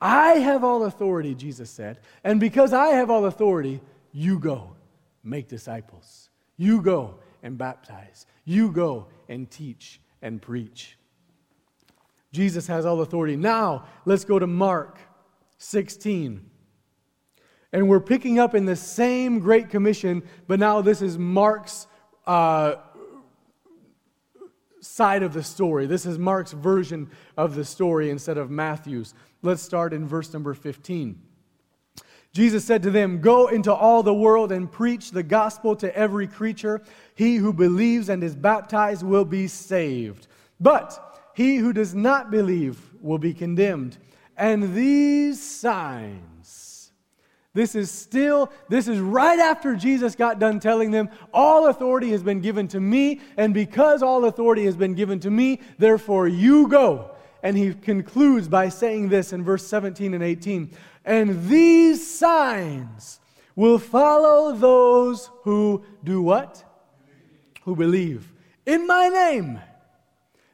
I 0.00 0.34
have 0.34 0.62
all 0.62 0.84
authority, 0.84 1.34
Jesus 1.34 1.70
said. 1.70 2.00
And 2.22 2.38
because 2.38 2.72
I 2.72 2.88
have 2.88 3.10
all 3.10 3.24
authority, 3.24 3.80
you 4.12 4.38
go, 4.38 4.76
make 5.24 5.48
disciples. 5.48 6.30
You 6.56 6.80
go 6.80 7.18
and 7.42 7.58
baptize. 7.58 8.26
You 8.44 8.70
go 8.70 9.08
and 9.28 9.50
teach 9.50 10.00
and 10.22 10.40
preach. 10.40 10.96
Jesus 12.32 12.66
has 12.66 12.84
all 12.84 13.00
authority. 13.00 13.36
Now, 13.36 13.86
let's 14.04 14.24
go 14.24 14.38
to 14.38 14.46
Mark 14.46 14.98
16. 15.58 16.50
And 17.76 17.90
we're 17.90 18.00
picking 18.00 18.38
up 18.38 18.54
in 18.54 18.64
the 18.64 18.74
same 18.74 19.38
Great 19.38 19.68
Commission, 19.68 20.22
but 20.46 20.58
now 20.58 20.80
this 20.80 21.02
is 21.02 21.18
Mark's 21.18 21.86
uh, 22.26 22.76
side 24.80 25.22
of 25.22 25.34
the 25.34 25.42
story. 25.42 25.84
This 25.84 26.06
is 26.06 26.18
Mark's 26.18 26.52
version 26.52 27.10
of 27.36 27.54
the 27.54 27.66
story 27.66 28.08
instead 28.08 28.38
of 28.38 28.50
Matthew's. 28.50 29.12
Let's 29.42 29.60
start 29.60 29.92
in 29.92 30.06
verse 30.06 30.32
number 30.32 30.54
15. 30.54 31.20
Jesus 32.32 32.64
said 32.64 32.82
to 32.82 32.90
them, 32.90 33.20
Go 33.20 33.48
into 33.48 33.74
all 33.74 34.02
the 34.02 34.14
world 34.14 34.52
and 34.52 34.72
preach 34.72 35.10
the 35.10 35.22
gospel 35.22 35.76
to 35.76 35.94
every 35.94 36.26
creature. 36.26 36.80
He 37.14 37.36
who 37.36 37.52
believes 37.52 38.08
and 38.08 38.24
is 38.24 38.34
baptized 38.34 39.02
will 39.02 39.26
be 39.26 39.48
saved. 39.48 40.28
But 40.58 41.30
he 41.34 41.56
who 41.56 41.74
does 41.74 41.94
not 41.94 42.30
believe 42.30 42.80
will 43.02 43.18
be 43.18 43.34
condemned. 43.34 43.98
And 44.34 44.74
these 44.74 45.42
signs, 45.42 46.35
this 47.56 47.74
is 47.74 47.90
still, 47.90 48.52
this 48.68 48.86
is 48.86 49.00
right 49.00 49.40
after 49.40 49.74
Jesus 49.74 50.14
got 50.14 50.38
done 50.38 50.60
telling 50.60 50.92
them, 50.92 51.08
All 51.34 51.66
authority 51.66 52.10
has 52.10 52.22
been 52.22 52.40
given 52.40 52.68
to 52.68 52.78
me, 52.78 53.20
and 53.36 53.52
because 53.52 54.02
all 54.02 54.26
authority 54.26 54.64
has 54.66 54.76
been 54.76 54.94
given 54.94 55.18
to 55.20 55.30
me, 55.30 55.60
therefore 55.78 56.28
you 56.28 56.68
go. 56.68 57.10
And 57.42 57.56
he 57.56 57.74
concludes 57.74 58.48
by 58.48 58.68
saying 58.68 59.08
this 59.08 59.32
in 59.32 59.44
verse 59.44 59.66
17 59.66 60.14
and 60.14 60.22
18 60.22 60.72
and 61.06 61.48
these 61.48 62.04
signs 62.04 63.20
will 63.54 63.78
follow 63.78 64.54
those 64.54 65.30
who 65.44 65.84
do 66.02 66.20
what? 66.20 66.62
Who 67.62 67.76
believe. 67.76 68.32
In 68.66 68.86
my 68.88 69.08
name, 69.08 69.60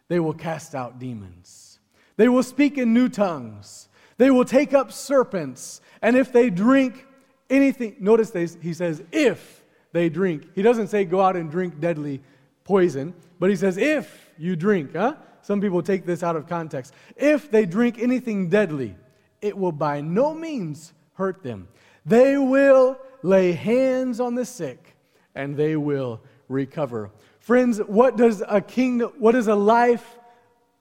they 0.09 0.21
will 0.21 0.35
cast 0.35 0.75
out 0.75 0.99
demons. 0.99 1.81
They 2.19 2.29
will 2.29 2.43
speak 2.43 2.77
in 2.77 2.93
new 2.93 3.09
tongues. 3.09 3.89
They 4.19 4.31
will 4.31 4.45
take 4.45 4.75
up 4.75 4.93
serpents. 4.93 5.81
And 6.03 6.17
if 6.17 6.33
they 6.33 6.51
drink 6.51 7.07
anything, 7.49 7.97
notice 8.01 8.31
they, 8.31 8.47
he 8.61 8.75
says, 8.75 9.03
if 9.13 9.63
they 9.93 10.09
drink. 10.09 10.49
He 10.55 10.63
doesn't 10.63 10.89
say 10.89 11.05
go 11.05 11.21
out 11.21 11.37
and 11.37 11.51
drink 11.51 11.81
deadly 11.81 12.21
poison, 12.65 13.15
but 13.39 13.51
he 13.51 13.57
says, 13.57 13.77
if 13.77 14.31
you 14.39 14.57
drink. 14.57 14.95
Huh? 14.95 15.17
Some 15.43 15.61
people 15.61 15.83
take 15.83 16.07
this 16.07 16.23
out 16.23 16.37
of 16.37 16.49
context. 16.49 16.95
If 17.17 17.51
they 17.51 17.67
drink 17.67 17.99
anything 17.99 18.49
deadly, 18.49 18.97
it 19.41 19.57
will 19.57 19.73
by 19.73 20.01
no 20.01 20.35
means 20.35 20.93
hurt 21.15 21.43
them. 21.43 21.69
They 22.07 22.37
will 22.37 22.99
lay 23.23 23.53
hands 23.53 24.21
on 24.21 24.35
the 24.35 24.45
sick 24.45 24.97
and 25.35 25.57
they 25.57 25.77
will 25.77 26.21
recover. 26.49 27.11
Friends, 27.41 27.79
what 27.79 28.17
does 28.17 28.43
a 28.49 28.61
kingdom, 28.61 29.13
what 29.19 29.33
does 29.33 29.49
a 29.49 29.55
life 29.55 30.19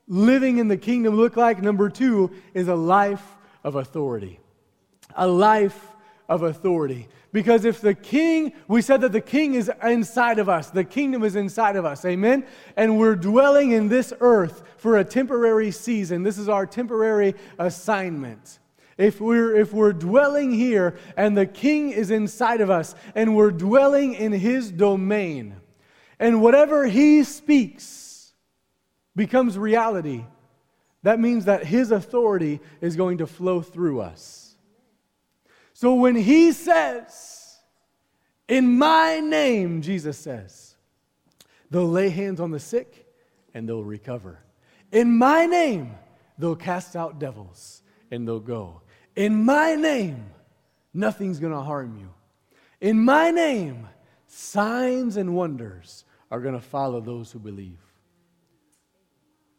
living 0.08 0.58
in 0.58 0.68
the 0.68 0.78
kingdom 0.78 1.16
look 1.16 1.36
like? 1.38 1.62
Number 1.62 1.90
two 1.90 2.32
is 2.54 2.68
a 2.68 2.76
life 2.76 3.36
of 3.64 3.76
authority. 3.76 4.40
A 5.16 5.28
life 5.28 5.88
of 6.30 6.44
authority. 6.44 7.10
Because 7.34 7.66
if 7.66 7.82
the 7.82 7.94
king, 7.94 8.54
we 8.68 8.82
said 8.82 9.02
that 9.02 9.12
the 9.12 9.22
king 9.22 9.54
is 9.54 9.72
inside 9.84 10.40
of 10.40 10.50
us, 10.50 10.70
the 10.70 10.84
kingdom 10.84 11.24
is 11.24 11.36
inside 11.36 11.76
of 11.76 11.86
us, 11.86 12.04
amen? 12.06 12.46
And 12.76 12.98
we're 12.98 13.16
dwelling 13.16 13.72
in 13.72 13.88
this 13.88 14.14
earth 14.20 14.64
for 14.78 14.98
a 14.98 15.04
temporary 15.04 15.72
season. 15.72 16.24
This 16.24 16.38
is 16.38 16.50
our 16.50 16.66
temporary 16.66 17.36
assignment. 17.58 18.60
If 18.98 19.20
we're, 19.20 19.56
if 19.56 19.74
we're 19.74 19.94
dwelling 19.94 20.52
here 20.52 20.98
and 21.18 21.38
the 21.38 21.46
king 21.46 21.90
is 21.90 22.12
inside 22.12 22.62
of 22.62 22.70
us 22.70 22.96
and 23.16 23.36
we're 23.36 23.52
dwelling 23.52 24.14
in 24.14 24.32
his 24.32 24.72
domain, 24.72 25.56
and 26.20 26.42
whatever 26.42 26.86
he 26.86 27.24
speaks 27.24 28.34
becomes 29.16 29.58
reality, 29.58 30.24
that 31.04 31.20
means 31.20 31.46
that 31.46 31.66
his 31.66 31.92
authority 31.92 32.60
is 32.80 32.96
going 32.96 33.18
to 33.18 33.28
flow 33.28 33.62
through 33.62 34.02
us. 34.02 34.51
So 35.82 35.96
when 35.96 36.16
he 36.16 36.52
says, 36.52 37.58
In 38.48 38.78
my 38.78 39.20
name, 39.20 39.82
Jesus 39.82 40.16
says, 40.16 40.76
they'll 41.72 41.90
lay 41.90 42.10
hands 42.10 42.40
on 42.40 42.52
the 42.52 42.60
sick 42.60 43.08
and 43.56 43.68
they'll 43.68 43.84
recover. 43.84 44.44
In 44.92 45.18
my 45.18 45.48
name, 45.48 45.96
they'll 46.38 46.56
cast 46.56 46.96
out 46.96 47.18
devils 47.18 47.82
and 48.12 48.28
they'll 48.28 48.40
go. 48.40 48.82
In 49.16 49.44
my 49.44 49.74
name, 49.74 50.30
nothing's 50.94 51.40
going 51.40 51.54
to 51.54 51.62
harm 51.62 51.98
you. 51.98 52.12
In 52.80 53.04
my 53.04 53.32
name, 53.32 53.88
signs 54.28 55.18
and 55.18 55.34
wonders 55.34 56.06
are 56.30 56.42
going 56.42 56.54
to 56.54 56.62
follow 56.62 57.02
those 57.02 57.32
who 57.32 57.40
believe. 57.40 57.80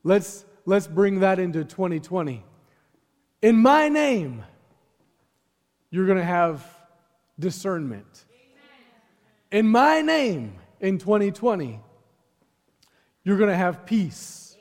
Let's, 0.05 0.45
let's 0.67 0.87
bring 0.87 1.19
that 1.19 1.41
into 1.41 1.65
2020. 1.65 2.45
In 3.43 3.57
my 3.57 3.89
name, 3.89 4.45
you're 5.93 6.07
going 6.07 6.19
to 6.19 6.25
have 6.25 6.67
discernment. 7.39 8.25
In 9.53 9.69
my 9.69 10.01
name, 10.01 10.55
in 10.81 10.99
2020, 10.99 11.79
you're 13.23 13.37
going 13.37 13.51
to 13.51 13.57
have 13.57 13.85
peace. 13.85 14.57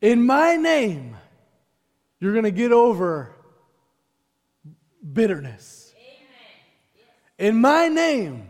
In 0.00 0.24
my 0.24 0.56
name, 0.56 1.16
you're 2.18 2.32
going 2.32 2.46
to 2.46 2.50
get 2.50 2.72
over 2.72 3.30
bitterness. 5.12 5.94
In 7.38 7.60
my 7.60 7.88
name, 7.88 8.48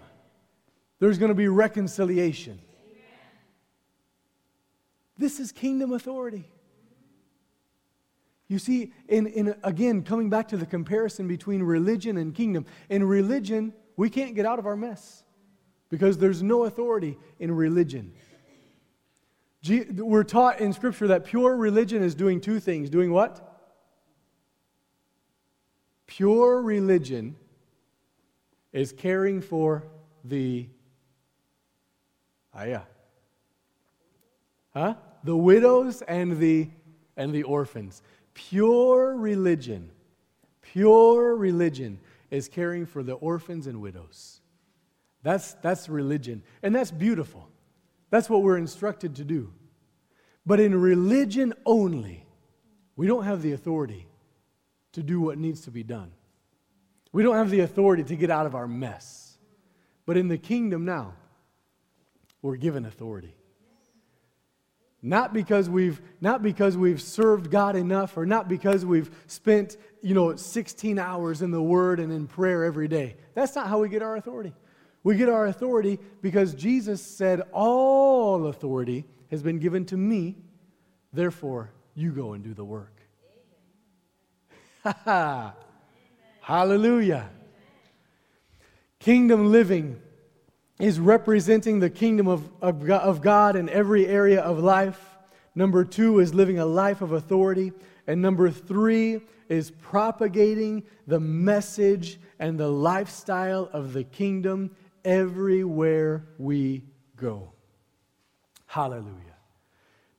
there's 1.01 1.19
going 1.19 1.31
to 1.31 1.35
be 1.35 1.49
reconciliation. 1.49 2.61
This 5.19 5.41
is 5.41 5.51
kingdom 5.51 5.93
authority. 5.93 6.45
You 8.49 8.59
see, 8.59 8.92
in, 9.09 9.26
in, 9.26 9.55
again, 9.64 10.03
coming 10.03 10.30
back 10.30 10.49
to 10.49 10.57
the 10.57 10.66
comparison 10.66 11.26
between 11.26 11.62
religion 11.62 12.16
and 12.16 12.34
kingdom, 12.34 12.64
in 12.88 13.03
religion, 13.05 13.72
we 13.97 14.09
can't 14.09 14.34
get 14.34 14.47
out 14.47 14.59
of 14.59 14.66
our 14.66 14.76
mess 14.76 15.24
because 15.88 16.18
there's 16.18 16.42
no 16.42 16.64
authority 16.64 17.18
in 17.38 17.51
religion. 17.51 18.12
We're 19.68 20.24
taught 20.24 20.61
in 20.61 20.72
Scripture 20.72 21.09
that 21.09 21.24
pure 21.24 21.57
religion 21.57 22.03
is 22.03 22.14
doing 22.14 22.40
two 22.40 22.61
things. 22.61 22.88
Doing 22.88 23.12
what? 23.12 23.42
Pure 26.07 26.62
religion 26.62 27.36
is 28.72 28.92
caring 28.92 29.40
for 29.40 29.84
the, 30.22 30.68
ah, 32.55 32.64
yeah. 32.64 32.82
Huh? 34.72 34.94
The 35.24 35.36
widows 35.36 36.03
and 36.03 36.38
the, 36.38 36.70
and 37.16 37.32
the 37.32 37.42
orphans. 37.42 38.03
Pure 38.37 39.16
religion, 39.16 39.91
pure 40.61 41.34
religion 41.34 41.99
is 42.30 42.49
caring 42.49 42.84
for 42.84 43.03
the 43.03 43.14
orphans 43.14 43.66
and 43.66 43.80
widows. 43.80 44.43
That's, 45.22 45.55
that's 45.55 45.89
religion. 45.89 46.43
And 46.62 46.74
that's 46.74 46.91
beautiful. 46.91 47.49
That's 48.11 48.28
what 48.28 48.43
we're 48.43 48.59
instructed 48.59 49.16
to 49.16 49.24
do. 49.24 49.55
But 50.45 50.61
in 50.61 50.78
religion 50.78 51.55
only, 51.64 52.26
we 52.95 53.07
don't 53.07 53.24
have 53.24 53.41
the 53.41 53.53
authority 53.53 54.07
to 54.93 55.03
do 55.03 55.18
what 55.18 55.39
needs 55.39 55.62
to 55.62 55.70
be 55.70 55.82
done. 55.82 56.12
We 57.12 57.22
don't 57.22 57.37
have 57.37 57.49
the 57.51 57.61
authority 57.61 58.05
to 58.05 58.16
get 58.16 58.30
out 58.30 58.45
of 58.45 58.55
our 58.55 58.68
mess. 58.68 59.39
But 60.05 60.18
in 60.18 60.28
the 60.28 60.37
kingdom 60.37 60.84
now, 60.84 61.14
we're 62.43 62.57
given 62.57 62.84
authority. 62.84 63.34
Not 65.03 65.32
because 65.32 65.68
we've 65.68 66.01
not 66.20 66.42
because 66.42 66.76
we've 66.76 67.01
served 67.01 67.51
God 67.51 67.76
enough 67.76 68.16
or 68.16 68.26
not 68.26 68.49
because 68.49 68.84
we've 68.84 69.11
spent, 69.26 69.76
you 70.03 70.14
know, 70.14 70.34
16 70.34 70.99
hours 70.99 71.42
in 71.42 71.51
the 71.51 71.62
word 71.62 72.01
and 72.01 72.12
in 72.12 72.26
prayer 72.26 72.64
every 72.64 72.88
day. 72.88 73.16
That's 73.34 73.55
not 73.55 73.68
how 73.68 73.78
we 73.80 73.88
get 73.88 74.03
our 74.03 74.16
authority. 74.16 74.55
We 75.03 75.16
get 75.16 75.28
our 75.28 75.47
authority 75.47 76.01
because 76.22 76.55
Jesus 76.55 77.01
said 77.01 77.42
all 77.53 78.47
authority 78.47 79.05
has 79.30 79.42
been 79.42 79.59
given 79.59 79.84
to 79.86 79.97
me. 79.97 80.38
Therefore, 81.12 81.70
you 81.94 82.11
go 82.11 82.32
and 82.32 82.42
do 82.42 82.55
the 82.55 82.64
work. 82.64 82.97
Hallelujah. 86.40 87.30
Kingdom 88.99 89.53
living 89.53 90.01
is 90.79 91.01
representing 91.01 91.81
the 91.81 91.91
kingdom 91.91 92.29
of, 92.29 92.51
of, 92.61 92.89
of 92.91 93.22
God 93.22 93.57
in 93.57 93.68
every 93.68 94.07
area 94.07 94.41
of 94.41 94.59
life. 94.59 95.16
Number 95.55 95.85
two 95.85 96.18
is 96.18 96.35
living 96.35 96.59
a 96.59 96.66
life 96.66 97.01
of 97.01 97.12
authority. 97.12 97.72
And 98.07 98.20
number 98.20 98.51
three 98.51 99.20
is 99.49 99.70
propagating 99.70 100.85
the 101.07 101.20
message 101.20 102.20
and 102.39 102.61
the 102.61 102.68
lifestyle 102.68 103.70
of 103.72 103.93
the 103.95 104.05
kingdom 104.05 104.77
everywhere 105.05 106.27
we 106.39 106.85
go. 107.16 107.53
Hallelujah. 108.66 109.22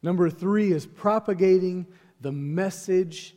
Number 0.02 0.30
three 0.30 0.72
is 0.72 0.86
propagating 0.86 1.86
the 2.22 2.32
message. 2.32 3.36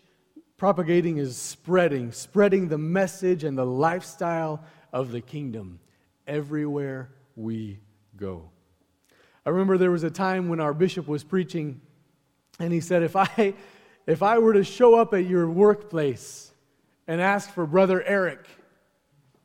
Propagating 0.57 1.19
is 1.19 1.37
spreading, 1.37 2.13
spreading 2.13 2.69
the 2.69 2.79
message 2.79 3.45
and 3.45 3.59
the 3.59 3.67
lifestyle 3.67 4.65
of 4.93 5.11
the 5.11 5.21
kingdom 5.21 5.81
everywhere 6.31 7.11
we 7.35 7.81
go. 8.17 8.51
I 9.45 9.51
remember 9.51 9.77
there 9.77 9.91
was 9.91 10.05
a 10.05 10.11
time 10.11 10.49
when 10.49 10.61
our 10.61 10.73
bishop 10.73 11.09
was 11.09 11.25
preaching, 11.25 11.81
and 12.59 12.73
he 12.73 12.81
said, 12.81 13.03
If 13.03 13.17
I, 13.17 13.55
if 14.07 14.23
I 14.23 14.39
were 14.39 14.55
to 14.55 14.65
show 14.65 14.95
up 14.95 15.13
at 15.13 15.27
your 15.27 15.51
workplace 15.51 16.53
and 17.07 17.21
ask 17.21 17.53
for 17.53 17.67
Brother 17.67 18.03
Eric, 18.03 18.47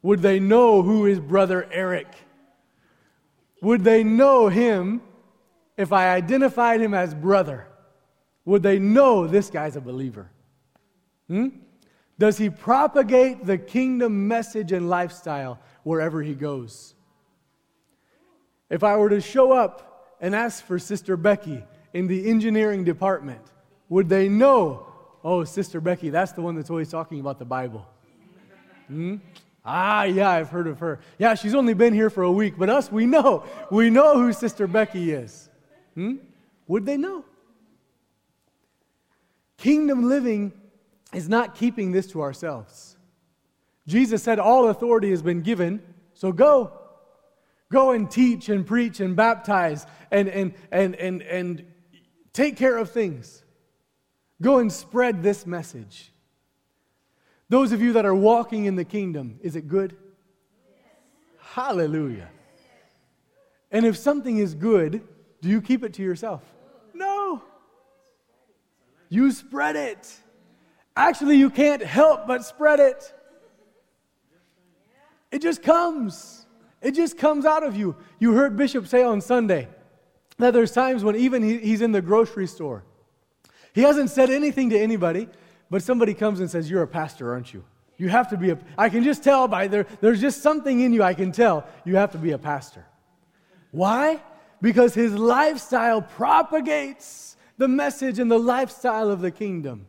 would 0.02 0.22
they 0.22 0.40
know 0.40 0.84
who 0.84 1.08
is 1.08 1.20
Brother 1.20 1.68
Eric? 1.72 2.08
Would 3.62 3.84
they 3.84 4.04
know 4.04 4.48
him 4.48 5.02
if 5.78 5.92
I 5.92 6.14
identified 6.14 6.80
him 6.80 6.94
as 6.94 7.16
brother? 7.16 7.68
Would 8.46 8.62
they 8.62 8.78
know 8.78 9.26
this 9.26 9.50
guy's 9.50 9.76
a 9.76 9.82
believer? 9.82 10.30
Hmm? 11.28 11.48
Does 12.18 12.38
he 12.38 12.50
propagate 12.50 13.46
the 13.46 13.58
kingdom 13.58 14.28
message 14.28 14.72
and 14.72 14.90
lifestyle 14.90 15.60
wherever 15.84 16.22
he 16.22 16.34
goes? 16.34 16.94
If 18.70 18.84
I 18.84 18.96
were 18.98 19.10
to 19.10 19.22
show 19.22 19.52
up 19.52 20.16
and 20.22 20.34
ask 20.34 20.64
for 20.64 20.80
Sister 20.80 21.18
Becky 21.18 21.64
in 21.94 22.08
the 22.08 22.30
engineering 22.30 22.84
department, 22.84 23.42
would 23.90 24.10
they 24.10 24.30
know, 24.30 24.88
oh, 25.24 25.44
Sister 25.44 25.82
Becky, 25.82 26.10
that's 26.10 26.32
the 26.32 26.42
one 26.42 26.56
that's 26.56 26.70
always 26.70 26.90
talking 26.90 27.20
about 27.20 27.38
the 27.38 27.46
Bible? 27.46 27.86
Hmm? 28.88 29.18
Ah, 29.66 30.04
yeah, 30.04 30.30
I've 30.30 30.50
heard 30.50 30.68
of 30.68 30.80
her. 30.80 31.00
Yeah, 31.18 31.34
she's 31.34 31.56
only 31.56 31.74
been 31.74 31.94
here 31.94 32.10
for 32.10 32.24
a 32.24 32.32
week, 32.32 32.54
but 32.58 32.70
us, 32.70 32.92
we 32.92 33.06
know. 33.06 33.44
We 33.72 33.90
know 33.90 34.14
who 34.16 34.32
Sister 34.32 34.68
Becky 34.68 35.12
is. 35.12 35.50
Hmm? 35.96 36.16
Would 36.68 36.86
they 36.86 36.98
know? 36.98 37.26
Kingdom 39.58 40.08
living 40.08 40.54
is 41.16 41.30
not 41.30 41.56
keeping 41.56 41.92
this 41.92 42.08
to 42.08 42.22
ourselves. 42.22 42.98
Jesus 43.88 44.22
said, 44.22 44.40
All 44.40 44.70
authority 44.70 45.10
has 45.12 45.22
been 45.22 45.42
given, 45.42 45.82
so 46.14 46.32
go. 46.32 46.74
Go 47.72 47.92
and 47.92 48.10
teach 48.10 48.50
and 48.50 48.66
preach 48.66 49.00
and 49.00 49.16
baptize 49.16 49.86
and, 50.12 50.28
and, 50.28 50.54
and, 50.72 50.96
and, 50.96 51.22
and 51.24 51.66
take 52.34 52.58
care 52.58 52.78
of 52.78 52.92
things. 52.92 53.44
Go 54.42 54.60
and 54.60 54.72
spread 54.72 55.24
this 55.24 55.46
message. 55.46 56.12
Those 57.50 57.72
of 57.72 57.82
you 57.82 57.94
that 57.94 58.06
are 58.06 58.16
walking 58.16 58.66
in 58.66 58.76
the 58.76 58.86
kingdom, 58.86 59.40
is 59.42 59.56
it 59.56 59.68
good? 59.68 59.96
Hallelujah. 61.40 62.30
And 63.72 63.86
if 63.86 63.98
something 63.98 64.38
is 64.38 64.54
good, 64.54 65.02
do 65.42 65.50
you 65.50 65.62
keep 65.62 65.84
it 65.84 65.94
to 65.94 66.04
yourself? 66.04 66.42
No. 66.94 67.44
You 69.10 69.32
spread 69.32 69.76
it. 69.76 70.12
Actually, 70.96 71.38
you 71.38 71.50
can't 71.50 71.84
help 71.84 72.26
but 72.26 72.46
spread 72.46 72.80
it. 72.80 73.14
It 75.32 75.42
just 75.42 75.62
comes. 75.62 76.46
It 76.82 76.92
just 76.92 77.18
comes 77.18 77.46
out 77.46 77.64
of 77.64 77.76
you. 77.76 77.96
You 78.20 78.34
heard 78.34 78.56
Bishop 78.56 78.88
say 78.88 79.04
on 79.04 79.20
Sunday 79.20 79.68
that 80.38 80.54
there's 80.54 80.72
times 80.72 81.04
when 81.04 81.16
even 81.16 81.44
he, 81.44 81.58
he's 81.58 81.82
in 81.82 81.92
the 81.92 82.02
grocery 82.02 82.48
store. 82.48 82.84
He 83.74 83.82
hasn't 83.82 84.10
said 84.10 84.30
anything 84.30 84.70
to 84.70 84.80
anybody, 84.80 85.28
but 85.70 85.84
somebody 85.84 86.14
comes 86.14 86.40
and 86.40 86.50
says, 86.50 86.70
You're 86.70 86.84
a 86.84 86.88
pastor, 86.88 87.32
aren't 87.32 87.54
you? 87.54 87.66
You 87.98 88.10
have 88.10 88.30
to 88.30 88.38
be 88.38 88.52
a, 88.52 88.60
I 88.78 88.90
can 88.90 89.04
just 89.04 89.24
tell 89.24 89.48
by 89.48 89.68
there, 89.68 89.86
there's 90.02 90.22
just 90.22 90.42
something 90.42 90.80
in 90.80 90.94
you 90.94 91.04
I 91.04 91.14
can 91.14 91.32
tell. 91.32 91.68
You 91.86 91.96
have 91.98 92.12
to 92.12 92.18
be 92.18 92.32
a 92.32 92.38
pastor. 92.38 92.86
Why? 93.72 94.22
Because 94.62 94.94
his 94.94 95.14
lifestyle 95.14 96.02
propagates 96.02 97.36
the 97.58 97.68
message 97.68 98.20
and 98.20 98.30
the 98.30 98.40
lifestyle 98.40 99.10
of 99.10 99.22
the 99.22 99.32
kingdom. 99.32 99.88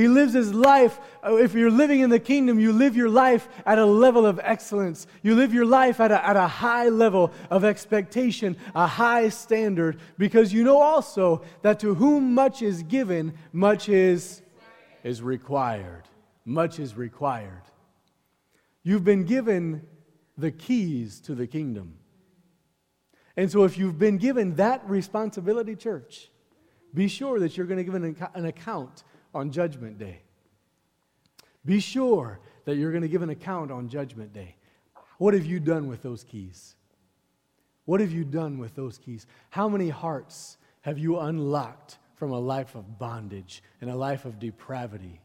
He 0.00 0.08
lives 0.08 0.32
his 0.32 0.54
life. 0.54 0.98
Uh, 1.22 1.36
if 1.36 1.52
you're 1.52 1.70
living 1.70 2.00
in 2.00 2.08
the 2.08 2.18
kingdom, 2.18 2.58
you 2.58 2.72
live 2.72 2.96
your 2.96 3.10
life 3.10 3.50
at 3.66 3.78
a 3.78 3.84
level 3.84 4.24
of 4.24 4.40
excellence. 4.42 5.06
You 5.22 5.34
live 5.34 5.52
your 5.52 5.66
life 5.66 6.00
at 6.00 6.10
a, 6.10 6.26
at 6.26 6.36
a 6.36 6.48
high 6.48 6.88
level 6.88 7.30
of 7.50 7.64
expectation, 7.66 8.56
a 8.74 8.86
high 8.86 9.28
standard, 9.28 10.00
because 10.16 10.54
you 10.54 10.64
know 10.64 10.80
also 10.80 11.42
that 11.60 11.80
to 11.80 11.94
whom 11.94 12.34
much 12.34 12.62
is 12.62 12.82
given, 12.82 13.34
much 13.52 13.90
is, 13.90 14.40
is 15.04 15.20
required. 15.20 16.04
Much 16.46 16.78
is 16.78 16.96
required. 16.96 17.62
You've 18.82 19.04
been 19.04 19.24
given 19.24 19.86
the 20.38 20.50
keys 20.50 21.20
to 21.20 21.34
the 21.34 21.46
kingdom. 21.46 21.98
And 23.36 23.50
so, 23.50 23.64
if 23.64 23.76
you've 23.76 23.98
been 23.98 24.16
given 24.16 24.56
that 24.56 24.82
responsibility, 24.88 25.76
church, 25.76 26.30
be 26.94 27.06
sure 27.06 27.38
that 27.40 27.58
you're 27.58 27.66
going 27.66 27.76
to 27.76 27.84
give 27.84 27.94
an, 27.94 28.16
an 28.34 28.46
account 28.46 29.04
on 29.34 29.50
Judgment 29.50 29.98
Day. 29.98 30.22
Be 31.64 31.80
sure 31.80 32.40
that 32.64 32.76
you're 32.76 32.90
going 32.90 33.02
to 33.02 33.08
give 33.08 33.22
an 33.22 33.30
account 33.30 33.70
on 33.70 33.88
Judgment 33.88 34.32
Day. 34.32 34.56
What 35.18 35.34
have 35.34 35.44
you 35.44 35.60
done 35.60 35.88
with 35.88 36.02
those 36.02 36.24
keys? 36.24 36.74
What 37.84 38.00
have 38.00 38.12
you 38.12 38.24
done 38.24 38.58
with 38.58 38.74
those 38.74 38.98
keys? 38.98 39.26
How 39.50 39.68
many 39.68 39.88
hearts 39.88 40.56
have 40.82 40.98
you 40.98 41.18
unlocked 41.18 41.98
from 42.14 42.32
a 42.32 42.38
life 42.38 42.74
of 42.74 42.98
bondage 42.98 43.62
and 43.80 43.90
a 43.90 43.96
life 43.96 44.24
of 44.24 44.38
depravity? 44.38 45.20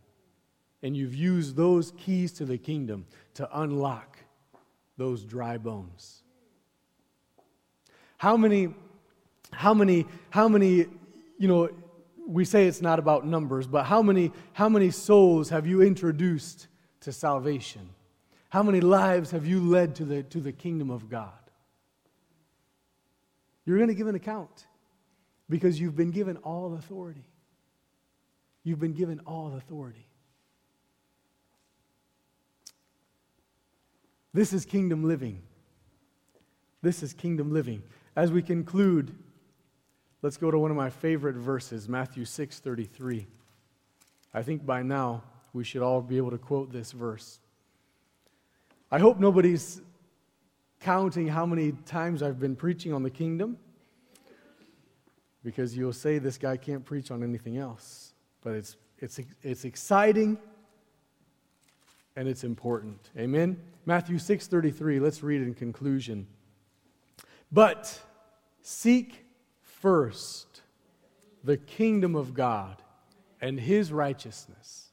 And 0.82 0.96
you've 0.96 1.16
used 1.16 1.56
those 1.56 1.92
keys 1.98 2.32
to 2.34 2.46
the 2.46 2.58
kingdom 2.58 3.06
to 3.36 3.48
unlock 3.60 4.20
those 4.98 5.24
dry 5.24 5.58
bones. 5.58 6.24
How 8.18 8.38
many, 8.38 8.74
how 9.52 9.74
many, 9.74 10.06
how 10.30 10.48
many, 10.48 10.88
you 11.38 11.48
know, 11.48 11.70
we 12.28 12.46
say 12.46 12.68
it's 12.68 12.82
not 12.82 13.00
about 13.00 13.26
numbers, 13.26 13.68
but 13.68 13.86
how 13.86 14.02
many, 14.02 14.32
how 14.54 14.70
many 14.70 14.92
souls 14.92 15.50
have 15.50 15.68
you 15.68 15.82
introduced 15.82 16.68
to 17.02 17.12
salvation? 17.12 17.90
How 18.50 18.64
many 18.64 18.82
lives 18.82 19.32
have 19.32 19.46
you 19.46 19.60
led 19.60 19.96
to 19.96 20.06
the, 20.06 20.24
to 20.24 20.40
the 20.40 20.52
kingdom 20.52 20.90
of 20.90 21.10
God? 21.10 21.32
You're 23.66 23.78
going 23.78 23.90
to 23.90 23.96
give 23.96 24.08
an 24.08 24.16
account 24.16 24.66
because 25.50 25.80
you've 25.80 25.96
been 25.96 26.12
given 26.12 26.38
all 26.38 26.76
authority. 26.76 27.26
You've 28.64 28.80
been 28.80 28.94
given 28.94 29.20
all 29.26 29.56
authority. 29.56 30.08
This 34.34 34.54
is 34.54 34.66
kingdom 34.66 35.08
living. 35.08 35.42
This 36.82 37.02
is 37.02 37.14
kingdom 37.14 37.54
living. 37.54 37.84
As 38.16 38.32
we 38.32 38.42
conclude, 38.42 39.16
Let's 40.26 40.38
go 40.38 40.50
to 40.50 40.58
one 40.58 40.72
of 40.72 40.76
my 40.76 40.90
favorite 40.90 41.36
verses, 41.36 41.88
Matthew 41.88 42.26
6 42.26 42.58
33. 42.58 43.28
I 44.34 44.42
think 44.42 44.66
by 44.66 44.82
now 44.82 45.22
we 45.54 45.64
should 45.64 45.84
all 45.84 46.02
be 46.02 46.18
able 46.18 46.32
to 46.32 46.40
quote 46.40 46.72
this 46.72 46.94
verse. 46.94 47.38
I 48.92 48.98
hope 48.98 49.20
nobody's 49.20 49.84
counting 50.80 51.28
how 51.28 51.46
many 51.46 51.74
times 51.86 52.24
I've 52.24 52.40
been 52.40 52.56
preaching 52.56 52.92
on 52.92 53.04
the 53.04 53.10
kingdom 53.12 53.60
because 55.44 55.78
you'll 55.78 55.94
say 55.94 56.18
this 56.18 56.40
guy 56.40 56.58
can't 56.58 56.84
preach 56.84 57.12
on 57.12 57.22
anything 57.22 57.58
else. 57.60 58.16
But 58.42 58.56
it's, 58.56 58.78
it's, 58.98 59.20
it's 59.44 59.64
exciting 59.64 60.40
and 62.16 62.28
it's 62.28 62.44
important. 62.44 63.12
Amen? 63.16 63.62
Matthew 63.86 64.18
6:33, 64.18 65.00
let's 65.00 65.22
read 65.22 65.44
in 65.44 65.54
conclusion. 65.54 66.26
But 67.52 68.02
seek 68.64 69.25
first 69.86 70.64
the 71.44 71.58
kingdom 71.58 72.16
of 72.16 72.34
God 72.34 72.82
and 73.40 73.60
his 73.60 73.92
righteousness, 73.92 74.90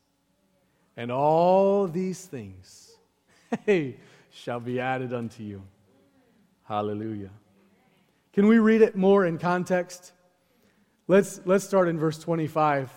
and 0.99 1.11
all 1.11 1.87
these 1.87 2.27
things 2.27 2.95
hey, 3.65 3.97
shall 4.31 4.61
be 4.61 4.81
added 4.81 5.15
unto 5.15 5.43
you. 5.43 5.63
Hallelujah. 6.65 7.31
Can 8.35 8.49
we 8.49 8.59
read 8.59 8.83
it 8.83 8.95
more 8.95 9.25
in 9.25 9.39
context? 9.39 10.13
Let's, 11.09 11.41
let's 11.47 11.65
start 11.65 11.89
in 11.89 11.99
verse 11.99 12.19
25, 12.19 12.93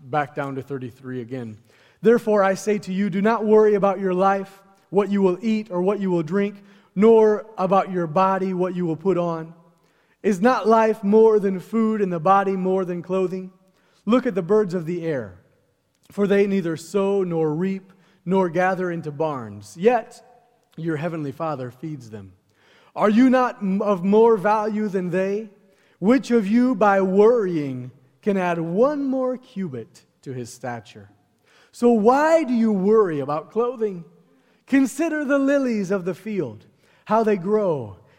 back 0.00 0.34
down 0.34 0.54
to 0.56 0.62
33 0.62 1.22
again. 1.22 1.56
Therefore, 2.02 2.42
I 2.42 2.52
say 2.52 2.76
to 2.80 2.92
you, 2.92 3.08
do 3.08 3.22
not 3.22 3.46
worry 3.46 3.72
about 3.72 4.00
your 4.00 4.12
life, 4.12 4.62
what 4.90 5.08
you 5.10 5.22
will 5.22 5.38
eat 5.40 5.70
or 5.70 5.80
what 5.80 5.98
you 5.98 6.10
will 6.10 6.22
drink, 6.22 6.62
nor 6.94 7.46
about 7.56 7.90
your 7.90 8.06
body, 8.06 8.52
what 8.52 8.76
you 8.76 8.84
will 8.84 8.96
put 8.96 9.16
on. 9.16 9.54
Is 10.22 10.40
not 10.40 10.66
life 10.66 11.04
more 11.04 11.38
than 11.38 11.60
food 11.60 12.00
and 12.00 12.12
the 12.12 12.18
body 12.18 12.56
more 12.56 12.84
than 12.84 13.02
clothing? 13.02 13.52
Look 14.04 14.26
at 14.26 14.34
the 14.34 14.42
birds 14.42 14.74
of 14.74 14.86
the 14.86 15.06
air, 15.06 15.38
for 16.10 16.26
they 16.26 16.46
neither 16.46 16.76
sow 16.76 17.22
nor 17.22 17.54
reap 17.54 17.92
nor 18.24 18.48
gather 18.48 18.90
into 18.90 19.10
barns, 19.12 19.76
yet 19.76 20.22
your 20.76 20.96
heavenly 20.96 21.32
Father 21.32 21.70
feeds 21.70 22.10
them. 22.10 22.32
Are 22.96 23.10
you 23.10 23.30
not 23.30 23.62
of 23.80 24.04
more 24.04 24.36
value 24.36 24.88
than 24.88 25.10
they? 25.10 25.50
Which 26.00 26.30
of 26.30 26.46
you, 26.46 26.74
by 26.74 27.00
worrying, 27.00 27.90
can 28.22 28.36
add 28.36 28.58
one 28.58 29.04
more 29.04 29.36
cubit 29.36 30.02
to 30.22 30.32
his 30.32 30.52
stature? 30.52 31.10
So 31.70 31.90
why 31.90 32.44
do 32.44 32.54
you 32.54 32.72
worry 32.72 33.20
about 33.20 33.50
clothing? 33.50 34.04
Consider 34.66 35.24
the 35.24 35.38
lilies 35.38 35.90
of 35.90 36.04
the 36.04 36.14
field, 36.14 36.66
how 37.04 37.22
they 37.22 37.36
grow. 37.36 37.98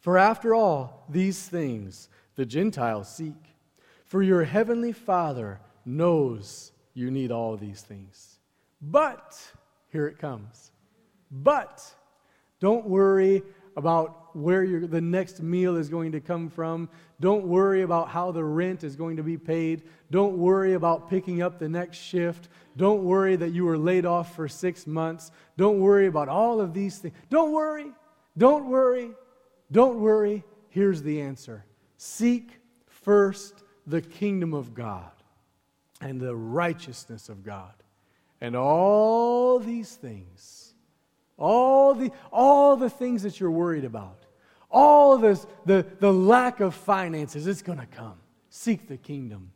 For 0.00 0.18
after 0.18 0.54
all 0.54 1.04
these 1.08 1.46
things 1.46 2.08
the 2.34 2.46
Gentiles 2.46 3.08
seek. 3.08 3.34
For 4.06 4.22
your 4.22 4.44
heavenly 4.44 4.92
Father 4.92 5.60
knows 5.84 6.72
you 6.94 7.10
need 7.10 7.30
all 7.30 7.56
these 7.56 7.82
things. 7.82 8.38
But, 8.80 9.38
here 9.92 10.06
it 10.06 10.18
comes. 10.18 10.72
But, 11.30 11.84
don't 12.58 12.86
worry 12.86 13.42
about 13.76 14.34
where 14.34 14.86
the 14.86 15.00
next 15.00 15.42
meal 15.42 15.76
is 15.76 15.88
going 15.88 16.12
to 16.12 16.20
come 16.20 16.48
from. 16.48 16.88
Don't 17.20 17.44
worry 17.46 17.82
about 17.82 18.08
how 18.08 18.32
the 18.32 18.42
rent 18.42 18.84
is 18.84 18.96
going 18.96 19.16
to 19.16 19.22
be 19.22 19.36
paid. 19.36 19.82
Don't 20.10 20.38
worry 20.38 20.72
about 20.72 21.10
picking 21.10 21.42
up 21.42 21.58
the 21.58 21.68
next 21.68 21.98
shift. 21.98 22.48
Don't 22.76 23.04
worry 23.04 23.36
that 23.36 23.50
you 23.50 23.64
were 23.64 23.78
laid 23.78 24.06
off 24.06 24.34
for 24.34 24.48
six 24.48 24.86
months. 24.86 25.30
Don't 25.56 25.78
worry 25.78 26.06
about 26.06 26.28
all 26.28 26.60
of 26.60 26.72
these 26.72 26.98
things. 26.98 27.14
Don't 27.28 27.52
worry. 27.52 27.92
Don't 28.38 28.66
worry. 28.66 29.10
Don't 29.72 30.00
worry. 30.00 30.44
Here's 30.68 31.02
the 31.02 31.20
answer 31.20 31.64
Seek 31.96 32.60
first 32.86 33.62
the 33.86 34.00
kingdom 34.00 34.54
of 34.54 34.74
God 34.74 35.10
and 36.00 36.20
the 36.20 36.34
righteousness 36.34 37.28
of 37.28 37.44
God. 37.44 37.72
And 38.40 38.56
all 38.56 39.58
these 39.58 39.96
things, 39.96 40.74
all 41.36 41.94
the, 41.94 42.10
all 42.32 42.76
the 42.76 42.88
things 42.88 43.22
that 43.22 43.38
you're 43.38 43.50
worried 43.50 43.84
about, 43.84 44.24
all 44.70 45.18
this, 45.18 45.46
the, 45.66 45.84
the 45.98 46.12
lack 46.12 46.60
of 46.60 46.74
finances, 46.74 47.46
it's 47.46 47.60
going 47.60 47.78
to 47.78 47.86
come. 47.86 48.18
Seek 48.48 48.88
the 48.88 48.96
kingdom. 48.96 49.52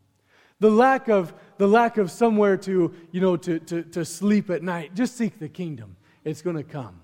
The 0.61 0.71
lack 0.71 1.09
of, 1.09 1.33
the 1.57 1.67
lack 1.67 1.97
of 1.97 2.11
somewhere 2.11 2.57
to, 2.59 2.95
you 3.11 3.21
know, 3.21 3.37
to, 3.39 3.59
to, 3.61 3.83
to 3.83 4.05
sleep 4.05 4.51
at 4.51 4.63
night, 4.63 4.95
just 4.95 5.17
seek 5.17 5.39
the 5.39 5.49
kingdom. 5.49 5.97
It's 6.25 6.43
going 6.43 6.57
to 6.57 6.63
come. 6.63 7.01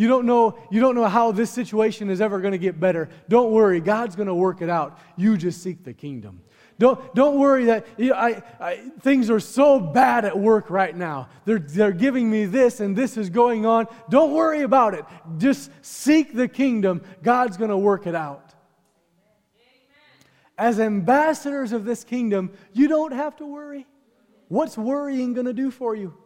You 0.00 0.08
don't 0.08 0.24
know, 0.24 0.58
you 0.70 0.80
don't 0.80 0.94
know 0.94 1.04
how 1.04 1.30
this 1.30 1.50
situation 1.50 2.08
is 2.08 2.22
ever 2.22 2.40
going 2.40 2.52
to 2.52 2.58
get 2.58 2.80
better. 2.80 3.10
Don't 3.28 3.50
worry, 3.50 3.82
God's 3.82 4.16
going 4.16 4.28
to 4.28 4.34
work 4.34 4.62
it 4.62 4.70
out. 4.70 4.98
You 5.18 5.36
just 5.36 5.62
seek 5.62 5.84
the 5.84 5.92
kingdom. 5.92 6.40
Don't, 6.78 7.14
don't 7.14 7.38
worry 7.38 7.66
that 7.66 7.86
you 7.98 8.08
know, 8.08 8.14
I, 8.14 8.42
I, 8.58 8.76
things 9.00 9.28
are 9.28 9.40
so 9.40 9.78
bad 9.78 10.24
at 10.24 10.38
work 10.38 10.70
right 10.70 10.96
now. 10.96 11.28
They're, 11.44 11.58
they're 11.58 11.92
giving 11.92 12.30
me 12.30 12.46
this 12.46 12.80
and 12.80 12.96
this 12.96 13.18
is 13.18 13.28
going 13.28 13.66
on. 13.66 13.88
Don't 14.08 14.32
worry 14.32 14.62
about 14.62 14.94
it. 14.94 15.04
Just 15.36 15.70
seek 15.82 16.34
the 16.34 16.48
kingdom. 16.48 17.02
God's 17.22 17.58
going 17.58 17.68
to 17.68 17.76
work 17.76 18.06
it 18.06 18.14
out. 18.14 18.54
As 20.56 20.80
ambassadors 20.80 21.72
of 21.72 21.84
this 21.84 22.04
kingdom, 22.04 22.52
you 22.72 22.88
don't 22.88 23.12
have 23.12 23.36
to 23.36 23.44
worry. 23.44 23.86
What's 24.48 24.78
worrying 24.78 25.34
going 25.34 25.44
to 25.44 25.52
do 25.52 25.70
for 25.70 25.94
you? 25.94 26.16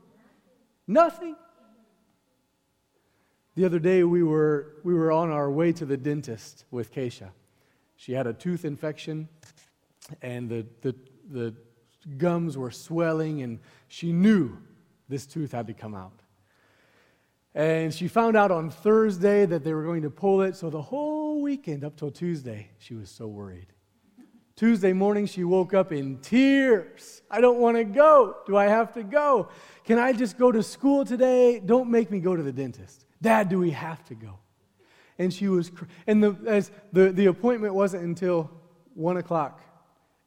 Nothing. 0.87 1.35
The 3.57 3.65
other 3.65 3.79
day, 3.79 4.03
we 4.03 4.23
were, 4.25 4.77
we 4.83 4.95
were 4.95 5.13
on 5.13 5.31
our 5.31 5.49
way 5.49 5.73
to 5.75 5.85
the 5.85 5.97
dentist 5.97 6.65
with 6.73 6.93
Keisha. 6.93 7.31
She 7.97 8.13
had 8.13 8.27
a 8.27 8.33
tooth 8.33 8.65
infection, 8.65 9.29
and 10.23 10.49
the, 10.49 10.67
the, 10.81 10.95
the 11.31 11.55
gums 12.19 12.59
were 12.59 12.73
swelling, 12.73 13.43
and 13.43 13.61
she 13.87 14.13
knew 14.13 14.59
this 15.09 15.25
tooth 15.25 15.53
had 15.53 15.69
to 15.69 15.73
come 15.75 15.95
out. 15.95 16.21
And 17.55 17.95
she 17.95 18.09
found 18.09 18.37
out 18.37 18.51
on 18.51 18.71
Thursday 18.71 19.47
that 19.47 19.63
they 19.63 19.73
were 19.73 19.85
going 19.85 20.03
to 20.03 20.11
pull 20.11 20.43
it, 20.43 20.57
so 20.57 20.69
the 20.69 20.83
whole 20.83 21.41
weekend 21.41 21.85
up 21.85 21.97
till 21.97 22.11
Tuesday, 22.11 22.71
she 22.79 22.95
was 22.95 23.09
so 23.09 23.29
worried. 23.29 23.69
Tuesday 24.57 24.93
morning, 24.93 25.27
she 25.27 25.45
woke 25.45 25.75
up 25.75 25.93
in 25.93 26.19
tears. 26.19 27.23
I 27.31 27.41
don't 27.41 27.59
want 27.59 27.77
to 27.77 27.85
go. 27.85 28.37
Do 28.47 28.57
I 28.57 28.65
have 28.65 28.93
to 28.95 29.05
go? 29.05 29.49
Can 29.85 29.99
I 29.99 30.13
just 30.13 30.39
go 30.39 30.51
to 30.51 30.63
school 30.63 31.05
today? 31.05 31.61
Don't 31.61 31.91
make 31.91 32.11
me 32.11 32.19
go 32.19 32.35
to 32.35 32.43
the 32.43 32.53
dentist. 32.53 33.04
Dad, 33.25 33.49
do 33.49 33.59
we 33.59 33.71
have 33.71 34.05
to 34.05 34.15
go? 34.15 34.39
And 35.19 35.33
she 35.33 35.49
was, 35.49 35.73
and 36.07 36.23
the, 36.23 36.37
as 36.47 36.71
the, 36.93 37.11
the 37.11 37.27
appointment 37.27 37.75
wasn't 37.75 38.05
until 38.05 38.51
one 38.93 39.17
o'clock. 39.17 39.63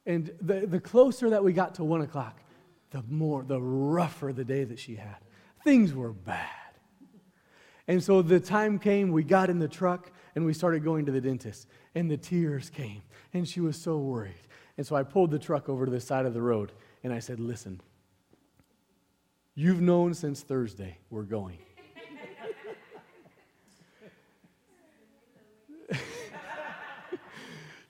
And 0.07 0.31
the, 0.41 0.65
the 0.65 0.79
closer 0.79 1.29
that 1.29 1.43
we 1.43 1.53
got 1.53 1.75
to 1.75 1.83
one 1.83 2.01
o'clock, 2.01 2.39
the 2.89 3.03
more, 3.07 3.43
the 3.43 3.61
rougher 3.61 4.33
the 4.33 4.43
day 4.43 4.63
that 4.63 4.79
she 4.79 4.95
had. 4.95 5.17
Things 5.63 5.93
were 5.93 6.11
bad. 6.11 6.49
And 7.87 8.03
so 8.03 8.23
the 8.23 8.39
time 8.39 8.79
came, 8.79 9.11
we 9.11 9.23
got 9.23 9.51
in 9.51 9.59
the 9.59 9.67
truck 9.67 10.11
and 10.33 10.43
we 10.43 10.53
started 10.53 10.83
going 10.83 11.05
to 11.05 11.11
the 11.11 11.21
dentist. 11.21 11.67
And 11.93 12.09
the 12.09 12.17
tears 12.17 12.71
came. 12.71 13.03
And 13.31 13.47
she 13.47 13.59
was 13.59 13.79
so 13.79 13.99
worried. 13.99 14.33
And 14.75 14.87
so 14.87 14.95
I 14.95 15.03
pulled 15.03 15.29
the 15.29 15.39
truck 15.39 15.69
over 15.69 15.85
to 15.85 15.91
the 15.91 16.01
side 16.01 16.25
of 16.25 16.33
the 16.33 16.41
road 16.41 16.71
and 17.03 17.13
I 17.13 17.19
said, 17.19 17.39
Listen, 17.39 17.79
you've 19.53 19.81
known 19.81 20.15
since 20.15 20.41
Thursday 20.41 20.97
we're 21.11 21.23
going. 21.23 21.59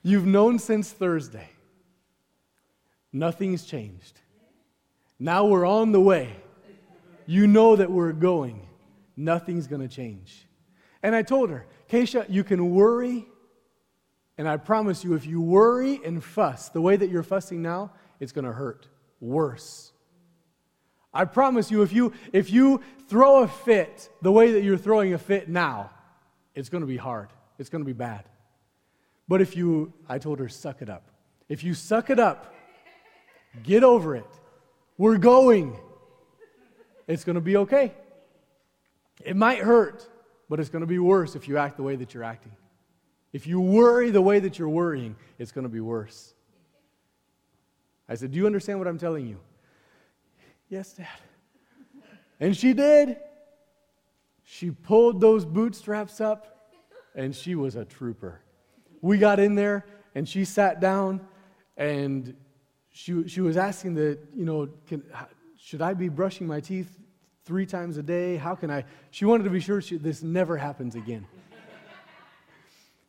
You've 0.02 0.26
known 0.26 0.58
since 0.58 0.90
Thursday. 0.90 1.48
Nothing's 3.12 3.64
changed. 3.64 4.20
Now 5.18 5.46
we're 5.46 5.66
on 5.66 5.92
the 5.92 6.00
way. 6.00 6.36
You 7.26 7.46
know 7.46 7.76
that 7.76 7.90
we're 7.90 8.12
going. 8.12 8.66
Nothing's 9.16 9.66
going 9.66 9.86
to 9.86 9.94
change. 9.94 10.46
And 11.02 11.14
I 11.14 11.22
told 11.22 11.50
her, 11.50 11.66
Keisha, 11.90 12.26
you 12.28 12.44
can 12.44 12.70
worry, 12.74 13.26
and 14.36 14.48
I 14.48 14.56
promise 14.56 15.04
you, 15.04 15.14
if 15.14 15.26
you 15.26 15.40
worry 15.40 16.00
and 16.04 16.22
fuss 16.22 16.68
the 16.68 16.80
way 16.80 16.96
that 16.96 17.10
you're 17.10 17.22
fussing 17.22 17.62
now, 17.62 17.92
it's 18.20 18.32
going 18.32 18.44
to 18.44 18.52
hurt 18.52 18.86
worse. 19.20 19.92
I 21.12 21.24
promise 21.24 21.70
you, 21.70 21.82
if 21.82 21.92
you, 21.92 22.12
if 22.32 22.50
you 22.50 22.82
throw 23.08 23.42
a 23.42 23.48
fit 23.48 24.08
the 24.22 24.30
way 24.30 24.52
that 24.52 24.62
you're 24.62 24.76
throwing 24.76 25.14
a 25.14 25.18
fit 25.18 25.48
now, 25.48 25.90
it's 26.54 26.68
going 26.68 26.82
to 26.82 26.86
be 26.86 26.96
hard. 26.96 27.28
It's 27.58 27.68
going 27.68 27.82
to 27.82 27.86
be 27.86 27.92
bad. 27.92 28.24
But 29.28 29.42
if 29.42 29.56
you, 29.56 29.92
I 30.08 30.18
told 30.18 30.38
her, 30.38 30.48
suck 30.48 30.80
it 30.80 30.88
up. 30.88 31.10
If 31.48 31.62
you 31.62 31.74
suck 31.74 32.08
it 32.08 32.18
up, 32.18 32.54
get 33.62 33.84
over 33.84 34.16
it. 34.16 34.26
We're 34.96 35.18
going. 35.18 35.76
It's 37.06 37.24
going 37.24 37.34
to 37.34 37.40
be 37.40 37.58
okay. 37.58 37.92
It 39.24 39.36
might 39.36 39.58
hurt, 39.58 40.08
but 40.48 40.60
it's 40.60 40.70
going 40.70 40.80
to 40.80 40.86
be 40.86 40.98
worse 40.98 41.36
if 41.36 41.46
you 41.46 41.58
act 41.58 41.76
the 41.76 41.82
way 41.82 41.96
that 41.96 42.14
you're 42.14 42.24
acting. 42.24 42.52
If 43.32 43.46
you 43.46 43.60
worry 43.60 44.10
the 44.10 44.22
way 44.22 44.40
that 44.40 44.58
you're 44.58 44.68
worrying, 44.68 45.14
it's 45.38 45.52
going 45.52 45.64
to 45.64 45.68
be 45.68 45.80
worse. 45.80 46.32
I 48.08 48.14
said, 48.14 48.32
Do 48.32 48.38
you 48.38 48.46
understand 48.46 48.78
what 48.78 48.88
I'm 48.88 48.98
telling 48.98 49.26
you? 49.26 49.38
Yes, 50.70 50.92
Dad. 50.94 51.06
And 52.40 52.56
she 52.56 52.72
did. 52.72 53.18
She 54.44 54.70
pulled 54.70 55.20
those 55.20 55.44
bootstraps 55.44 56.20
up, 56.20 56.72
and 57.14 57.34
she 57.34 57.54
was 57.54 57.76
a 57.76 57.84
trooper 57.84 58.40
we 59.00 59.18
got 59.18 59.40
in 59.40 59.54
there 59.54 59.84
and 60.14 60.28
she 60.28 60.44
sat 60.44 60.80
down 60.80 61.20
and 61.76 62.34
she, 62.90 63.28
she 63.28 63.40
was 63.40 63.56
asking 63.56 63.94
that, 63.94 64.18
you 64.34 64.44
know, 64.44 64.68
can, 64.86 65.02
should 65.58 65.82
I 65.82 65.94
be 65.94 66.08
brushing 66.08 66.46
my 66.46 66.60
teeth 66.60 66.98
three 67.44 67.66
times 67.66 67.96
a 67.96 68.02
day? 68.02 68.36
How 68.36 68.54
can 68.54 68.70
I? 68.70 68.84
She 69.10 69.24
wanted 69.24 69.44
to 69.44 69.50
be 69.50 69.60
sure 69.60 69.80
she, 69.80 69.96
this 69.96 70.22
never 70.22 70.56
happens 70.56 70.94
again. 70.94 71.26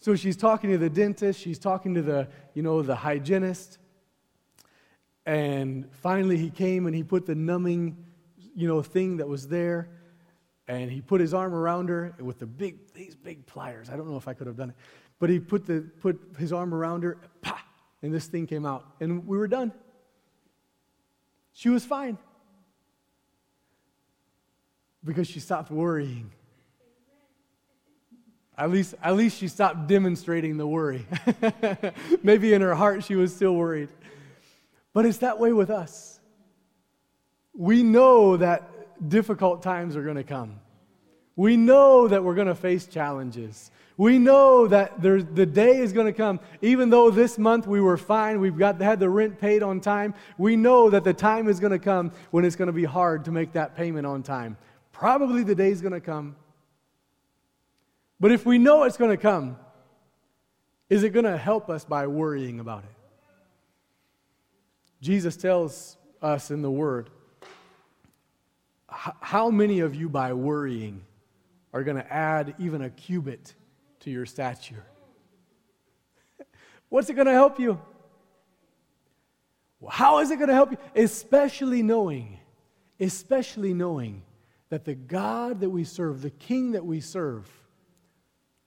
So 0.02 0.16
she's 0.16 0.38
talking 0.38 0.70
to 0.70 0.78
the 0.78 0.90
dentist, 0.90 1.42
she's 1.42 1.60
talking 1.60 1.94
to 1.96 2.02
the, 2.02 2.30
you 2.54 2.64
know, 2.64 2.82
the 2.82 2.96
hygienist. 2.96 3.80
And 5.26 5.92
finally 5.92 6.38
he 6.38 6.50
came 6.50 6.86
and 6.86 6.96
he 6.96 7.04
put 7.04 7.26
the 7.26 7.36
numbing, 7.36 7.98
you 8.56 8.70
know, 8.70 8.82
thing 8.82 9.18
that 9.18 9.28
was 9.28 9.50
there 9.50 9.90
and 10.70 10.92
he 10.92 11.02
put 11.02 11.20
his 11.20 11.34
arm 11.34 11.54
around 11.54 11.90
her 11.90 12.14
with 12.20 12.38
the 12.40 12.46
big 12.46 12.94
these 12.94 13.16
big 13.16 13.46
pliers. 13.48 13.90
I 13.90 13.98
don't 13.98 14.10
know 14.10 14.18
if 14.18 14.28
I 14.28 14.34
could 14.34 14.48
have 14.48 14.56
done 14.56 14.70
it. 14.70 14.76
But 15.20 15.30
he 15.30 15.40
put 15.40 15.66
the 15.66 15.82
put 16.00 16.20
his 16.38 16.54
arm 16.54 16.74
around 16.74 17.04
her, 17.04 17.18
pa, 17.42 17.62
and 18.02 18.14
this 18.14 18.28
thing 18.28 18.48
came 18.48 18.66
out 18.66 18.86
and 19.00 19.28
we 19.28 19.38
were 19.38 19.48
done. 19.48 19.74
She 21.54 21.70
was 21.70 21.84
fine. 21.84 22.18
Because 25.04 25.28
she 25.28 25.40
stopped 25.40 25.72
worrying. 25.72 26.32
At 28.58 28.72
least, 28.72 28.96
at 29.02 29.16
least 29.16 29.38
she 29.38 29.48
stopped 29.48 29.88
demonstrating 29.88 30.58
the 30.58 30.68
worry. 30.68 31.06
Maybe 32.24 32.54
in 32.54 32.62
her 32.62 32.76
heart 32.76 33.04
she 33.06 33.16
was 33.16 33.34
still 33.34 33.56
worried. 33.56 33.90
But 34.94 35.06
it's 35.06 35.20
that 35.20 35.40
way 35.40 35.54
with 35.54 35.70
us. 35.70 36.20
We 37.54 37.84
know 37.84 38.38
that 38.38 39.10
difficult 39.10 39.64
times 39.64 39.96
are 39.96 40.04
going 40.04 40.18
to 40.18 40.24
come. 40.24 40.60
We 41.36 41.56
know 41.56 42.08
that 42.08 42.24
we're 42.24 42.36
going 42.36 42.48
to 42.48 42.56
face 42.56 42.86
challenges. 42.86 43.72
We 44.00 44.18
know 44.18 44.66
that 44.68 45.02
the 45.02 45.46
day 45.46 45.78
is 45.78 45.94
going 45.94 46.08
to 46.08 46.14
come. 46.14 46.40
Even 46.62 46.90
though 46.90 47.12
this 47.12 47.38
month 47.38 47.68
we 47.68 47.82
were 47.82 47.98
fine, 47.98 48.40
we've 48.40 48.58
got, 48.58 48.82
had 48.82 49.00
the 49.00 49.10
rent 49.10 49.40
paid 49.40 49.62
on 49.62 49.82
time, 49.82 50.16
we 50.38 50.56
know 50.56 50.90
that 50.90 51.04
the 51.04 51.14
time 51.14 51.48
is 51.48 51.60
going 51.60 51.74
to 51.74 51.80
come 51.80 52.14
when 52.32 52.46
it's 52.46 52.56
going 52.56 52.68
to 52.68 52.74
be 52.74 52.86
hard 52.86 53.26
to 53.26 53.32
make 53.32 53.52
that 53.54 53.76
payment 53.76 54.08
on 54.08 54.24
time. 54.24 54.58
Probably 54.92 55.44
the 55.44 55.54
day 55.54 55.70
is 55.70 55.82
going 55.82 55.94
to 55.94 56.00
come 56.00 56.36
but 58.20 58.32
if 58.32 58.46
we 58.46 58.58
know 58.58 58.84
it's 58.84 58.98
going 58.98 59.12
to 59.12 59.22
come, 59.22 59.58
is 60.90 61.04
it 61.04 61.12
going 61.12 61.26
to 61.26 61.38
help 61.38 61.70
us 61.70 61.86
by 61.86 62.08
worrying 62.08 62.60
about 62.60 62.84
it? 62.84 62.96
Jesus 65.02 65.38
tells 65.38 65.96
us 66.22 66.52
in 66.52 66.62
the 66.62 66.72
Word 66.72 67.10
how 68.90 69.50
many 69.50 69.80
of 69.80 69.96
you, 69.96 70.10
by 70.10 70.34
worrying, 70.34 71.02
are 71.74 71.84
going 71.84 71.96
to 71.96 72.14
add 72.14 72.56
even 72.60 72.82
a 72.82 72.90
cubit 72.90 73.54
to 74.02 74.10
your 74.10 74.26
stature? 74.26 74.86
What's 76.90 77.10
it 77.10 77.14
going 77.14 77.28
to 77.28 77.34
help 77.34 77.60
you? 77.60 77.80
How 79.88 80.20
is 80.20 80.32
it 80.32 80.38
going 80.38 80.50
to 80.50 80.54
help 80.54 80.72
you? 80.72 80.78
Especially 80.96 81.82
knowing, 81.82 82.40
especially 83.00 83.74
knowing 83.74 84.24
that 84.70 84.86
the 84.86 84.96
God 84.96 85.62
that 85.62 85.70
we 85.70 85.84
serve, 85.84 86.22
the 86.22 86.30
King 86.30 86.74
that 86.74 86.86
we 86.86 87.00
serve, 87.00 87.50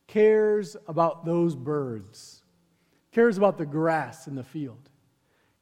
cares 0.06 0.76
about 0.88 1.24
those 1.24 1.54
birds, 1.54 2.42
cares 3.12 3.36
about 3.38 3.58
the 3.58 3.66
grass 3.66 4.26
in 4.26 4.34
the 4.34 4.42
field, 4.42 4.90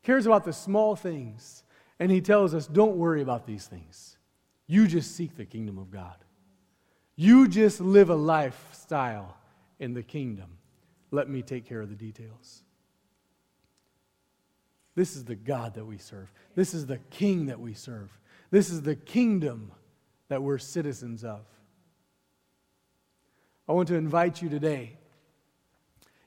cares 0.02 0.26
about 0.26 0.44
the 0.44 0.52
small 0.52 0.96
things. 0.96 1.64
And 1.98 2.10
he 2.10 2.22
tells 2.22 2.54
us, 2.54 2.66
don't 2.66 2.96
worry 2.96 3.20
about 3.20 3.46
these 3.46 3.66
things. 3.66 4.16
You 4.66 4.86
just 4.86 5.14
seek 5.14 5.36
the 5.36 5.44
kingdom 5.44 5.78
of 5.78 5.90
God. 5.90 6.16
You 7.14 7.46
just 7.46 7.80
live 7.80 8.08
a 8.08 8.14
lifestyle 8.14 9.36
in 9.80 9.94
the 9.94 10.02
kingdom. 10.04 10.58
Let 11.10 11.28
me 11.28 11.42
take 11.42 11.66
care 11.66 11.80
of 11.80 11.88
the 11.88 11.96
details. 11.96 12.62
This 14.94 15.16
is 15.16 15.24
the 15.24 15.34
God 15.34 15.74
that 15.74 15.84
we 15.84 15.98
serve. 15.98 16.32
This 16.54 16.74
is 16.74 16.86
the 16.86 16.98
King 16.98 17.46
that 17.46 17.58
we 17.58 17.74
serve. 17.74 18.10
This 18.50 18.70
is 18.70 18.82
the 18.82 18.94
kingdom 18.94 19.72
that 20.28 20.42
we're 20.42 20.58
citizens 20.58 21.24
of. 21.24 21.40
I 23.68 23.72
want 23.72 23.88
to 23.88 23.94
invite 23.94 24.42
you 24.42 24.48
today, 24.48 24.98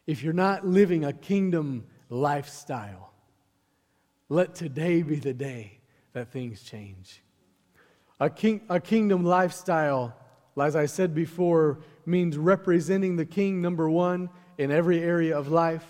if 0.07 0.23
you're 0.23 0.33
not 0.33 0.65
living 0.65 1.05
a 1.05 1.13
kingdom 1.13 1.85
lifestyle, 2.09 3.13
let 4.29 4.55
today 4.55 5.03
be 5.03 5.17
the 5.17 5.33
day 5.33 5.79
that 6.13 6.31
things 6.31 6.61
change. 6.63 7.21
A, 8.19 8.29
king, 8.29 8.61
a 8.69 8.79
kingdom 8.79 9.25
lifestyle, 9.25 10.15
as 10.61 10.75
I 10.75 10.85
said 10.85 11.13
before, 11.13 11.79
means 12.05 12.37
representing 12.37 13.15
the 13.15 13.25
king, 13.25 13.61
number 13.61 13.89
one, 13.89 14.29
in 14.57 14.71
every 14.71 14.99
area 14.99 15.37
of 15.37 15.49
life. 15.49 15.85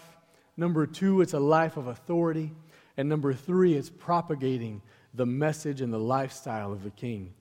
Number 0.58 0.86
two, 0.86 1.22
it's 1.22 1.34
a 1.34 1.40
life 1.40 1.78
of 1.78 1.88
authority. 1.88 2.52
And 2.98 3.10
number 3.10 3.34
three, 3.34 3.76
it's 3.76 3.90
propagating 3.90 4.82
the 5.14 5.26
message 5.26 5.82
and 5.82 5.92
the 5.92 6.00
lifestyle 6.00 6.72
of 6.72 6.84
the 6.84 6.92
king 6.92 7.34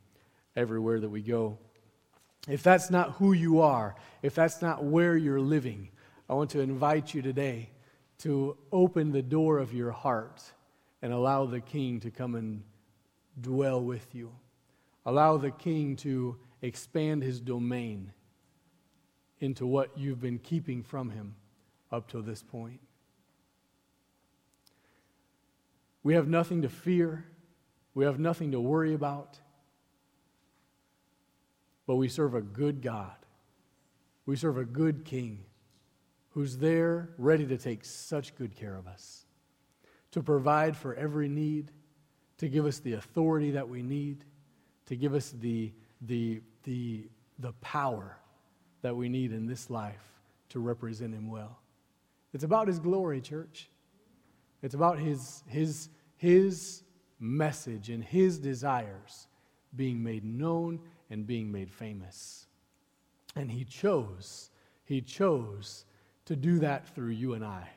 everywhere 0.56 1.00
that 1.00 1.08
we 1.08 1.22
go. 1.22 1.58
If 2.48 2.62
that's 2.62 2.90
not 2.90 3.12
who 3.12 3.32
you 3.32 3.60
are, 3.60 3.94
if 4.22 4.34
that's 4.34 4.60
not 4.62 4.84
where 4.84 5.16
you're 5.16 5.40
living, 5.40 5.90
I 6.28 6.34
want 6.34 6.50
to 6.50 6.60
invite 6.60 7.14
you 7.14 7.22
today 7.22 7.70
to 8.18 8.56
open 8.70 9.12
the 9.12 9.22
door 9.22 9.58
of 9.58 9.74
your 9.74 9.90
heart 9.90 10.42
and 11.02 11.12
allow 11.12 11.44
the 11.44 11.60
King 11.60 12.00
to 12.00 12.10
come 12.10 12.34
and 12.34 12.62
dwell 13.40 13.82
with 13.82 14.14
you. 14.14 14.32
Allow 15.04 15.36
the 15.36 15.50
King 15.50 15.96
to 15.96 16.36
expand 16.62 17.22
his 17.22 17.40
domain 17.40 18.12
into 19.42 19.66
what 19.66 19.98
you've 19.98 20.20
been 20.20 20.38
keeping 20.38 20.82
from 20.82 21.10
him 21.10 21.34
up 21.90 22.08
to 22.08 22.22
this 22.22 22.42
point. 22.42 22.80
We 26.04 26.14
have 26.14 26.28
nothing 26.28 26.62
to 26.62 26.68
fear, 26.68 27.24
we 27.94 28.04
have 28.04 28.18
nothing 28.18 28.52
to 28.52 28.60
worry 28.60 28.94
about. 28.94 29.38
But 31.84 31.96
we 31.96 32.08
serve 32.08 32.34
a 32.34 32.40
good 32.40 32.80
God. 32.80 33.16
We 34.24 34.36
serve 34.36 34.56
a 34.56 34.64
good 34.64 35.04
King 35.04 35.40
who's 36.30 36.58
there 36.58 37.10
ready 37.18 37.44
to 37.46 37.58
take 37.58 37.84
such 37.84 38.36
good 38.36 38.54
care 38.54 38.76
of 38.76 38.86
us, 38.86 39.26
to 40.12 40.22
provide 40.22 40.76
for 40.76 40.94
every 40.94 41.28
need, 41.28 41.72
to 42.38 42.48
give 42.48 42.64
us 42.64 42.78
the 42.78 42.94
authority 42.94 43.50
that 43.50 43.68
we 43.68 43.82
need, 43.82 44.24
to 44.86 44.96
give 44.96 45.12
us 45.12 45.34
the, 45.40 45.72
the, 46.00 46.40
the, 46.62 47.08
the 47.40 47.52
power 47.54 48.16
that 48.82 48.94
we 48.94 49.08
need 49.08 49.32
in 49.32 49.46
this 49.46 49.70
life 49.70 50.20
to 50.50 50.60
represent 50.60 51.14
Him 51.14 51.30
well. 51.30 51.58
It's 52.32 52.44
about 52.44 52.68
His 52.68 52.78
glory, 52.78 53.20
church. 53.20 53.68
It's 54.62 54.74
about 54.74 54.98
His, 54.98 55.42
his, 55.46 55.88
his 56.16 56.82
message 57.18 57.88
and 57.88 58.02
His 58.02 58.38
desires 58.38 59.26
being 59.74 60.02
made 60.02 60.24
known 60.24 60.80
and 61.10 61.26
being 61.26 61.50
made 61.50 61.70
famous. 61.70 62.46
And 63.36 63.50
he 63.50 63.64
chose, 63.64 64.50
he 64.84 65.00
chose 65.00 65.84
to 66.26 66.36
do 66.36 66.58
that 66.60 66.88
through 66.94 67.10
you 67.10 67.34
and 67.34 67.44
I. 67.44 67.68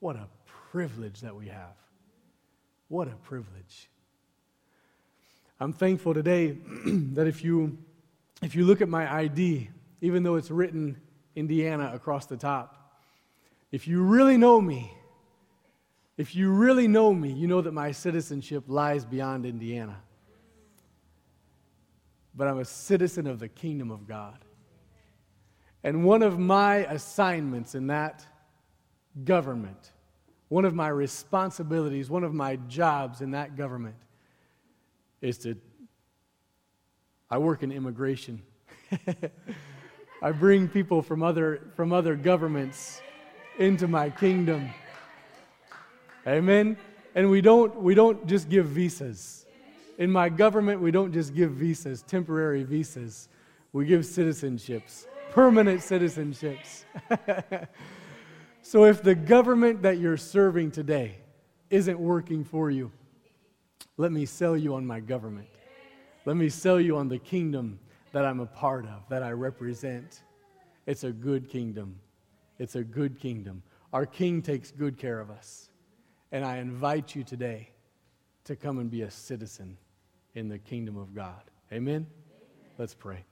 What 0.00 0.16
a 0.16 0.28
privilege 0.70 1.20
that 1.20 1.34
we 1.34 1.46
have. 1.46 1.76
What 2.88 3.08
a 3.08 3.16
privilege. 3.24 3.88
I'm 5.60 5.72
thankful 5.72 6.14
today 6.14 6.56
that 6.86 7.26
if 7.26 7.44
you 7.44 7.78
if 8.40 8.54
you 8.54 8.64
look 8.64 8.80
at 8.80 8.88
my 8.88 9.12
ID, 9.12 9.68
even 10.00 10.22
though 10.22 10.36
it's 10.36 10.50
written 10.50 11.00
Indiana 11.34 11.90
across 11.94 12.26
the 12.26 12.36
top, 12.36 13.00
if 13.70 13.86
you 13.86 14.02
really 14.02 14.36
know 14.36 14.60
me, 14.60 14.92
if 16.16 16.34
you 16.34 16.50
really 16.50 16.88
know 16.88 17.12
me, 17.14 17.32
you 17.32 17.46
know 17.46 17.60
that 17.60 17.72
my 17.72 17.92
citizenship 17.92 18.64
lies 18.66 19.04
beyond 19.04 19.46
Indiana 19.46 19.98
but 22.38 22.46
I'm 22.46 22.60
a 22.60 22.64
citizen 22.64 23.26
of 23.26 23.40
the 23.40 23.48
kingdom 23.48 23.90
of 23.90 24.06
God. 24.06 24.38
And 25.82 26.04
one 26.04 26.22
of 26.22 26.38
my 26.38 26.76
assignments 26.76 27.74
in 27.74 27.88
that 27.88 28.24
government, 29.24 29.92
one 30.46 30.64
of 30.64 30.72
my 30.72 30.86
responsibilities, 30.86 32.08
one 32.08 32.22
of 32.22 32.32
my 32.32 32.54
jobs 32.68 33.22
in 33.22 33.32
that 33.32 33.56
government 33.56 33.96
is 35.20 35.38
to, 35.38 35.56
I 37.28 37.38
work 37.38 37.64
in 37.64 37.72
immigration. 37.72 38.42
I 40.20 40.32
bring 40.32 40.68
people 40.68 41.00
from 41.00 41.22
other, 41.22 41.60
from 41.76 41.92
other 41.92 42.16
governments 42.16 43.02
into 43.58 43.86
my 43.86 44.10
kingdom. 44.10 44.70
Amen? 46.26 46.76
And 47.14 47.30
we 47.30 47.40
don't, 47.40 47.80
we 47.80 47.94
don't 47.94 48.26
just 48.26 48.48
give 48.48 48.66
visas. 48.66 49.46
In 49.98 50.10
my 50.10 50.28
government, 50.28 50.80
we 50.80 50.90
don't 50.90 51.12
just 51.12 51.34
give 51.34 51.52
visas, 51.52 52.02
temporary 52.02 52.64
visas. 52.64 53.28
We 53.72 53.86
give 53.86 54.02
citizenships, 54.02 55.06
permanent 55.30 55.80
citizenships. 55.80 56.84
so 58.62 58.84
if 58.84 59.02
the 59.02 59.14
government 59.14 59.82
that 59.82 59.98
you're 59.98 60.16
serving 60.16 60.72
today 60.72 61.18
isn't 61.70 61.98
working 61.98 62.44
for 62.44 62.70
you, 62.70 62.90
let 63.96 64.10
me 64.10 64.26
sell 64.26 64.56
you 64.56 64.74
on 64.74 64.86
my 64.86 65.00
government. 65.00 65.48
Let 66.24 66.36
me 66.36 66.48
sell 66.48 66.80
you 66.80 66.96
on 66.96 67.08
the 67.08 67.18
kingdom 67.18 67.78
that 68.12 68.24
I'm 68.24 68.40
a 68.40 68.46
part 68.46 68.84
of, 68.86 69.08
that 69.08 69.22
I 69.22 69.30
represent. 69.30 70.22
It's 70.86 71.04
a 71.04 71.12
good 71.12 71.48
kingdom. 71.48 72.00
It's 72.58 72.74
a 72.74 72.82
good 72.82 73.18
kingdom. 73.18 73.62
Our 73.92 74.06
king 74.06 74.42
takes 74.42 74.70
good 74.70 74.98
care 74.98 75.20
of 75.20 75.30
us. 75.30 75.70
And 76.32 76.44
I 76.44 76.58
invite 76.58 77.14
you 77.14 77.24
today 77.24 77.70
to 78.44 78.56
come 78.56 78.78
and 78.78 78.90
be 78.90 79.02
a 79.02 79.10
citizen 79.10 79.76
in 80.34 80.48
the 80.48 80.58
kingdom 80.58 80.96
of 80.96 81.14
God. 81.14 81.42
Amen? 81.72 82.06
Let's 82.78 82.94
pray. 82.94 83.24